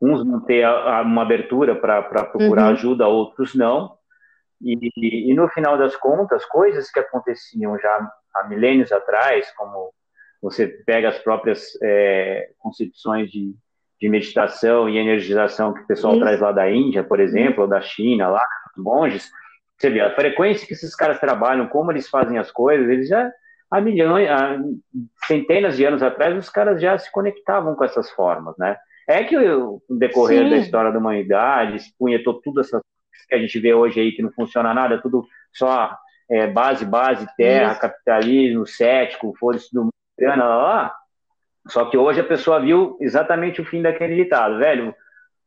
Uns 0.00 0.24
não 0.24 0.40
ter 0.40 0.66
uma 0.66 1.22
abertura 1.22 1.76
para 1.76 2.02
procurar 2.02 2.66
uhum. 2.66 2.72
ajuda, 2.72 3.06
outros 3.06 3.54
não. 3.54 3.96
E, 4.62 5.30
e, 5.30 5.34
no 5.34 5.48
final 5.48 5.76
das 5.76 5.96
contas, 5.96 6.44
coisas 6.44 6.90
que 6.90 7.00
aconteciam 7.00 7.78
já 7.78 8.10
há 8.34 8.48
milênios 8.48 8.92
atrás, 8.92 9.50
como 9.56 9.92
você 10.40 10.66
pega 10.66 11.08
as 11.08 11.18
próprias 11.18 11.76
é, 11.82 12.50
concepções 12.58 13.30
de 13.30 13.54
de 14.02 14.08
meditação 14.08 14.88
e 14.88 14.98
energização 14.98 15.72
que 15.72 15.82
o 15.82 15.86
pessoal 15.86 16.18
traz 16.18 16.40
lá 16.40 16.50
da 16.50 16.68
Índia, 16.68 17.04
por 17.04 17.20
exemplo, 17.20 17.62
ou 17.62 17.68
da 17.68 17.80
China, 17.80 18.26
lá, 18.28 18.44
os 18.76 18.82
monges, 18.82 19.30
você 19.78 19.88
vê 19.90 20.00
a 20.00 20.12
frequência 20.12 20.66
que 20.66 20.72
esses 20.72 20.92
caras 20.96 21.20
trabalham, 21.20 21.68
como 21.68 21.92
eles 21.92 22.08
fazem 22.08 22.36
as 22.36 22.50
coisas, 22.50 22.88
eles 22.88 23.08
já, 23.08 23.30
há 23.70 23.80
milhões, 23.80 24.28
há 24.28 24.58
centenas 25.24 25.76
de 25.76 25.84
anos 25.84 26.02
atrás, 26.02 26.36
os 26.36 26.50
caras 26.50 26.82
já 26.82 26.98
se 26.98 27.12
conectavam 27.12 27.76
com 27.76 27.84
essas 27.84 28.10
formas, 28.10 28.56
né? 28.58 28.76
É 29.08 29.22
que 29.22 29.36
o 29.36 29.80
decorrer 29.88 30.44
Sim. 30.44 30.50
da 30.50 30.56
história 30.56 30.90
da 30.90 30.98
humanidade 30.98 31.76
espunhetou 31.76 32.40
tudo 32.40 32.60
essas 32.60 32.82
que 33.26 33.34
a 33.34 33.38
gente 33.38 33.58
vê 33.58 33.74
hoje 33.74 34.00
aí 34.00 34.12
que 34.12 34.22
não 34.22 34.32
funciona 34.32 34.72
nada, 34.72 35.00
tudo 35.00 35.26
só 35.52 35.96
é, 36.30 36.46
base, 36.46 36.84
base, 36.84 37.26
terra, 37.36 37.72
Isso. 37.72 37.80
capitalismo, 37.80 38.66
cético, 38.66 39.34
foda-se 39.38 39.72
do 39.72 39.82
mundo, 39.82 39.92
lá, 40.18 40.36
lá, 40.36 40.96
só 41.68 41.84
que 41.84 41.96
hoje 41.96 42.20
a 42.20 42.24
pessoa 42.24 42.60
viu 42.60 42.96
exatamente 43.00 43.60
o 43.60 43.64
fim 43.64 43.82
daquele 43.82 44.16
ditado, 44.16 44.58
velho. 44.58 44.94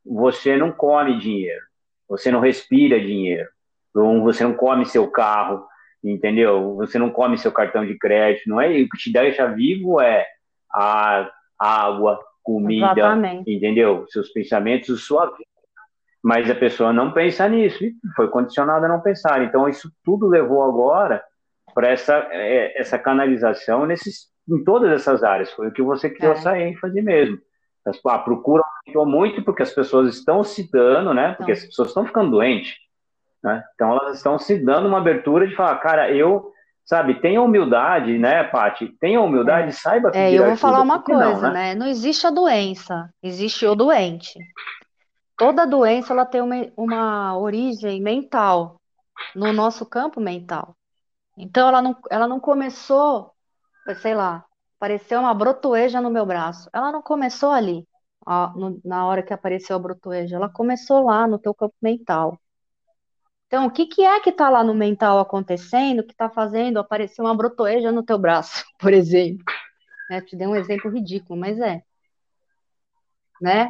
Você 0.06 0.56
não 0.56 0.72
come 0.72 1.18
dinheiro, 1.18 1.64
você 2.08 2.32
não 2.32 2.40
respira 2.40 3.00
dinheiro, 3.00 3.50
você 3.94 4.44
não 4.44 4.54
come 4.54 4.86
seu 4.86 5.10
carro, 5.10 5.66
entendeu? 6.04 6.76
Você 6.76 7.00
não 7.00 7.10
come 7.10 7.38
seu 7.38 7.52
cartão 7.52 7.86
de 7.86 7.98
crédito, 7.98 8.48
não 8.48 8.62
é? 8.62 8.70
O 8.70 8.90
que 8.90 8.98
te 8.98 9.12
deixa 9.12 9.48
vivo 9.48 10.00
é 10.00 10.26
a 10.72 11.30
água, 11.58 12.20
comida, 12.44 12.92
Exatamente. 12.92 13.52
entendeu? 13.52 14.06
Seus 14.10 14.30
pensamentos, 14.30 15.06
sua 15.06 15.26
vida. 15.26 15.50
Mas 16.26 16.50
a 16.50 16.56
pessoa 16.56 16.92
não 16.92 17.12
pensa 17.12 17.48
nisso, 17.48 17.78
foi 18.16 18.28
condicionada 18.30 18.88
a 18.88 18.90
não 18.90 19.00
pensar. 19.00 19.44
Então 19.44 19.70
isso 19.70 19.92
tudo 20.04 20.28
levou 20.28 20.64
agora 20.64 21.24
para 21.72 21.90
essa, 21.90 22.16
é, 22.32 22.82
essa 22.82 22.98
canalização 22.98 23.86
nesses 23.86 24.34
em 24.50 24.64
todas 24.64 24.92
essas 24.92 25.24
áreas. 25.24 25.52
Foi 25.52 25.68
o 25.68 25.72
que 25.72 25.84
você 25.84 26.10
criou 26.10 26.34
é. 26.34 26.36
essa 26.36 26.60
ênfase 26.60 27.00
mesmo. 27.00 27.38
A 28.08 28.18
procura 28.18 28.64
aumentou 28.64 29.06
muito 29.06 29.44
porque 29.44 29.62
as 29.62 29.72
pessoas 29.72 30.16
estão 30.16 30.44
se 30.44 30.68
dando, 30.72 31.14
né? 31.14 31.36
Porque 31.36 31.52
as 31.52 31.64
pessoas 31.64 31.90
estão 31.90 32.08
ficando 32.08 32.32
doentes. 32.32 32.74
Né? 33.44 33.64
Então 33.76 33.92
elas 33.92 34.18
estão 34.18 34.40
se 34.40 34.58
dando 34.58 34.88
uma 34.88 34.98
abertura 34.98 35.48
de 35.48 35.56
falar, 35.56 35.78
cara, 35.78 36.12
eu, 36.12 36.52
sabe, 36.84 37.22
tenha 37.22 37.40
humildade, 37.40 38.18
né, 38.18 38.46
Paty? 38.46 38.88
Tenha 39.00 39.22
humildade, 39.22 39.68
é. 39.68 39.72
saiba 39.72 40.10
que. 40.10 40.18
É, 40.18 40.34
eu 40.34 40.48
vou 40.48 40.58
falar 40.58 40.82
uma 40.82 41.04
coisa, 41.04 41.24
não, 41.24 41.42
né? 41.42 41.52
né? 41.52 41.76
Não 41.76 41.86
existe 41.86 42.26
a 42.26 42.32
doença, 42.32 43.08
existe 43.22 43.64
o 43.68 43.76
doente. 43.76 44.34
Toda 45.38 45.68
doença 45.68 46.14
ela 46.14 46.26
tem 46.26 46.42
uma, 46.42 46.56
uma 46.78 47.38
origem 47.38 48.02
mental, 48.02 48.80
no 49.36 49.54
nosso 49.54 49.86
campo 49.86 50.22
mental. 50.22 50.76
Então 51.38 51.68
ela 51.68 51.82
não, 51.82 51.98
ela 52.10 52.28
não 52.28 52.40
começou 52.40 53.36
sei 53.94 54.16
lá, 54.16 54.44
apareceu 54.78 55.20
uma 55.20 55.34
brotoeja 55.34 56.02
no 56.02 56.10
meu 56.10 56.26
braço. 56.26 56.70
Ela 56.74 56.92
não 56.92 57.02
começou 57.02 57.52
ali, 57.52 57.88
ó, 58.26 58.52
no, 58.54 58.82
na 58.84 59.06
hora 59.06 59.22
que 59.22 59.34
apareceu 59.34 59.76
a 59.76 59.80
brotoeja, 59.80 60.38
ela 60.38 60.50
começou 60.50 61.04
lá 61.04 61.28
no 61.28 61.38
teu 61.38 61.54
campo 61.54 61.76
mental. 61.82 62.40
Então, 63.48 63.68
o 63.68 63.72
que, 63.72 63.86
que 63.86 64.04
é 64.04 64.20
que 64.20 64.32
está 64.32 64.50
lá 64.50 64.64
no 64.64 64.74
mental 64.74 65.20
acontecendo 65.20 66.04
que 66.04 66.12
está 66.12 66.30
fazendo 66.30 66.80
aparecer 66.80 67.22
uma 67.22 67.36
brotoeja 67.36 67.92
no 67.92 68.04
teu 68.04 68.18
braço, 68.18 68.66
por 68.80 68.92
exemplo? 68.92 69.44
Né, 70.10 70.22
te 70.22 70.36
dei 70.36 70.48
um 70.48 70.56
exemplo 70.56 70.92
ridículo, 70.92 71.40
mas 71.40 71.60
é. 71.60 71.84
Né? 73.42 73.70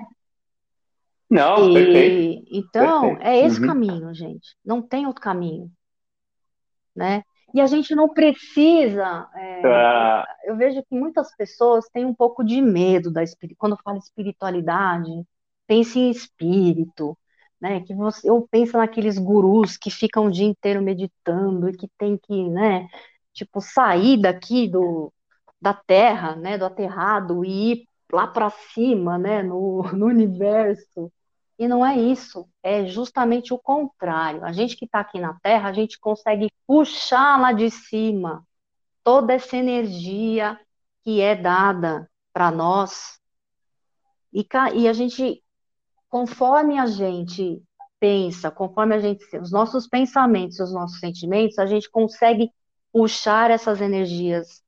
Não, 1.36 1.69
e, 1.69 1.73
perfeito. 1.73 2.45
Então, 2.51 3.01
perfeito. 3.01 3.27
é 3.27 3.45
esse 3.45 3.59
uhum. 3.59 3.67
caminho, 3.67 4.13
gente. 4.13 4.55
Não 4.63 4.81
tem 4.81 5.05
outro 5.05 5.21
caminho. 5.21 5.71
Né? 6.95 7.23
E 7.53 7.61
a 7.61 7.67
gente 7.67 7.95
não 7.95 8.09
precisa. 8.09 9.29
É, 9.36 9.61
ah. 9.65 10.25
Eu 10.43 10.57
vejo 10.57 10.83
que 10.83 10.95
muitas 10.95 11.36
pessoas 11.36 11.86
têm 11.89 12.05
um 12.05 12.13
pouco 12.13 12.43
de 12.43 12.61
medo 12.61 13.11
da 13.11 13.23
quando 13.57 13.77
fala 13.83 13.97
espiritualidade, 13.97 15.09
pense 15.67 15.99
em 15.99 16.09
espírito, 16.09 17.17
né? 17.59 17.81
Que 17.81 17.93
você, 17.95 18.29
eu 18.29 18.47
penso 18.49 18.77
naqueles 18.77 19.17
gurus 19.17 19.77
que 19.77 19.89
ficam 19.89 20.25
o 20.25 20.31
dia 20.31 20.45
inteiro 20.45 20.81
meditando 20.81 21.69
e 21.69 21.77
que 21.77 21.88
tem 21.97 22.17
que, 22.17 22.49
né? 22.49 22.88
Tipo 23.33 23.61
sair 23.61 24.17
daqui 24.17 24.67
do 24.67 25.13
da 25.61 25.73
Terra, 25.73 26.36
né? 26.36 26.57
Do 26.57 26.65
aterrado 26.65 27.45
e 27.45 27.71
ir 27.71 27.88
lá 28.11 28.27
para 28.27 28.49
cima, 28.73 29.17
né? 29.17 29.41
No, 29.43 29.83
no 29.93 30.07
universo. 30.07 31.11
E 31.58 31.68
não 31.68 31.86
é 31.86 31.97
isso, 31.97 32.49
é 32.62 32.86
justamente 32.86 33.53
o 33.53 33.58
contrário. 33.58 34.43
A 34.43 34.51
gente 34.51 34.76
que 34.76 34.86
está 34.86 34.99
aqui 34.99 35.20
na 35.20 35.39
Terra, 35.41 35.70
a 35.70 35.74
gente 35.74 35.97
consegue 35.99 36.51
puxar 36.68 37.39
lá 37.39 37.53
de 37.53 37.70
cima 37.72 38.45
toda 39.03 39.34
essa 39.34 39.56
energia 39.56 40.60
que 41.03 41.22
é 41.22 41.36
dada 41.36 42.10
para 42.34 42.51
nós. 42.51 43.20
E, 44.34 44.45
e 44.74 44.88
a 44.88 44.93
gente, 44.93 45.41
conforme 46.10 46.78
a 46.78 46.88
gente 46.88 47.64
pensa, 47.99 48.51
conforme 48.51 48.95
a 48.95 48.99
gente, 48.99 49.24
os 49.38 49.51
nossos 49.51 49.88
pensamentos, 49.88 50.60
os 50.60 50.74
nossos 50.74 50.99
sentimentos, 50.99 51.58
a 51.58 51.66
gente 51.66 51.89
consegue 51.89 52.51
puxar 52.91 53.49
essas 53.49 53.80
energias 53.80 54.62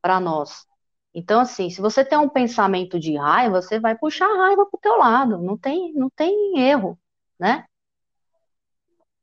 para 0.00 0.18
nós. 0.18 0.66
Então, 1.14 1.40
assim, 1.40 1.68
se 1.68 1.80
você 1.80 2.04
tem 2.04 2.18
um 2.18 2.28
pensamento 2.28 2.98
de 2.98 3.16
raiva, 3.16 3.60
você 3.60 3.78
vai 3.78 3.96
puxar 3.96 4.26
a 4.26 4.46
raiva 4.46 4.64
para 4.66 4.78
o 4.78 4.80
teu 4.80 4.96
lado, 4.96 5.38
não 5.38 5.58
tem, 5.58 5.92
não 5.92 6.08
tem 6.08 6.58
erro, 6.58 6.98
né? 7.38 7.66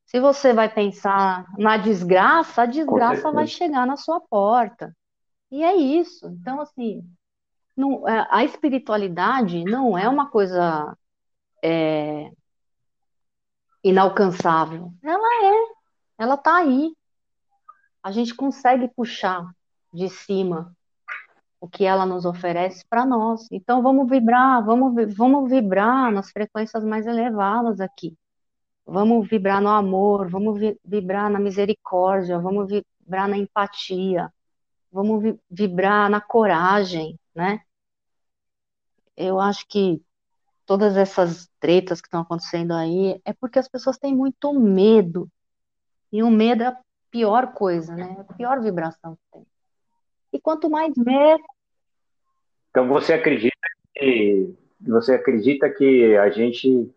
Se 0.06 0.20
você 0.20 0.52
vai 0.52 0.72
pensar 0.72 1.46
na 1.56 1.76
desgraça, 1.76 2.62
a 2.62 2.66
desgraça 2.66 3.30
vai 3.30 3.46
chegar 3.46 3.86
na 3.86 3.96
sua 3.96 4.20
porta. 4.20 4.94
E 5.50 5.62
é 5.62 5.74
isso. 5.74 6.26
Então, 6.28 6.60
assim, 6.60 7.04
não, 7.76 8.08
é, 8.08 8.26
a 8.30 8.44
espiritualidade 8.44 9.64
não 9.64 9.96
é 9.96 10.08
uma 10.08 10.28
coisa 10.28 10.96
é, 11.62 12.30
inalcançável. 13.82 14.92
Ela 15.02 15.44
é, 15.44 15.72
ela 16.18 16.34
está 16.34 16.56
aí. 16.56 16.92
A 18.02 18.10
gente 18.10 18.34
consegue 18.34 18.88
puxar 18.88 19.48
de 19.92 20.08
cima 20.08 20.76
o 21.60 21.68
que 21.68 21.84
ela 21.84 22.06
nos 22.06 22.24
oferece 22.24 22.84
para 22.88 23.04
nós. 23.04 23.46
Então 23.50 23.82
vamos 23.82 24.08
vibrar, 24.08 24.64
vamos, 24.64 24.94
vamos 25.14 25.50
vibrar 25.50 26.10
nas 26.10 26.30
frequências 26.30 26.82
mais 26.84 27.06
elevadas 27.06 27.80
aqui. 27.80 28.16
Vamos 28.86 29.28
vibrar 29.28 29.60
no 29.60 29.68
amor, 29.68 30.28
vamos 30.28 30.58
vibrar 30.84 31.30
na 31.30 31.38
misericórdia, 31.38 32.38
vamos 32.40 32.68
vibrar 32.68 33.28
na 33.28 33.36
empatia, 33.36 34.32
vamos 34.90 35.22
vi 35.22 35.38
vibrar 35.50 36.10
na 36.10 36.20
coragem, 36.20 37.18
né? 37.34 37.60
Eu 39.16 39.38
acho 39.38 39.66
que 39.68 40.02
todas 40.66 40.96
essas 40.96 41.48
tretas 41.60 42.00
que 42.00 42.06
estão 42.08 42.22
acontecendo 42.22 42.72
aí 42.72 43.20
é 43.24 43.32
porque 43.32 43.58
as 43.58 43.68
pessoas 43.68 43.98
têm 43.98 44.14
muito 44.16 44.52
medo. 44.54 45.30
E 46.12 46.22
o 46.22 46.30
medo 46.30 46.62
é 46.62 46.66
a 46.66 46.80
pior 47.10 47.52
coisa, 47.52 47.94
né? 47.94 48.16
É 48.18 48.20
a 48.20 48.34
pior 48.34 48.60
vibração 48.60 49.16
que 49.16 49.22
tem. 49.32 49.46
E 50.32 50.40
quanto 50.40 50.70
mais 50.70 50.92
medo. 50.96 51.42
Então 52.70 52.86
você 52.88 53.12
acredita 53.14 53.56
que 53.94 54.54
você 54.80 55.14
acredita 55.14 55.68
que 55.68 56.16
a 56.16 56.30
gente, 56.30 56.90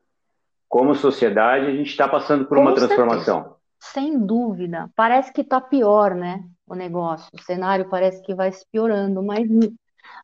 como 0.70 0.96
sociedade, 0.96 1.66
a 1.66 1.72
gente 1.72 1.90
está 1.90 2.08
passando 2.08 2.46
por 2.46 2.58
Com 2.58 2.64
uma 2.64 2.72
certeza. 2.72 2.96
transformação? 2.96 3.56
Sem 3.80 4.18
dúvida. 4.18 4.90
Parece 4.96 5.34
que 5.34 5.42
está 5.42 5.60
pior, 5.60 6.16
né? 6.16 6.44
O 6.66 6.76
negócio. 6.76 7.28
O 7.34 7.42
cenário 7.42 7.90
parece 7.90 8.22
que 8.24 8.34
vai 8.34 8.52
se 8.52 8.66
piorando, 8.72 9.22
mas 9.22 9.48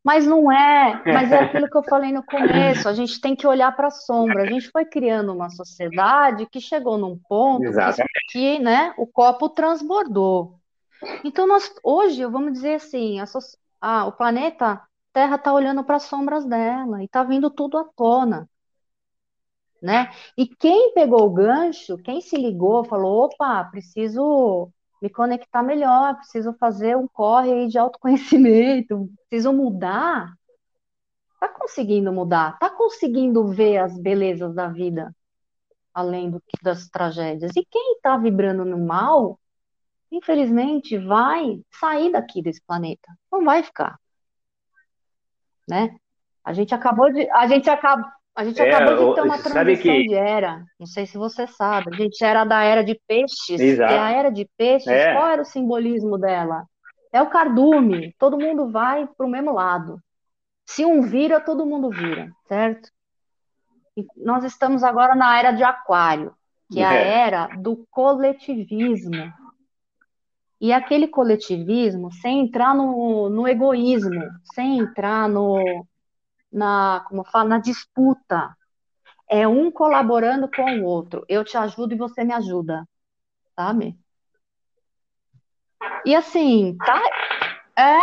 mas 0.03 0.26
não 0.26 0.51
é, 0.51 1.01
mas 1.05 1.32
é 1.32 1.39
aquilo 1.39 1.70
que 1.70 1.78
eu 1.78 1.84
falei 1.84 2.12
no 2.12 2.24
começo, 2.24 2.88
a 2.88 2.93
gente 2.93 3.20
tem 3.20 3.36
que 3.36 3.45
olhar 3.45 3.76
para 3.76 3.88
a 3.88 3.91
sombra. 3.91 4.43
A 4.43 4.45
gente 4.45 4.70
foi 4.72 4.86
criando 4.86 5.34
uma 5.34 5.49
sociedade 5.49 6.45
que 6.45 6.62
chegou 6.62 6.97
num 6.97 7.18
ponto 7.18 7.64
que, 7.64 8.03
que, 8.30 8.60
né, 8.60 8.93
o 8.97 9.05
copo 9.05 9.49
transbordou. 9.49 10.59
Então, 11.24 11.47
nós, 11.47 11.74
hoje, 11.84 12.26
vamos 12.26 12.54
dizer 12.54 12.76
assim, 12.76 13.20
a, 13.20 13.26
ah, 13.82 14.06
o 14.06 14.12
planeta 14.12 14.82
Terra 15.14 15.36
está 15.36 15.54
olhando 15.54 15.84
para 15.84 15.97
as 15.97 16.04
sombras 16.04 16.45
dela 16.45 17.02
e 17.02 17.06
está 17.06 17.24
vindo 17.24 17.50
tudo 17.50 17.78
à 17.78 17.86
tona. 17.95 18.50
Né? 19.82 20.12
E 20.38 20.45
quem 20.45 20.93
pegou 20.93 21.26
o 21.26 21.34
gancho, 21.34 21.97
quem 21.97 22.22
se 22.22 22.36
ligou, 22.38 22.84
falou: 22.84 23.26
opa, 23.26 23.64
preciso 23.66 24.70
me 25.02 25.10
conectar 25.10 25.64
melhor, 25.64 26.16
preciso 26.18 26.54
fazer 26.54 26.97
um 26.97 27.08
corre 27.08 27.52
aí 27.54 27.68
de 27.68 27.78
autoconhecimento, 27.78 29.10
preciso 29.30 29.54
mudar. 29.54 30.34
Está 31.34 31.47
conseguindo 31.47 32.12
mudar, 32.12 32.54
está 32.56 32.70
conseguindo 32.70 33.47
ver 33.47 33.78
as 33.78 33.97
belezas 33.97 34.54
da 34.54 34.68
vida, 34.68 35.16
além 35.93 36.30
do, 36.30 36.43
das 36.62 36.89
tragédias. 36.89 37.54
E 37.56 37.66
quem 37.66 37.93
está 37.95 38.18
vibrando 38.18 38.66
no 38.66 38.78
mal, 38.86 39.39
infelizmente, 40.12 40.97
vai 40.97 41.62
sair 41.72 42.12
daqui 42.12 42.41
desse 42.41 42.62
planeta, 42.66 43.07
não 43.32 43.43
vai 43.43 43.64
ficar. 43.64 43.97
Né? 45.68 45.95
A 46.43 46.53
gente 46.53 46.74
acabou 46.74 47.12
de. 47.12 47.30
A 47.32 47.45
gente 47.47 47.70
acaba, 47.70 48.12
a 48.36 48.43
gente 48.43 48.60
é, 48.60 48.74
acabou 48.74 49.10
de 49.10 49.16
ter 49.16 49.22
uma 49.22 49.38
transição 49.38 49.93
que... 49.93 50.07
de 50.07 50.16
era. 50.16 50.64
Não 50.80 50.88
sei 50.88 51.05
se 51.05 51.18
você 51.18 51.45
sabe. 51.45 51.93
A 51.93 51.97
gente 51.97 52.24
era 52.24 52.43
da 52.43 52.64
era 52.64 52.84
de 52.84 52.99
peixes. 53.07 53.60
Exato. 53.60 53.93
E 53.93 53.97
a 53.97 54.12
era 54.12 54.30
de 54.32 54.49
peixes, 54.57 54.88
é. 54.88 55.14
qual 55.14 55.28
era 55.28 55.41
o 55.41 55.45
simbolismo 55.45 56.18
dela? 56.18 56.66
É 57.12 57.22
o 57.22 57.30
cardume. 57.30 58.16
Todo 58.18 58.39
mundo 58.39 58.72
vai 58.72 59.07
para 59.07 59.26
o 59.26 59.30
mesmo 59.30 59.53
lado. 59.53 60.01
Se 60.66 60.86
um 60.86 61.01
vira, 61.01 61.39
todo 61.39 61.66
mundo 61.66 61.89
vira, 61.89 62.32
certo? 62.47 62.89
E 63.97 64.05
nós 64.16 64.43
estamos 64.43 64.84
agora 64.84 65.16
na 65.16 65.38
era 65.38 65.51
de 65.51 65.64
aquário, 65.64 66.34
que 66.72 66.80
é 66.80 66.86
a 66.86 66.93
é. 66.93 67.07
era 67.28 67.47
do 67.57 67.86
coletivismo. 67.89 69.34
E 70.60 70.74
aquele 70.74 71.07
coletivismo 71.07 72.12
sem 72.12 72.41
entrar 72.41 72.76
no, 72.76 73.30
no 73.30 73.47
egoísmo, 73.47 74.22
sem 74.53 74.80
entrar 74.80 75.30
no, 75.30 75.86
na, 76.51 77.05
como 77.07 77.24
fala, 77.24 77.49
na 77.49 77.60
disputa. 77.60 78.55
É 79.30 79.47
um 79.47 79.72
colaborando 79.72 80.49
com 80.49 80.80
o 80.80 80.84
outro. 80.84 81.24
Eu 81.30 81.45
te 81.45 81.55
ajudo 81.55 81.93
e 81.93 81.97
você 81.97 82.24
me 82.24 82.34
ajuda, 82.34 82.86
sabe? 83.55 83.97
E 86.05 86.16
assim, 86.16 86.76
tá. 86.78 87.01
É. 87.78 87.97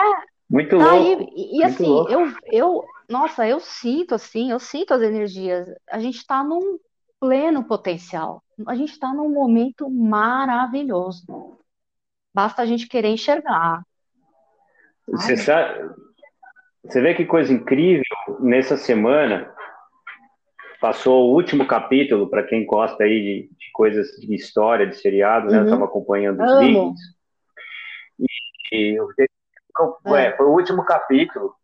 Muito 0.48 0.78
tá 0.78 0.94
louco. 0.94 1.32
E, 1.34 1.58
e 1.58 1.64
assim, 1.64 1.86
louco. 1.86 2.10
eu, 2.10 2.32
eu, 2.46 2.84
nossa, 3.08 3.46
eu 3.46 3.60
sinto 3.60 4.14
assim, 4.14 4.50
eu 4.50 4.58
sinto 4.58 4.94
as 4.94 5.02
energias. 5.02 5.68
A 5.90 5.98
gente 5.98 6.16
está 6.16 6.42
num 6.42 6.78
pleno 7.20 7.64
potencial. 7.64 8.42
A 8.66 8.74
gente 8.74 8.92
está 8.92 9.12
num 9.12 9.28
momento 9.28 9.90
maravilhoso. 9.90 11.58
Basta 12.36 12.60
a 12.60 12.66
gente 12.66 12.86
querer 12.86 13.08
enxergar. 13.08 13.82
Você 15.08 15.38
sabe, 15.38 15.88
você 16.84 17.00
vê 17.00 17.14
que 17.14 17.24
coisa 17.24 17.50
incrível, 17.50 18.04
nessa 18.40 18.76
semana 18.76 19.50
passou 20.78 21.30
o 21.30 21.34
último 21.34 21.66
capítulo, 21.66 22.28
para 22.28 22.42
quem 22.42 22.66
gosta 22.66 23.04
aí 23.04 23.48
de, 23.48 23.56
de, 23.56 23.72
coisas 23.72 24.08
de 24.20 24.34
história, 24.34 24.86
de 24.86 24.96
seriado, 24.96 25.46
né? 25.50 25.60
Eu 25.60 25.64
estava 25.64 25.80
uhum. 25.80 25.88
acompanhando 25.88 26.44
os 26.44 26.58
Vikings. 26.58 27.00
E, 28.20 28.92
e 28.92 28.98
é. 30.14 30.36
foi 30.36 30.44
o 30.44 30.52
último 30.52 30.84
capítulo. 30.84 31.54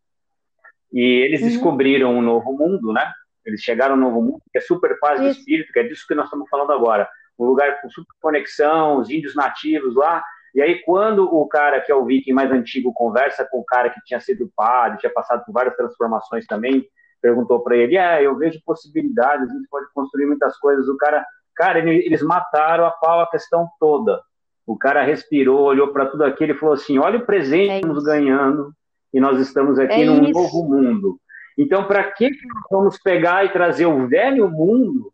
E 0.91 1.21
eles 1.23 1.43
uhum. 1.43 1.49
descobriram 1.49 2.15
um 2.15 2.21
novo 2.23 2.51
mundo, 2.51 2.91
né? 2.91 3.13
Eles 3.45 3.61
chegaram 3.61 3.93
a 3.93 3.97
um 3.99 4.01
novo 4.01 4.23
mundo, 4.23 4.41
que 4.51 4.57
é 4.57 4.61
super 4.61 4.97
paz 4.99 5.21
do 5.21 5.27
espírito, 5.27 5.71
que 5.71 5.77
é 5.77 5.83
disso 5.83 6.07
que 6.07 6.15
nós 6.15 6.25
estamos 6.25 6.49
falando 6.49 6.71
agora. 6.71 7.07
Um 7.37 7.45
lugar 7.45 7.79
com 7.79 7.89
super 7.91 8.15
conexão, 8.19 8.97
os 8.97 9.11
índios 9.11 9.35
nativos 9.35 9.95
lá, 9.95 10.23
e 10.53 10.61
aí, 10.61 10.81
quando 10.83 11.23
o 11.23 11.47
cara 11.47 11.81
que 11.81 11.91
é 11.91 11.95
o 11.95 12.05
viking 12.05 12.31
mais 12.31 12.51
antigo 12.51 12.93
conversa 12.93 13.47
com 13.49 13.59
o 13.59 13.65
cara 13.65 13.89
que 13.89 13.99
tinha 14.05 14.19
sido 14.19 14.51
padre, 14.55 14.99
tinha 14.99 15.11
passado 15.11 15.43
por 15.43 15.51
várias 15.51 15.75
transformações 15.75 16.45
também, 16.45 16.85
perguntou 17.19 17.61
para 17.61 17.75
ele: 17.75 17.97
É, 17.97 18.21
eu 18.23 18.37
vejo 18.37 18.61
possibilidades, 18.63 19.49
a 19.49 19.53
gente 19.53 19.67
pode 19.67 19.87
construir 19.93 20.27
muitas 20.27 20.55
coisas. 20.57 20.87
O 20.87 20.95
cara, 20.95 21.25
cara, 21.55 21.79
eles 21.79 22.21
mataram 22.21 22.85
a 22.85 22.91
pau 22.91 23.21
a 23.21 23.29
questão 23.29 23.67
toda. 23.79 24.21
O 24.65 24.77
cara 24.77 25.03
respirou, 25.03 25.63
olhou 25.63 25.87
para 25.87 26.05
tudo 26.05 26.23
aquilo 26.23 26.51
e 26.51 26.57
falou 26.57 26.75
assim: 26.75 26.99
Olha 26.99 27.17
o 27.17 27.25
presente 27.25 27.71
é 27.71 27.79
que 27.79 27.87
estamos 27.87 28.03
ganhando 28.03 28.71
e 29.11 29.19
nós 29.19 29.39
estamos 29.39 29.79
aqui 29.79 30.03
é 30.03 30.05
num 30.05 30.23
isso. 30.23 30.39
novo 30.39 30.63
mundo. 30.69 31.19
Então, 31.57 31.85
para 31.87 32.03
que 32.11 32.29
vamos 32.69 32.99
pegar 32.99 33.43
e 33.45 33.51
trazer 33.51 33.85
o 33.87 34.07
velho 34.07 34.49
mundo 34.49 35.11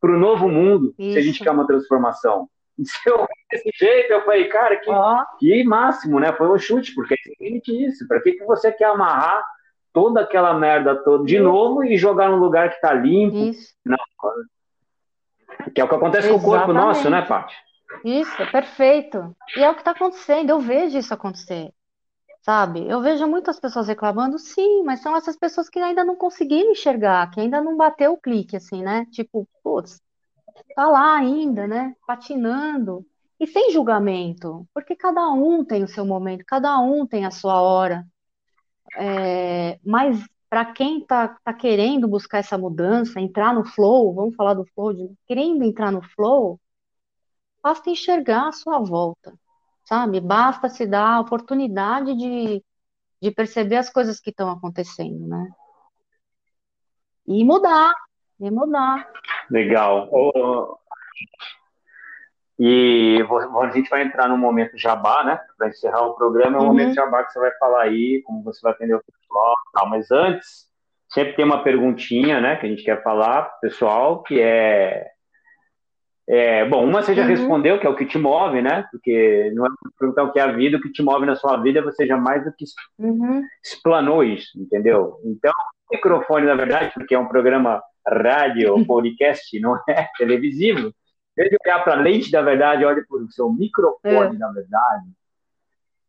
para 0.00 0.12
o 0.12 0.18
novo 0.18 0.48
mundo 0.48 0.94
isso. 0.96 1.12
se 1.12 1.18
a 1.18 1.22
gente 1.22 1.42
quer 1.42 1.50
uma 1.50 1.66
transformação? 1.66 2.48
Se 2.84 3.10
eu 3.10 3.26
desse 3.50 3.70
jeito, 3.74 4.12
eu 4.12 4.24
falei, 4.24 4.48
cara, 4.48 4.76
que, 4.76 4.90
oh. 4.90 5.24
que 5.38 5.64
máximo, 5.64 6.20
né? 6.20 6.32
Foi 6.32 6.48
um 6.48 6.58
chute, 6.58 6.94
porque 6.94 7.14
é 7.14 7.72
isso. 7.72 8.06
Para 8.06 8.20
que, 8.20 8.32
que 8.32 8.44
você 8.44 8.70
quer 8.70 8.86
amarrar 8.86 9.42
toda 9.92 10.20
aquela 10.20 10.54
merda 10.54 10.94
toda 10.96 11.24
de 11.24 11.38
novo 11.40 11.82
e 11.82 11.96
jogar 11.96 12.28
num 12.28 12.38
lugar 12.38 12.70
que 12.70 12.80
tá 12.80 12.92
limpo? 12.92 13.36
Isso. 13.36 13.74
Não. 13.84 13.96
Que 15.74 15.80
é 15.80 15.84
o 15.84 15.88
que 15.88 15.94
acontece 15.94 16.28
exatamente. 16.28 16.44
com 16.44 16.50
o 16.50 16.58
corpo 16.58 16.72
nosso, 16.72 17.10
né, 17.10 17.22
Paty? 17.22 17.54
Isso, 18.04 18.42
é 18.42 18.46
perfeito. 18.46 19.34
E 19.56 19.62
é 19.62 19.70
o 19.70 19.74
que 19.74 19.80
está 19.80 19.92
acontecendo, 19.92 20.50
eu 20.50 20.60
vejo 20.60 20.98
isso 20.98 21.12
acontecer. 21.12 21.72
Sabe? 22.42 22.88
Eu 22.88 23.00
vejo 23.02 23.26
muitas 23.26 23.58
pessoas 23.58 23.88
reclamando, 23.88 24.38
sim, 24.38 24.82
mas 24.84 25.00
são 25.00 25.16
essas 25.16 25.36
pessoas 25.36 25.68
que 25.68 25.78
ainda 25.78 26.04
não 26.04 26.16
conseguiram 26.16 26.70
enxergar, 26.70 27.28
que 27.30 27.40
ainda 27.40 27.60
não 27.60 27.76
bateu 27.76 28.12
o 28.12 28.20
clique, 28.20 28.56
assim, 28.56 28.82
né? 28.82 29.04
Tipo, 29.10 29.46
putz, 29.62 30.00
tá 30.74 30.88
lá 30.88 31.16
ainda, 31.16 31.66
né? 31.66 31.94
Patinando. 32.06 33.06
E 33.40 33.46
sem 33.46 33.70
julgamento, 33.72 34.66
porque 34.74 34.96
cada 34.96 35.30
um 35.32 35.64
tem 35.64 35.84
o 35.84 35.88
seu 35.88 36.04
momento, 36.04 36.44
cada 36.44 36.78
um 36.80 37.06
tem 37.06 37.24
a 37.24 37.30
sua 37.30 37.60
hora. 37.62 38.04
É, 38.96 39.78
mas 39.84 40.24
para 40.48 40.64
quem 40.72 41.00
está 41.00 41.28
tá 41.44 41.52
querendo 41.52 42.08
buscar 42.08 42.38
essa 42.38 42.58
mudança, 42.58 43.20
entrar 43.20 43.54
no 43.54 43.64
flow, 43.64 44.14
vamos 44.14 44.34
falar 44.34 44.54
do 44.54 44.64
flow, 44.74 44.92
de, 44.92 45.14
querendo 45.26 45.62
entrar 45.62 45.92
no 45.92 46.02
flow, 46.02 46.58
basta 47.62 47.90
enxergar 47.90 48.48
a 48.48 48.52
sua 48.52 48.78
volta, 48.80 49.34
sabe? 49.84 50.20
Basta 50.20 50.68
se 50.68 50.86
dar 50.86 51.16
a 51.16 51.20
oportunidade 51.20 52.14
de, 52.16 52.64
de 53.22 53.30
perceber 53.30 53.76
as 53.76 53.90
coisas 53.90 54.20
que 54.20 54.30
estão 54.30 54.50
acontecendo, 54.50 55.26
né? 55.28 55.48
E 57.26 57.44
mudar, 57.44 57.92
mudar. 58.40 59.08
Legal. 59.50 60.08
E 62.58 63.18
a 63.60 63.70
gente 63.70 63.88
vai 63.88 64.02
entrar 64.02 64.28
no 64.28 64.36
momento 64.36 64.76
jabá, 64.76 65.22
né? 65.24 65.40
Para 65.56 65.68
encerrar 65.68 66.02
o 66.06 66.14
programa, 66.14 66.56
é 66.56 66.58
o 66.58 66.62
uhum. 66.62 66.68
momento 66.68 66.94
jabá 66.94 67.22
que 67.24 67.32
você 67.32 67.38
vai 67.38 67.52
falar 67.58 67.82
aí, 67.82 68.22
como 68.24 68.42
você 68.42 68.60
vai 68.62 68.72
atender 68.72 68.94
o 68.94 69.02
pessoal 69.04 69.54
tal. 69.72 69.88
Mas 69.88 70.10
antes, 70.10 70.66
sempre 71.08 71.34
tem 71.34 71.44
uma 71.44 71.62
perguntinha, 71.62 72.40
né? 72.40 72.56
Que 72.56 72.66
a 72.66 72.68
gente 72.68 72.82
quer 72.82 73.02
falar, 73.02 73.42
pessoal, 73.60 74.22
que 74.22 74.40
é 74.40 75.06
É, 76.30 76.68
bom, 76.68 76.84
uma 76.84 77.02
você 77.02 77.14
já 77.14 77.22
uhum. 77.22 77.28
respondeu, 77.28 77.78
que 77.80 77.86
é 77.86 77.90
o 77.90 77.96
que 77.96 78.04
te 78.04 78.18
move, 78.18 78.60
né? 78.60 78.86
Porque 78.90 79.50
não 79.54 79.64
é 79.64 79.68
perguntar 79.98 80.24
o 80.24 80.32
que 80.32 80.38
é 80.38 80.42
a 80.42 80.52
vida, 80.52 80.76
o 80.76 80.80
que 80.80 80.92
te 80.92 81.02
move 81.02 81.24
na 81.24 81.34
sua 81.34 81.56
vida, 81.56 81.80
você 81.80 82.06
jamais 82.06 82.44
do 82.44 82.52
que 82.52 82.66
uhum. 82.98 83.42
explanou 83.64 84.22
isso, 84.22 84.60
entendeu? 84.60 85.18
Então, 85.24 85.52
o 85.90 85.94
microfone, 85.94 86.44
na 86.44 86.54
verdade, 86.54 86.92
porque 86.92 87.14
é 87.14 87.18
um 87.18 87.28
programa 87.28 87.82
rádio, 88.08 88.74
podcast, 88.86 89.58
não 89.60 89.76
é 89.88 90.08
televisivo, 90.16 90.92
desde 91.36 91.56
olhar 91.64 91.82
para 91.84 91.94
a 91.94 92.00
lente 92.00 92.30
da 92.30 92.42
verdade, 92.42 92.84
olhe 92.84 93.04
para 93.06 93.18
o 93.18 93.30
seu 93.30 93.52
microfone 93.52 94.36
é. 94.36 94.38
da 94.38 94.50
verdade. 94.50 95.06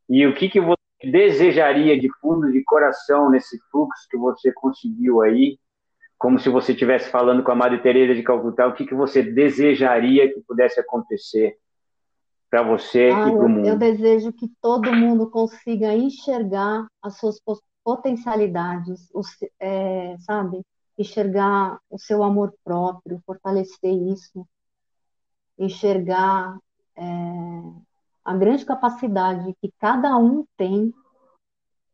E 0.08 0.26
o 0.26 0.34
que, 0.34 0.48
que 0.48 0.60
você 0.60 0.76
desejaria 1.04 1.98
de 1.98 2.08
fundo 2.20 2.50
de 2.50 2.62
coração 2.64 3.30
nesse 3.30 3.58
fluxo 3.70 4.06
que 4.10 4.16
você 4.16 4.52
conseguiu 4.52 5.22
aí 5.22 5.58
como 6.20 6.38
se 6.38 6.50
você 6.50 6.72
estivesse 6.72 7.08
falando 7.08 7.42
com 7.42 7.50
a 7.50 7.54
Madre 7.54 7.80
Teresa 7.80 8.14
de 8.14 8.22
Calcutá, 8.22 8.66
o 8.66 8.74
que, 8.74 8.84
que 8.84 8.94
você 8.94 9.22
desejaria 9.22 10.30
que 10.30 10.38
pudesse 10.42 10.78
acontecer 10.78 11.56
para 12.50 12.62
você 12.62 13.08
ah, 13.08 13.26
e 13.26 13.32
para 13.32 13.46
o 13.46 13.48
mundo? 13.48 13.66
Eu 13.66 13.78
desejo 13.78 14.30
que 14.30 14.46
todo 14.60 14.92
mundo 14.92 15.30
consiga 15.30 15.94
enxergar 15.94 16.86
as 17.02 17.16
suas 17.16 17.40
potencialidades, 17.82 19.08
os, 19.14 19.28
é, 19.58 20.14
sabe? 20.18 20.60
Enxergar 20.98 21.78
o 21.88 21.98
seu 21.98 22.22
amor 22.22 22.54
próprio, 22.62 23.22
fortalecer 23.24 23.92
isso, 23.92 24.46
enxergar 25.58 26.58
é, 26.96 27.02
a 28.24 28.36
grande 28.36 28.64
capacidade 28.64 29.54
que 29.60 29.72
cada 29.78 30.16
um 30.16 30.46
tem 30.56 30.92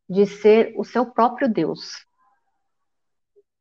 de 0.08 0.26
ser 0.26 0.74
o 0.76 0.84
seu 0.84 1.06
próprio 1.06 1.52
Deus. 1.52 2.06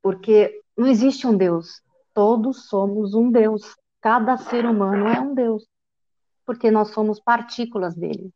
Porque 0.01 0.61
não 0.77 0.87
existe 0.87 1.25
um 1.25 1.35
Deus. 1.35 1.81
Todos 2.13 2.67
somos 2.67 3.13
um 3.13 3.31
Deus. 3.31 3.75
Cada 4.01 4.37
ser 4.37 4.65
humano 4.65 5.07
é 5.07 5.19
um 5.19 5.33
Deus. 5.33 5.67
Porque 6.45 6.69
nós 6.69 6.89
somos 6.89 7.19
partículas 7.19 7.95
dele. 7.95 8.31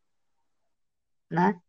Né? 1.30 1.60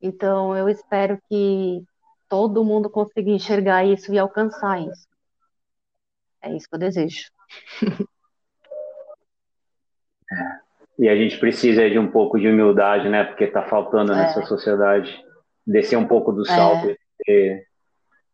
Então, 0.00 0.56
eu 0.56 0.68
espero 0.68 1.20
que 1.28 1.84
todo 2.30 2.64
mundo 2.64 2.88
consiga 2.88 3.30
enxergar 3.30 3.84
isso 3.84 4.14
e 4.14 4.18
alcançar 4.18 4.80
isso. 4.80 5.06
É 6.40 6.56
isso 6.56 6.66
que 6.68 6.76
eu 6.76 6.80
desejo. 6.80 7.30
É. 10.32 10.60
E 10.96 11.08
a 11.08 11.16
gente 11.16 11.38
precisa 11.40 11.90
de 11.90 11.98
um 11.98 12.08
pouco 12.08 12.38
de 12.38 12.46
humildade, 12.46 13.08
né? 13.08 13.24
Porque 13.24 13.42
está 13.42 13.64
faltando 13.64 14.12
é. 14.12 14.14
nessa 14.14 14.46
sociedade 14.46 15.20
descer 15.66 15.96
um 15.96 16.06
pouco 16.06 16.30
do 16.30 16.46
salto 16.46 16.96
é 17.28 17.64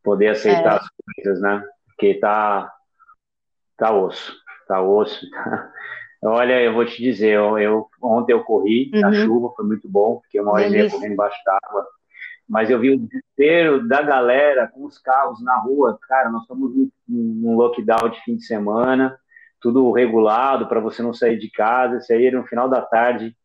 poder 0.02 0.28
aceitar 0.28 0.74
é. 0.74 0.76
as 0.76 0.88
coisas, 1.14 1.40
né? 1.40 1.64
Porque 1.86 2.14
tá, 2.14 2.70
tá 3.78 3.92
osso, 3.92 4.34
tá 4.68 4.82
osso. 4.82 5.28
Tá... 5.30 5.72
Olha, 6.22 6.60
eu 6.60 6.74
vou 6.74 6.84
te 6.84 7.00
dizer, 7.00 7.34
eu, 7.34 7.58
eu 7.58 7.88
ontem 8.02 8.32
eu 8.32 8.42
corri 8.42 8.90
uhum. 8.92 9.00
na 9.00 9.12
chuva, 9.12 9.52
foi 9.54 9.64
muito 9.64 9.88
bom, 9.88 10.18
porque 10.20 10.40
uma 10.40 10.52
hora 10.52 10.66
e 10.66 10.70
meia 10.70 10.90
correndo 10.90 11.12
embaixo 11.12 11.38
d'água. 11.44 11.86
Mas 12.48 12.70
eu 12.70 12.78
vi 12.78 12.90
o 12.90 12.98
desespero 12.98 13.86
da 13.86 14.02
galera 14.02 14.68
com 14.68 14.84
os 14.84 14.98
carros 14.98 15.42
na 15.42 15.56
rua. 15.58 15.98
Cara, 16.08 16.30
nós 16.30 16.42
estamos 16.42 16.72
num 17.08 17.56
lockdown 17.56 18.08
de 18.08 18.22
fim 18.22 18.36
de 18.36 18.44
semana, 18.44 19.18
tudo 19.60 19.90
regulado 19.90 20.68
para 20.68 20.80
você 20.80 21.02
não 21.02 21.12
sair 21.12 21.38
de 21.38 21.50
casa. 21.50 22.00
Sair 22.00 22.32
no 22.32 22.44
final 22.44 22.68
da 22.68 22.80
tarde, 22.80 23.36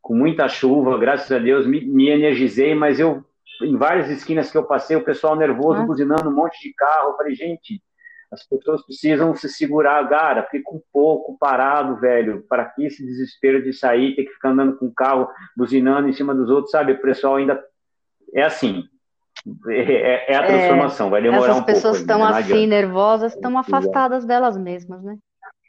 com 0.00 0.14
muita 0.14 0.48
chuva, 0.48 0.98
graças 0.98 1.30
a 1.30 1.38
Deus, 1.38 1.66
me, 1.66 1.84
me 1.84 2.08
energizei, 2.08 2.74
mas 2.74 2.98
eu 2.98 3.24
em 3.62 3.76
várias 3.76 4.08
esquinas 4.10 4.50
que 4.50 4.56
eu 4.56 4.64
passei, 4.64 4.96
o 4.96 5.04
pessoal 5.04 5.36
nervoso, 5.36 5.80
ah. 5.80 5.86
buzinando 5.86 6.28
um 6.28 6.34
monte 6.34 6.60
de 6.62 6.72
carro. 6.74 7.10
Eu 7.10 7.16
falei, 7.16 7.34
gente, 7.34 7.82
as 8.30 8.46
pessoas 8.46 8.84
precisam 8.84 9.34
se 9.34 9.48
segurar, 9.48 10.08
cara, 10.08 10.46
fica 10.50 10.70
um 10.70 10.80
pouco 10.92 11.36
parado, 11.38 12.00
velho, 12.00 12.44
para 12.48 12.64
que 12.64 12.84
esse 12.84 13.04
desespero 13.04 13.62
de 13.62 13.72
sair, 13.72 14.14
ter 14.14 14.24
que 14.24 14.32
ficar 14.32 14.50
andando 14.50 14.76
com 14.76 14.86
o 14.86 14.94
carro, 14.94 15.28
buzinando 15.56 16.08
em 16.08 16.12
cima 16.12 16.34
dos 16.34 16.48
outros, 16.48 16.70
sabe? 16.70 16.92
O 16.92 17.02
pessoal 17.02 17.36
ainda 17.36 17.60
é 18.34 18.42
assim. 18.42 18.84
É, 19.68 20.32
é 20.32 20.36
a 20.36 20.42
é, 20.42 20.46
transformação, 20.46 21.06
é, 21.06 21.10
vai 21.10 21.22
demorar 21.22 21.52
um 21.52 21.56
pouco. 21.56 21.70
As 21.70 21.76
pessoas 21.76 22.00
estão 22.00 22.24
assim, 22.24 22.66
nervosas, 22.66 23.34
estão 23.34 23.56
afastadas 23.56 24.24
delas 24.24 24.56
mesmas, 24.56 25.02
né? 25.02 25.16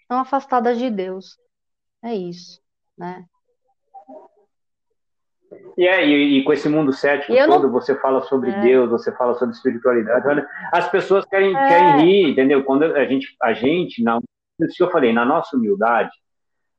Estão 0.01 0.19
afastadas 0.19 0.77
de 0.77 0.89
Deus. 0.89 1.37
É 2.03 2.13
isso, 2.13 2.59
né? 2.97 3.25
E, 5.77 5.87
é, 5.87 6.05
e, 6.05 6.39
e, 6.39 6.43
com 6.43 6.53
esse 6.53 6.67
mundo 6.69 6.93
cético 6.93 7.33
todo, 7.33 7.63
não... 7.63 7.71
você 7.71 7.95
fala 7.95 8.21
sobre 8.23 8.49
é. 8.51 8.61
Deus, 8.61 8.89
você 8.89 9.11
fala 9.11 9.33
sobre 9.35 9.55
espiritualidade. 9.55 10.27
Olha, 10.27 10.47
as 10.71 10.89
pessoas 10.89 11.25
querem, 11.25 11.55
é. 11.55 11.67
querem 11.67 12.05
rir, 12.05 12.31
entendeu? 12.31 12.63
Quando 12.63 12.83
a 12.83 13.05
gente, 13.05 13.35
a 13.41 13.53
gente, 13.53 14.03
na, 14.03 14.19
isso 14.59 14.77
que 14.77 14.83
eu 14.83 14.91
falei, 14.91 15.13
na 15.13 15.25
nossa 15.25 15.55
humildade, 15.55 16.11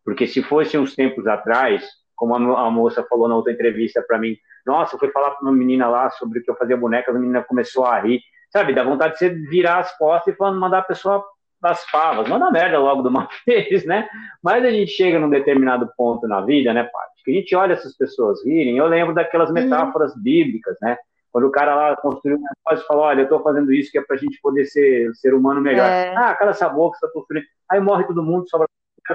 porque 0.04 0.26
se 0.26 0.42
fosse 0.42 0.76
uns 0.76 0.94
tempos 0.94 1.26
atrás, 1.26 1.84
como 2.22 2.36
a, 2.36 2.68
a 2.68 2.70
moça 2.70 3.04
falou 3.10 3.26
na 3.26 3.34
outra 3.34 3.52
entrevista 3.52 4.00
para 4.06 4.16
mim, 4.16 4.36
nossa, 4.64 4.94
eu 4.94 4.98
fui 5.00 5.10
falar 5.10 5.32
para 5.32 5.42
uma 5.42 5.50
menina 5.50 5.88
lá 5.88 6.08
sobre 6.10 6.38
o 6.38 6.42
que 6.44 6.48
eu 6.48 6.54
fazia 6.54 6.76
boneca, 6.76 7.10
a 7.10 7.14
menina 7.14 7.42
começou 7.42 7.84
a 7.84 7.98
rir, 7.98 8.20
sabe? 8.48 8.72
Dá 8.72 8.84
vontade 8.84 9.14
de 9.14 9.18
você 9.18 9.28
virar 9.30 9.80
as 9.80 9.98
costas 9.98 10.32
e 10.32 10.36
falando, 10.36 10.60
mandar 10.60 10.78
a 10.78 10.82
pessoa 10.82 11.24
das 11.60 11.84
favas, 11.86 12.28
manda 12.28 12.48
merda 12.48 12.78
logo 12.78 13.02
de 13.02 13.08
uma 13.08 13.28
vez, 13.44 13.84
né? 13.84 14.08
Mas 14.40 14.64
a 14.64 14.70
gente 14.70 14.92
chega 14.92 15.18
num 15.18 15.28
determinado 15.28 15.90
ponto 15.96 16.28
na 16.28 16.40
vida, 16.42 16.72
né, 16.72 16.84
pai? 16.84 17.06
Que 17.24 17.32
a 17.32 17.34
gente 17.34 17.56
olha 17.56 17.72
essas 17.72 17.96
pessoas 17.96 18.44
rirem. 18.44 18.78
Eu 18.78 18.86
lembro 18.86 19.12
daquelas 19.12 19.48
uhum. 19.48 19.54
metáforas 19.54 20.14
uhum. 20.14 20.22
bíblicas, 20.22 20.76
né? 20.80 20.96
Quando 21.32 21.48
o 21.48 21.50
cara 21.50 21.74
lá 21.74 21.96
construiu 21.96 22.36
um 22.36 22.40
negócio 22.40 22.84
e 22.84 22.86
falou: 22.86 23.02
Olha, 23.02 23.20
eu 23.20 23.24
estou 23.24 23.42
fazendo 23.42 23.72
isso 23.72 23.90
que 23.90 23.98
é 23.98 24.02
para 24.02 24.14
a 24.14 24.18
gente 24.18 24.40
poder 24.40 24.64
ser 24.66 25.12
ser 25.14 25.34
humano 25.34 25.60
melhor. 25.60 25.88
É. 25.88 26.14
Ah, 26.16 26.34
cala 26.34 26.52
essa 26.52 26.68
boca, 26.68 26.98
você 26.98 27.06
está 27.06 27.18
construindo. 27.18 27.46
Aí 27.68 27.80
morre 27.80 28.04
todo 28.04 28.22
mundo, 28.22 28.48
sobra. 28.48 28.68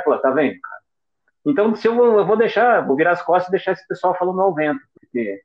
Fala, 0.04 0.20
tá 0.20 0.32
vendo, 0.32 0.60
cara? 0.60 0.87
Então, 1.48 1.74
se 1.74 1.88
eu, 1.88 1.96
eu 1.96 2.26
vou 2.26 2.36
deixar, 2.36 2.86
vou 2.86 2.98
virar 2.98 3.12
as 3.12 3.22
costas 3.22 3.48
e 3.48 3.52
deixar 3.52 3.72
esse 3.72 3.88
pessoal 3.88 4.14
falando 4.18 4.42
ao 4.42 4.54
vento, 4.54 4.82
porque 5.00 5.42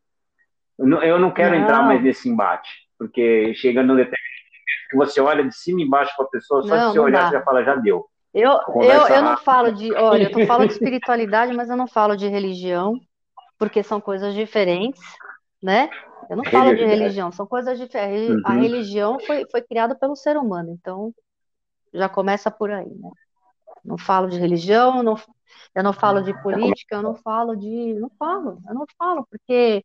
eu 0.77 1.19
não 1.19 1.31
quero 1.31 1.55
não. 1.55 1.63
entrar 1.63 1.83
mais 1.83 2.03
nesse 2.03 2.29
embate, 2.29 2.69
porque 2.99 3.55
chegando 3.55 3.89
no 3.89 3.97
determinado 3.97 4.33
que 4.91 4.97
você 4.97 5.21
olha 5.21 5.45
de 5.45 5.55
cima 5.55 5.81
e 5.81 5.85
embaixo 5.85 6.13
para 6.17 6.27
a 6.27 6.29
pessoa, 6.29 6.63
só 6.63 6.69
não, 6.69 6.87
de 6.89 6.93
você 6.93 6.99
olhar, 6.99 7.29
você 7.29 7.37
já 7.37 7.43
fala, 7.43 7.65
já 7.65 7.77
deu. 7.77 8.05
Eu, 8.35 8.59
eu, 8.83 9.07
eu 9.09 9.23
não 9.23 9.37
falo 9.37 9.71
de, 9.73 9.95
olha, 9.95 10.29
eu 10.31 10.47
falo 10.47 10.67
de 10.67 10.73
espiritualidade, 10.75 11.55
mas 11.55 11.71
eu 11.71 11.77
não 11.77 11.87
falo 11.87 12.17
de 12.17 12.27
religião, 12.27 12.99
porque 13.57 13.83
são 13.83 14.01
coisas 14.01 14.35
diferentes, 14.35 15.01
né? 15.63 15.89
Eu 16.29 16.37
não 16.37 16.45
falo 16.45 16.75
de 16.75 16.85
religião, 16.85 17.31
são 17.31 17.47
coisas 17.47 17.79
diferentes. 17.79 18.35
Uhum. 18.35 18.43
A 18.45 18.53
religião 18.55 19.21
foi, 19.21 19.47
foi 19.51 19.63
criada 19.63 19.95
pelo 19.95 20.17
ser 20.17 20.37
humano, 20.37 20.71
então 20.71 21.15
já 21.95 22.09
começa 22.09 22.51
por 22.51 22.73
aí, 22.73 22.89
né? 22.89 23.11
Não 23.85 23.99
falo 23.99 24.29
de 24.29 24.39
religião, 24.39 25.03
não, 25.03 25.17
eu 25.75 25.83
não 25.83 25.93
falo 25.93 26.23
de 26.23 26.33
política, 26.43 26.97
eu 26.97 27.03
não 27.03 27.15
falo 27.15 27.57
de. 27.57 27.95
Não 27.95 28.11
falo, 28.19 28.59
eu 28.69 28.75
não 28.75 28.87
falo, 28.99 29.27
porque 29.31 29.85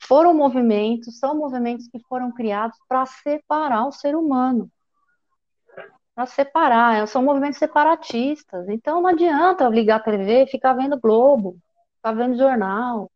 foram 0.00 0.34
movimentos, 0.34 1.18
são 1.18 1.36
movimentos 1.36 1.88
que 1.88 2.00
foram 2.08 2.32
criados 2.32 2.78
para 2.88 3.04
separar 3.06 3.86
o 3.86 3.92
ser 3.92 4.16
humano. 4.16 4.70
Para 6.14 6.26
separar, 6.26 7.06
são 7.06 7.22
movimentos 7.22 7.58
separatistas. 7.58 8.68
Então 8.68 9.00
não 9.00 9.08
adianta 9.08 9.68
ligar 9.68 9.96
a 9.96 10.00
TV 10.00 10.44
e 10.44 10.46
ficar 10.48 10.72
vendo 10.72 10.98
Globo, 10.98 11.56
ficar 11.96 12.12
vendo 12.12 12.36
jornal. 12.36 13.10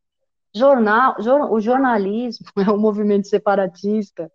Jornal, 0.54 1.16
o 1.50 1.60
jornalismo 1.60 2.46
é 2.58 2.70
um 2.70 2.78
movimento 2.78 3.26
separatista. 3.26 4.30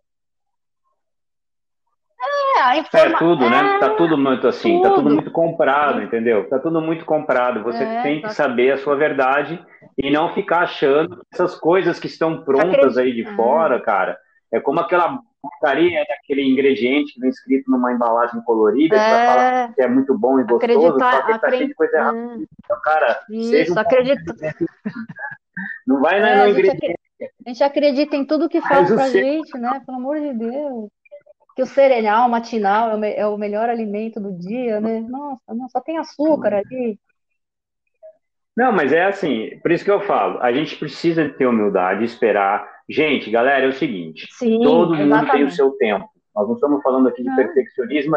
É, 2.58 2.78
informa... 2.78 3.06
é 3.06 3.18
tudo, 3.18 3.50
né? 3.50 3.76
É, 3.76 3.78
tá 3.78 3.90
tudo 3.90 4.18
muito 4.18 4.48
assim, 4.48 4.76
tudo. 4.76 4.88
tá 4.88 4.94
tudo 4.94 5.10
muito 5.10 5.30
comprado, 5.30 6.02
entendeu? 6.02 6.48
Tá 6.48 6.58
tudo 6.58 6.80
muito 6.80 7.04
comprado. 7.04 7.62
Você 7.62 7.84
é, 7.84 8.02
tem 8.02 8.16
que 8.16 8.22
tá... 8.22 8.30
saber 8.30 8.72
a 8.72 8.78
sua 8.78 8.96
verdade 8.96 9.64
e 9.96 10.10
não 10.10 10.34
ficar 10.34 10.60
achando 10.60 11.16
que 11.16 11.22
essas 11.32 11.54
coisas 11.54 11.98
que 11.98 12.06
estão 12.06 12.42
prontas 12.42 12.98
aí 12.98 13.12
de 13.12 13.24
fora, 13.36 13.80
cara, 13.80 14.18
é 14.52 14.60
como 14.60 14.80
aquela 14.80 15.18
porcaria 15.40 16.04
daquele 16.08 16.42
ingrediente 16.42 17.14
que 17.14 17.20
vem 17.20 17.30
escrito 17.30 17.70
numa 17.70 17.92
embalagem 17.92 18.42
colorida, 18.42 18.96
é... 18.96 18.98
que 18.98 19.26
fala 19.26 19.72
que 19.74 19.82
é 19.82 19.88
muito 19.88 20.18
bom 20.18 20.40
e 20.40 20.44
gostoso, 20.44 20.64
Acreditar, 20.64 21.12
só 21.12 21.22
que 21.22 21.32
acred... 21.32 21.40
tá 21.40 21.50
cheio 21.50 21.68
de 21.68 21.74
coisa 21.74 21.96
errada. 21.96 22.18
É. 22.18 22.36
Então, 22.64 22.80
cara, 22.82 23.20
Isso, 23.30 23.50
seja 23.50 23.72
um 23.72 23.78
acredito. 23.78 24.34
Não 25.86 26.00
vai 26.00 26.20
é, 26.20 26.36
no 26.36 26.50
ingrediente. 26.50 26.98
A 27.44 27.48
gente 27.48 27.64
acredita 27.64 28.16
em 28.16 28.24
tudo 28.24 28.48
que 28.48 28.60
faz 28.60 28.92
pra 28.92 29.06
sei. 29.06 29.22
gente, 29.22 29.58
né? 29.58 29.80
Pelo 29.84 29.98
amor 29.98 30.20
de 30.20 30.32
Deus. 30.34 30.90
Que 31.58 31.62
o 31.62 31.66
cereal 31.66 32.28
matinal 32.28 32.90
é 32.90 32.94
o, 32.94 33.04
é 33.04 33.26
o 33.26 33.36
melhor 33.36 33.68
alimento 33.68 34.20
do 34.20 34.32
dia, 34.32 34.80
né? 34.80 35.00
Nossa, 35.00 35.52
não, 35.52 35.68
só 35.68 35.80
tem 35.80 35.98
açúcar 35.98 36.54
ali. 36.54 36.96
Não, 38.56 38.70
mas 38.70 38.92
é 38.92 39.06
assim, 39.06 39.58
por 39.60 39.72
isso 39.72 39.84
que 39.84 39.90
eu 39.90 40.00
falo, 40.02 40.40
a 40.40 40.52
gente 40.52 40.76
precisa 40.76 41.28
ter 41.28 41.48
humildade, 41.48 42.04
esperar. 42.04 42.64
Gente, 42.88 43.28
galera, 43.28 43.64
é 43.64 43.68
o 43.68 43.72
seguinte, 43.72 44.28
Sim, 44.30 44.60
todo 44.62 44.94
exatamente. 44.94 45.26
mundo 45.26 45.32
tem 45.32 45.44
o 45.46 45.50
seu 45.50 45.72
tempo. 45.72 46.08
Nós 46.32 46.46
não 46.46 46.54
estamos 46.54 46.80
falando 46.80 47.08
aqui 47.08 47.24
de 47.24 47.34
perfeccionismo, 47.34 48.16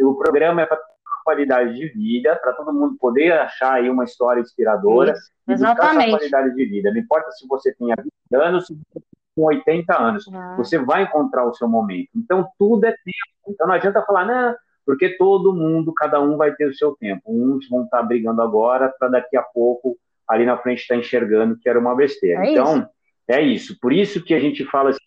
o 0.00 0.14
programa 0.14 0.62
é 0.62 0.66
para 0.66 0.80
qualidade 1.22 1.74
de 1.74 1.86
vida, 1.88 2.34
para 2.36 2.54
todo 2.54 2.72
mundo 2.72 2.96
poder 2.98 3.32
achar 3.32 3.74
aí 3.74 3.90
uma 3.90 4.04
história 4.04 4.40
inspiradora 4.40 5.12
Isso, 5.12 5.30
e 5.48 5.52
buscar 5.52 5.96
essa 5.96 6.08
qualidade 6.08 6.54
de 6.54 6.64
vida. 6.64 6.90
Não 6.90 6.98
importa 6.98 7.30
se 7.32 7.46
você 7.46 7.74
tenha 7.74 7.94
20 7.94 8.42
anos, 8.42 8.66
se 8.68 8.72
você 8.74 9.04
com 9.36 9.42
80 9.42 10.02
anos, 10.02 10.24
ah. 10.32 10.54
você 10.56 10.78
vai 10.78 11.02
encontrar 11.02 11.44
o 11.44 11.54
seu 11.54 11.68
momento. 11.68 12.08
Então, 12.16 12.48
tudo 12.58 12.86
é 12.86 12.90
tempo. 12.90 13.46
Então, 13.46 13.66
não 13.66 13.74
adianta 13.74 14.02
falar, 14.02 14.24
não, 14.24 14.56
porque 14.86 15.10
todo 15.10 15.54
mundo, 15.54 15.92
cada 15.92 16.20
um 16.20 16.38
vai 16.38 16.54
ter 16.54 16.66
o 16.66 16.74
seu 16.74 16.96
tempo. 16.96 17.22
Uns 17.26 17.68
vão 17.68 17.84
estar 17.84 17.98
tá 17.98 18.02
brigando 18.02 18.40
agora 18.40 18.92
para 18.98 19.08
daqui 19.08 19.36
a 19.36 19.42
pouco, 19.42 19.98
ali 20.26 20.46
na 20.46 20.56
frente, 20.56 20.80
estar 20.80 20.94
tá 20.94 21.00
enxergando 21.00 21.58
que 21.58 21.68
era 21.68 21.78
uma 21.78 21.94
besteira. 21.94 22.46
É 22.46 22.52
então, 22.52 22.78
isso. 22.78 22.88
é 23.28 23.42
isso. 23.42 23.78
Por 23.78 23.92
isso 23.92 24.24
que 24.24 24.32
a 24.32 24.40
gente 24.40 24.64
fala 24.64 24.90
assim, 24.90 24.98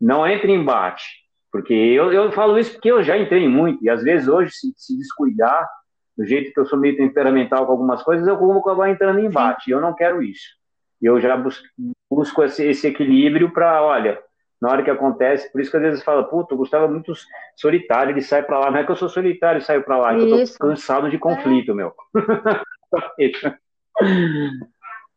não 0.00 0.26
entre 0.26 0.50
em 0.50 0.56
embate, 0.56 1.04
porque 1.52 1.74
eu, 1.74 2.10
eu 2.12 2.32
falo 2.32 2.58
isso 2.58 2.72
porque 2.72 2.90
eu 2.90 3.02
já 3.02 3.18
entrei 3.18 3.46
muito, 3.46 3.84
e 3.84 3.90
às 3.90 4.02
vezes 4.02 4.26
hoje, 4.26 4.52
se, 4.52 4.72
se 4.76 4.96
descuidar, 4.96 5.68
do 6.16 6.24
jeito 6.24 6.52
que 6.52 6.60
eu 6.60 6.66
sou 6.66 6.78
meio 6.78 6.96
temperamental 6.96 7.66
com 7.66 7.72
algumas 7.72 8.02
coisas, 8.02 8.26
eu 8.26 8.38
vou 8.38 8.58
acabar 8.58 8.88
entrando 8.88 9.18
em 9.18 9.26
embate, 9.26 9.64
Sim. 9.64 9.70
e 9.70 9.74
eu 9.74 9.80
não 9.80 9.94
quero 9.94 10.22
isso. 10.22 10.58
Eu 11.02 11.20
já 11.20 11.36
busco, 11.36 11.66
busco 12.10 12.42
esse, 12.42 12.66
esse 12.66 12.88
equilíbrio 12.88 13.52
para, 13.52 13.82
olha, 13.82 14.18
na 14.60 14.70
hora 14.70 14.82
que 14.82 14.90
acontece, 14.90 15.50
por 15.50 15.60
isso 15.60 15.70
que 15.70 15.76
às 15.76 15.82
vezes 15.82 16.02
fala, 16.02 16.24
puta, 16.24 16.54
o 16.54 16.58
Gustavo 16.58 16.86
é 16.86 16.88
muito 16.88 17.12
solitário, 17.56 18.12
ele 18.12 18.20
sai 18.20 18.42
para 18.42 18.58
lá, 18.58 18.70
não 18.70 18.78
é 18.78 18.84
que 18.84 18.90
eu 18.90 18.96
sou 18.96 19.08
solitário 19.08 19.58
e 19.58 19.62
saio 19.62 19.82
para 19.82 19.96
lá, 19.96 20.12
é 20.12 20.16
que 20.16 20.22
eu 20.22 20.44
tô 20.44 20.58
cansado 20.58 21.08
de 21.08 21.18
conflito, 21.18 21.70
é. 21.70 21.74
meu. 21.74 21.94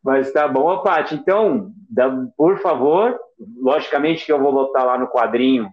Mas 0.04 0.32
tá 0.32 0.48
bom, 0.48 0.82
Paty. 0.82 1.16
Então, 1.16 1.72
por 2.38 2.60
favor, 2.60 3.18
logicamente 3.58 4.26
que 4.26 4.32
eu 4.32 4.40
vou 4.40 4.52
botar 4.52 4.84
lá 4.84 4.98
no 4.98 5.08
quadrinho 5.08 5.70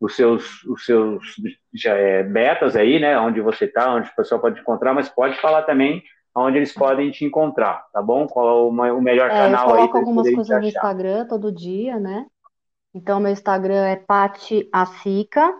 os 0.00 0.16
seus, 0.16 0.64
os 0.64 0.84
seus 0.84 1.36
já, 1.72 1.94
é, 1.94 2.22
betas 2.22 2.76
aí, 2.76 2.98
né? 2.98 3.18
Onde 3.18 3.40
você 3.40 3.66
está, 3.66 3.94
onde 3.94 4.08
o 4.08 4.14
pessoal 4.14 4.40
pode 4.40 4.60
encontrar, 4.60 4.92
mas 4.92 5.08
pode 5.08 5.40
falar 5.40 5.62
também 5.62 6.02
onde 6.34 6.58
eles 6.58 6.72
podem 6.72 7.10
te 7.10 7.24
encontrar, 7.24 7.86
tá 7.92 8.02
bom? 8.02 8.26
Qual 8.26 8.48
é 8.86 8.92
o, 8.92 9.00
melhor 9.00 9.30
é, 9.30 9.34
canal 9.34 9.66
aí? 9.68 9.82
Eu 9.82 9.88
coloco 9.88 9.98
algumas 9.98 10.30
coisas 10.34 10.60
no 10.60 10.66
Instagram 10.66 11.26
todo 11.26 11.52
dia, 11.52 11.98
né? 11.98 12.26
Então, 12.92 13.20
meu 13.20 13.32
Instagram 13.32 13.86
é 13.86 13.96
Pati 13.96 14.68
Acica. 14.72 15.54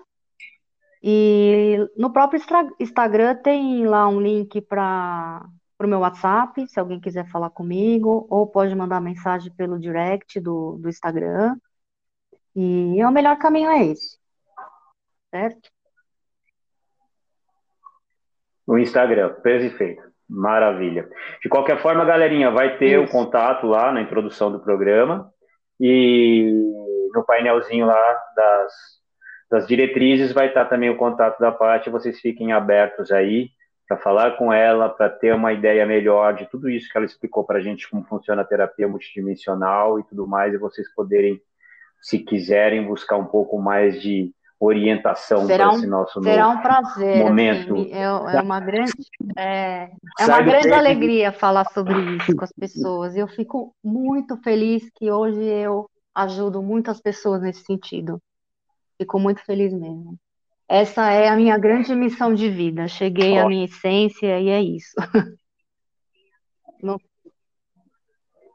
E 1.03 1.77
no 1.97 2.13
próprio 2.13 2.41
Instagram 2.81 3.37
tem 3.37 3.87
lá 3.87 4.09
um 4.09 4.21
link 4.21 4.61
para 4.63 5.47
o 5.79 5.87
meu 5.87 6.01
WhatsApp, 6.01 6.67
se 6.67 6.81
alguém 6.81 6.99
quiser 6.99 7.29
falar 7.29 7.51
comigo, 7.51 8.27
ou 8.31 8.47
pode 8.47 8.75
mandar 8.75 9.01
mensagem 9.01 9.53
pelo 9.53 9.79
direct 9.79 10.41
do, 10.41 10.79
do 10.79 10.89
Instagram. 10.89 11.57
E 12.57 13.05
o 13.05 13.11
melhor 13.11 13.37
caminho 13.37 13.69
é 13.69 13.87
esse 13.87 14.19
certo? 15.35 15.69
O 18.65 18.79
Instagram, 18.79 19.35
perfeito. 19.43 20.04
Maravilha. 20.29 21.09
De 21.43 21.49
qualquer 21.49 21.81
forma, 21.81 22.05
galerinha, 22.05 22.51
vai 22.51 22.79
ter 22.79 23.03
Isso. 23.03 23.05
o 23.05 23.11
contato 23.11 23.67
lá 23.67 23.93
na 23.93 24.01
introdução 24.01 24.51
do 24.51 24.61
programa 24.61 25.31
e 25.81 26.51
no 27.15 27.25
painelzinho 27.25 27.87
lá 27.87 28.19
das, 28.35 28.73
das 29.51 29.67
diretrizes 29.67 30.33
vai 30.33 30.49
estar 30.49 30.65
também 30.65 30.91
o 30.91 30.97
contato 30.97 31.39
da 31.39 31.53
parte. 31.53 31.91
Vocês 31.91 32.21
fiquem 32.21 32.53
abertos 32.53 33.13
aí 33.13 33.51
para 33.87 33.99
falar 33.99 34.37
com 34.39 34.53
ela, 34.53 34.89
para 34.89 35.11
ter 35.11 35.35
uma 35.35 35.53
ideia 35.53 35.85
melhor 35.85 36.35
de 36.35 36.47
tudo 36.47 36.71
isso 36.71 36.91
que 36.91 36.97
ela 36.97 37.07
explicou 37.07 37.45
para 37.45 37.59
a 37.59 37.63
gente, 37.63 37.89
como 37.89 38.05
funciona 38.05 38.43
a 38.43 38.47
terapia 38.47 38.89
multidimensional 38.89 40.01
e 40.01 40.05
tudo 40.05 40.27
mais, 40.27 40.55
e 40.55 40.59
vocês 40.59 40.93
poderem, 40.95 41.39
se 42.01 42.19
quiserem, 42.19 42.87
buscar 42.87 43.17
um 43.17 43.27
pouco 43.27 43.61
mais 43.61 44.01
de 44.01 44.33
orientação 44.65 45.47
será 45.47 45.71
um, 45.71 45.77
esse 45.77 45.87
nosso 45.87 46.23
será 46.23 46.49
um 46.49 46.61
prazer 46.61 47.19
momento. 47.19 47.75
Assim, 47.75 47.93
é, 47.93 48.03
é, 48.03 48.43
uma 48.43 48.61
grande 48.61 48.93
é, 49.37 49.91
é 50.19 50.27
uma 50.27 50.43
grande 50.43 50.73
alegria 50.73 51.33
falar 51.33 51.65
sobre 51.73 52.17
isso 52.17 52.35
com 52.35 52.45
as 52.45 52.53
pessoas. 52.53 53.17
Eu 53.17 53.29
fico 53.29 53.75
muito 53.83 54.37
feliz 54.39 54.89
que 54.95 55.11
hoje 55.11 55.43
eu 55.43 55.89
ajudo 56.15 56.63
muitas 56.63 57.01
pessoas 57.01 57.43
nesse 57.43 57.65
sentido. 57.65 58.21
Fico 58.99 59.19
muito 59.19 59.45
feliz 59.45 59.73
mesmo. 59.73 60.19
Essa 60.69 61.11
é 61.11 61.29
a 61.29 61.37
minha 61.37 61.59
grande 61.59 61.95
missão 61.95 62.33
de 62.33 62.49
vida. 62.49 62.89
Cheguei 62.89 63.39
à 63.39 63.47
minha 63.47 63.65
essência 63.65 64.41
e 64.41 64.49
é 64.49 64.63
isso. 64.63 64.95
Não 66.83 66.99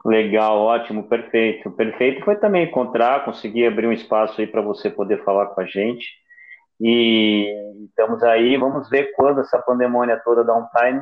Legal, 0.05 0.57
ótimo, 0.59 1.03
perfeito. 1.03 1.69
Perfeito 1.71 2.23
foi 2.23 2.35
também 2.37 2.65
encontrar, 2.65 3.25
conseguir 3.25 3.67
abrir 3.67 3.87
um 3.87 3.91
espaço 3.91 4.39
aí 4.39 4.47
para 4.47 4.61
você 4.61 4.89
poder 4.89 5.23
falar 5.23 5.47
com 5.47 5.61
a 5.61 5.65
gente. 5.65 6.07
E 6.79 7.53
estamos 7.89 8.23
aí, 8.23 8.55
vamos 8.55 8.89
ver 8.89 9.11
quando 9.15 9.41
essa 9.41 9.59
pandemônia 9.59 10.21
toda 10.23 10.45
dá 10.45 10.55
um 10.55 10.65
time, 10.67 11.01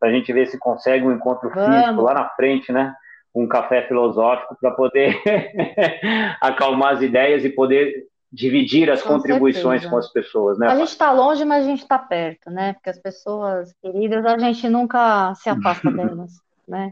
para 0.00 0.08
a 0.08 0.12
gente 0.12 0.32
ver 0.32 0.46
se 0.46 0.58
consegue 0.58 1.04
um 1.04 1.12
encontro 1.12 1.50
vamos. 1.50 1.76
físico 1.76 2.00
lá 2.00 2.14
na 2.14 2.28
frente, 2.30 2.72
né? 2.72 2.94
Um 3.34 3.46
café 3.46 3.86
filosófico 3.86 4.56
para 4.58 4.70
poder 4.70 5.20
acalmar 6.40 6.94
as 6.94 7.02
ideias 7.02 7.44
e 7.44 7.50
poder 7.50 8.06
dividir 8.32 8.90
as 8.90 9.02
com 9.02 9.14
contribuições 9.14 9.82
certeza. 9.82 9.90
com 9.90 9.98
as 9.98 10.10
pessoas, 10.10 10.58
né? 10.58 10.68
A 10.68 10.76
gente 10.76 10.88
está 10.88 11.12
longe, 11.12 11.44
mas 11.44 11.64
a 11.64 11.68
gente 11.68 11.82
está 11.82 11.98
perto, 11.98 12.50
né? 12.50 12.72
Porque 12.72 12.90
as 12.90 12.98
pessoas 12.98 13.74
queridas, 13.82 14.24
a 14.24 14.38
gente 14.38 14.66
nunca 14.68 15.34
se 15.34 15.50
afasta 15.50 15.90
delas, 15.92 16.32
né? 16.66 16.90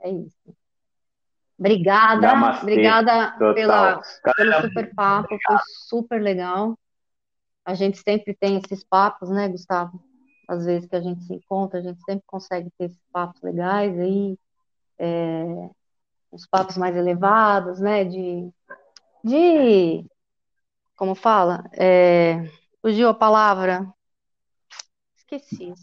É 0.00 0.10
isso. 0.10 0.54
Obrigada, 1.58 2.20
Namastê, 2.20 2.62
obrigada 2.62 3.32
pela, 3.52 4.00
pelo 4.36 4.60
super 4.60 4.94
papo, 4.94 5.36
foi 5.44 5.56
super 5.88 6.22
legal. 6.22 6.78
A 7.64 7.74
gente 7.74 7.98
sempre 7.98 8.32
tem 8.32 8.58
esses 8.58 8.84
papos, 8.84 9.28
né, 9.28 9.48
Gustavo? 9.48 10.00
Às 10.46 10.64
vezes 10.64 10.88
que 10.88 10.94
a 10.94 11.00
gente 11.00 11.24
se 11.24 11.34
encontra, 11.34 11.80
a 11.80 11.82
gente 11.82 12.00
sempre 12.04 12.22
consegue 12.26 12.70
ter 12.78 12.84
esses 12.84 13.02
papos 13.12 13.42
legais 13.42 13.98
aí, 13.98 14.38
é, 14.98 15.68
os 16.30 16.46
papos 16.46 16.76
mais 16.76 16.96
elevados, 16.96 17.80
né, 17.80 18.04
de, 18.04 18.48
de 19.24 20.06
como 20.96 21.14
fala? 21.16 21.64
É, 21.72 22.44
fugiu 22.80 23.08
a 23.08 23.14
palavra? 23.14 23.86
Esqueci. 25.16 25.74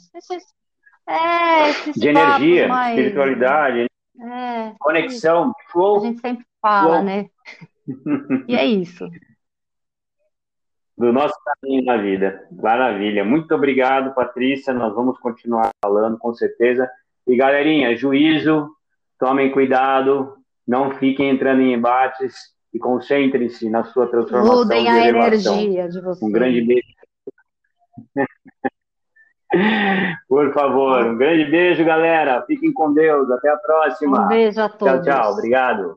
É, 1.08 1.92
de 1.92 2.08
energia, 2.08 2.68
mais... 2.68 2.98
espiritualidade, 2.98 3.86
é, 4.22 4.74
Conexão, 4.80 5.54
flow. 5.72 5.98
A 5.98 6.06
gente 6.06 6.22
sempre 6.22 6.46
fala, 6.62 6.94
flow. 6.96 7.04
né? 7.04 7.30
e 8.48 8.56
é 8.56 8.66
isso. 8.66 9.08
Do 10.98 11.12
nosso 11.12 11.36
caminho 11.44 11.84
na 11.84 11.98
vida. 11.98 12.48
Maravilha. 12.52 13.26
Muito 13.26 13.54
obrigado, 13.54 14.14
Patrícia. 14.16 14.74
Nós 14.74 14.94
vamos 14.96 15.20
continuar 15.20 15.70
falando, 15.84 16.18
com 16.18 16.34
certeza. 16.34 16.90
E 17.28 17.36
galerinha, 17.36 17.96
juízo, 17.96 18.70
tomem 19.20 19.52
cuidado, 19.52 20.38
não 20.66 20.92
fiquem 20.92 21.30
entrando 21.30 21.62
em 21.62 21.74
embates 21.74 22.56
e 22.74 22.80
concentrem-se 22.80 23.70
na 23.70 23.84
sua 23.84 24.08
transformação. 24.08 24.58
Mudem 24.58 24.90
a 24.90 25.08
energia 25.08 25.90
de 25.90 26.02
vocês. 26.02 26.22
Um 26.22 26.32
grande 26.32 26.62
beijo. 26.62 26.96
Por 30.28 30.54
favor, 30.54 31.06
um 31.06 31.18
grande 31.18 31.46
beijo, 31.46 31.84
galera. 31.86 32.44
Fiquem 32.46 32.74
com 32.74 32.94
Deus. 32.94 33.30
Até 33.32 33.50
a 33.50 33.58
próxima. 33.58 34.26
Um 34.26 34.28
beijo 34.28 34.62
a 34.62 34.70
todos. 34.70 35.06
Tchau, 35.06 35.22
tchau. 35.22 35.32
Obrigado. 35.34 35.96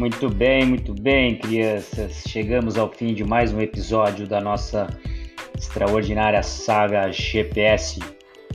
Muito 0.00 0.30
bem, 0.30 0.64
muito 0.64 0.94
bem, 0.94 1.38
crianças. 1.38 2.24
Chegamos 2.26 2.78
ao 2.78 2.90
fim 2.90 3.12
de 3.12 3.22
mais 3.22 3.52
um 3.52 3.60
episódio 3.60 4.26
da 4.26 4.40
nossa 4.40 4.88
extraordinária 5.54 6.42
saga 6.42 7.12
GPS, 7.12 8.00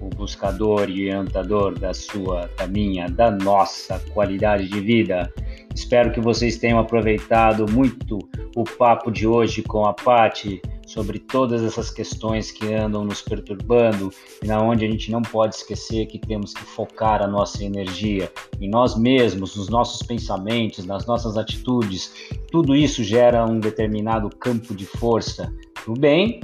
o 0.02 0.10
buscador 0.10 0.90
e 0.90 1.08
orientador 1.08 1.78
da 1.78 1.94
sua, 1.94 2.50
da 2.58 2.66
minha, 2.66 3.08
da 3.08 3.30
nossa 3.30 4.00
qualidade 4.12 4.68
de 4.68 4.80
vida. 4.80 5.32
Espero 5.76 6.14
que 6.14 6.22
vocês 6.22 6.58
tenham 6.58 6.80
aproveitado 6.80 7.70
muito 7.70 8.18
o 8.56 8.64
papo 8.64 9.12
de 9.12 9.28
hoje 9.28 9.62
com 9.62 9.86
a 9.86 9.94
Pati 9.94 10.62
sobre 10.88 11.20
todas 11.20 11.62
essas 11.62 11.90
questões 11.90 12.50
que 12.50 12.74
andam 12.74 13.04
nos 13.04 13.22
perturbando 13.22 14.10
e 14.42 14.48
na 14.48 14.62
onde 14.62 14.86
a 14.86 14.90
gente 14.90 15.12
não 15.12 15.22
pode 15.22 15.56
esquecer 15.56 16.06
que 16.06 16.18
temos 16.18 16.54
que 16.54 16.64
focar 16.64 17.22
a 17.22 17.28
nossa 17.28 17.62
energia 17.62 18.32
em 18.62 18.70
nós 18.70 18.98
mesmos, 18.98 19.58
nos 19.58 19.68
nossos 19.68 20.02
pensamentos, 20.08 20.86
nas 20.86 21.06
nossas 21.06 21.38
atitudes. 21.38 22.32
Tudo 22.50 22.74
isso 22.74 23.04
gera 23.04 23.46
um 23.46 23.60
determinado 23.60 24.30
campo 24.30 24.74
de 24.74 24.86
força 24.86 25.54
para 25.74 25.92
o 25.92 26.00
bem 26.00 26.40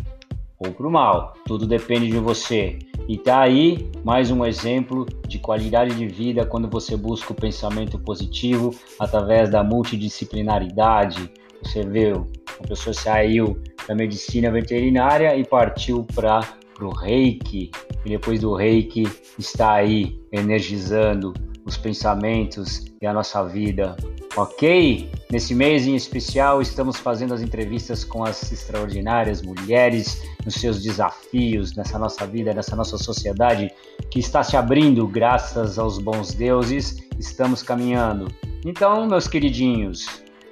ou 0.64 0.72
para 0.72 0.88
o 0.88 0.91
mal. 0.91 1.34
Tudo 1.45 1.66
depende 1.66 2.07
de 2.07 2.20
você. 2.20 2.78
E 3.07 3.18
tá 3.18 3.41
aí 3.41 3.89
mais 4.03 4.30
um 4.30 4.45
exemplo 4.45 5.05
de 5.28 5.39
qualidade 5.39 5.95
de 5.95 6.07
vida 6.07 6.45
quando 6.45 6.70
você 6.70 6.95
busca 6.95 7.34
o 7.34 7.36
pensamento 7.36 7.97
positivo 7.99 8.74
através 8.99 9.49
da 9.49 9.64
multidisciplinaridade. 9.64 11.32
Você 11.64 11.84
viu, 11.84 12.28
a 12.64 12.68
pessoa 12.68 12.93
saiu 12.93 13.59
da 13.88 13.95
medicina 13.95 14.51
veterinária 14.51 15.36
e 15.36 15.43
partiu 15.43 16.05
para 16.14 16.41
o 16.80 16.89
reiki, 16.89 17.70
e 18.05 18.09
depois 18.09 18.39
do 18.39 18.55
reiki 18.55 19.03
está 19.38 19.74
aí 19.74 20.20
energizando 20.32 21.34
os 21.66 21.78
pensamentos 21.78 22.86
e 22.99 23.05
a 23.05 23.14
nossa 23.14 23.43
vida 23.43 23.95
ok? 24.36 25.09
Nesse 25.32 25.56
mês 25.56 25.88
em 25.88 25.96
especial, 25.96 26.62
estamos 26.62 26.98
fazendo 26.98 27.34
as 27.34 27.42
entrevistas 27.42 28.04
com 28.04 28.26
as 28.26 28.52
extraordinárias 28.52 29.42
mulheres 29.42 30.22
nos 30.44 30.56
seus 30.56 30.84
desafios 30.84 31.74
nessa 31.74 31.98
nossa 31.98 32.28
vida, 32.28 32.54
nessa 32.54 32.76
nossa 32.76 32.98
sociedade 32.98 33.72
que 34.10 34.20
está 34.20 34.44
se 34.44 34.58
abrindo 34.58 35.08
graças 35.08 35.80
aos 35.80 35.98
bons 36.00 36.34
deuses. 36.34 36.98
Estamos 37.18 37.64
caminhando. 37.64 38.28
Então, 38.66 39.08
meus 39.08 39.26
queridinhos, 39.26 40.06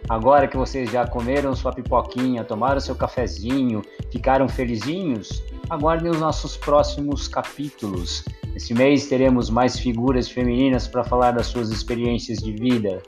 Agora 0.08 0.48
que 0.48 0.56
vocês 0.56 0.90
já 0.90 1.06
comeram 1.06 1.54
sua 1.54 1.74
pipoquinha, 1.74 2.44
tomaram 2.46 2.80
seu 2.80 2.96
cafezinho, 2.96 3.82
ficaram 4.10 4.48
felizinhos, 4.48 5.44
aguardem 5.70 6.10
os 6.10 6.20
nossos 6.20 6.56
próximos 6.56 7.28
capítulos. 7.28 8.24
Esse 8.56 8.74
mês 8.74 9.08
teremos 9.08 9.50
mais 9.50 9.78
figuras 9.78 10.30
femininas 10.30 10.88
para 10.88 11.04
falar 11.04 11.32
das 11.32 11.48
suas 11.48 11.70
experiências 11.70 12.40
de 12.40 12.54
vida, 12.54 13.04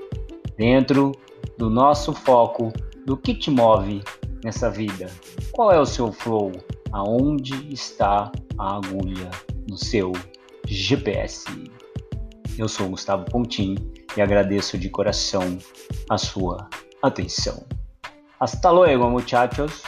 dentro 0.58 1.14
do 1.58 1.70
nosso 1.70 2.14
foco 2.14 2.72
do 3.06 3.18
que 3.18 3.34
te 3.34 3.50
move 3.50 4.02
nessa 4.44 4.70
vida. 4.70 5.08
Qual 5.52 5.72
é 5.72 5.80
o 5.80 5.86
seu 5.86 6.12
flow? 6.12 6.52
Aonde 6.92 7.74
está 7.74 8.32
a 8.58 8.76
agulha 8.76 9.30
no 9.70 9.78
seu 9.78 10.12
GPS? 10.68 11.46
Eu 12.58 12.68
sou 12.68 12.90
Gustavo 12.90 13.26
Pontin 13.26 13.76
e 14.16 14.22
agradeço 14.22 14.78
de 14.78 14.90
coração 14.90 15.58
a 16.10 16.18
sua 16.18 16.70
atenção. 17.02 17.66
Hasta 18.40 18.70
luego, 18.72 19.10
muchachos. 19.10 19.84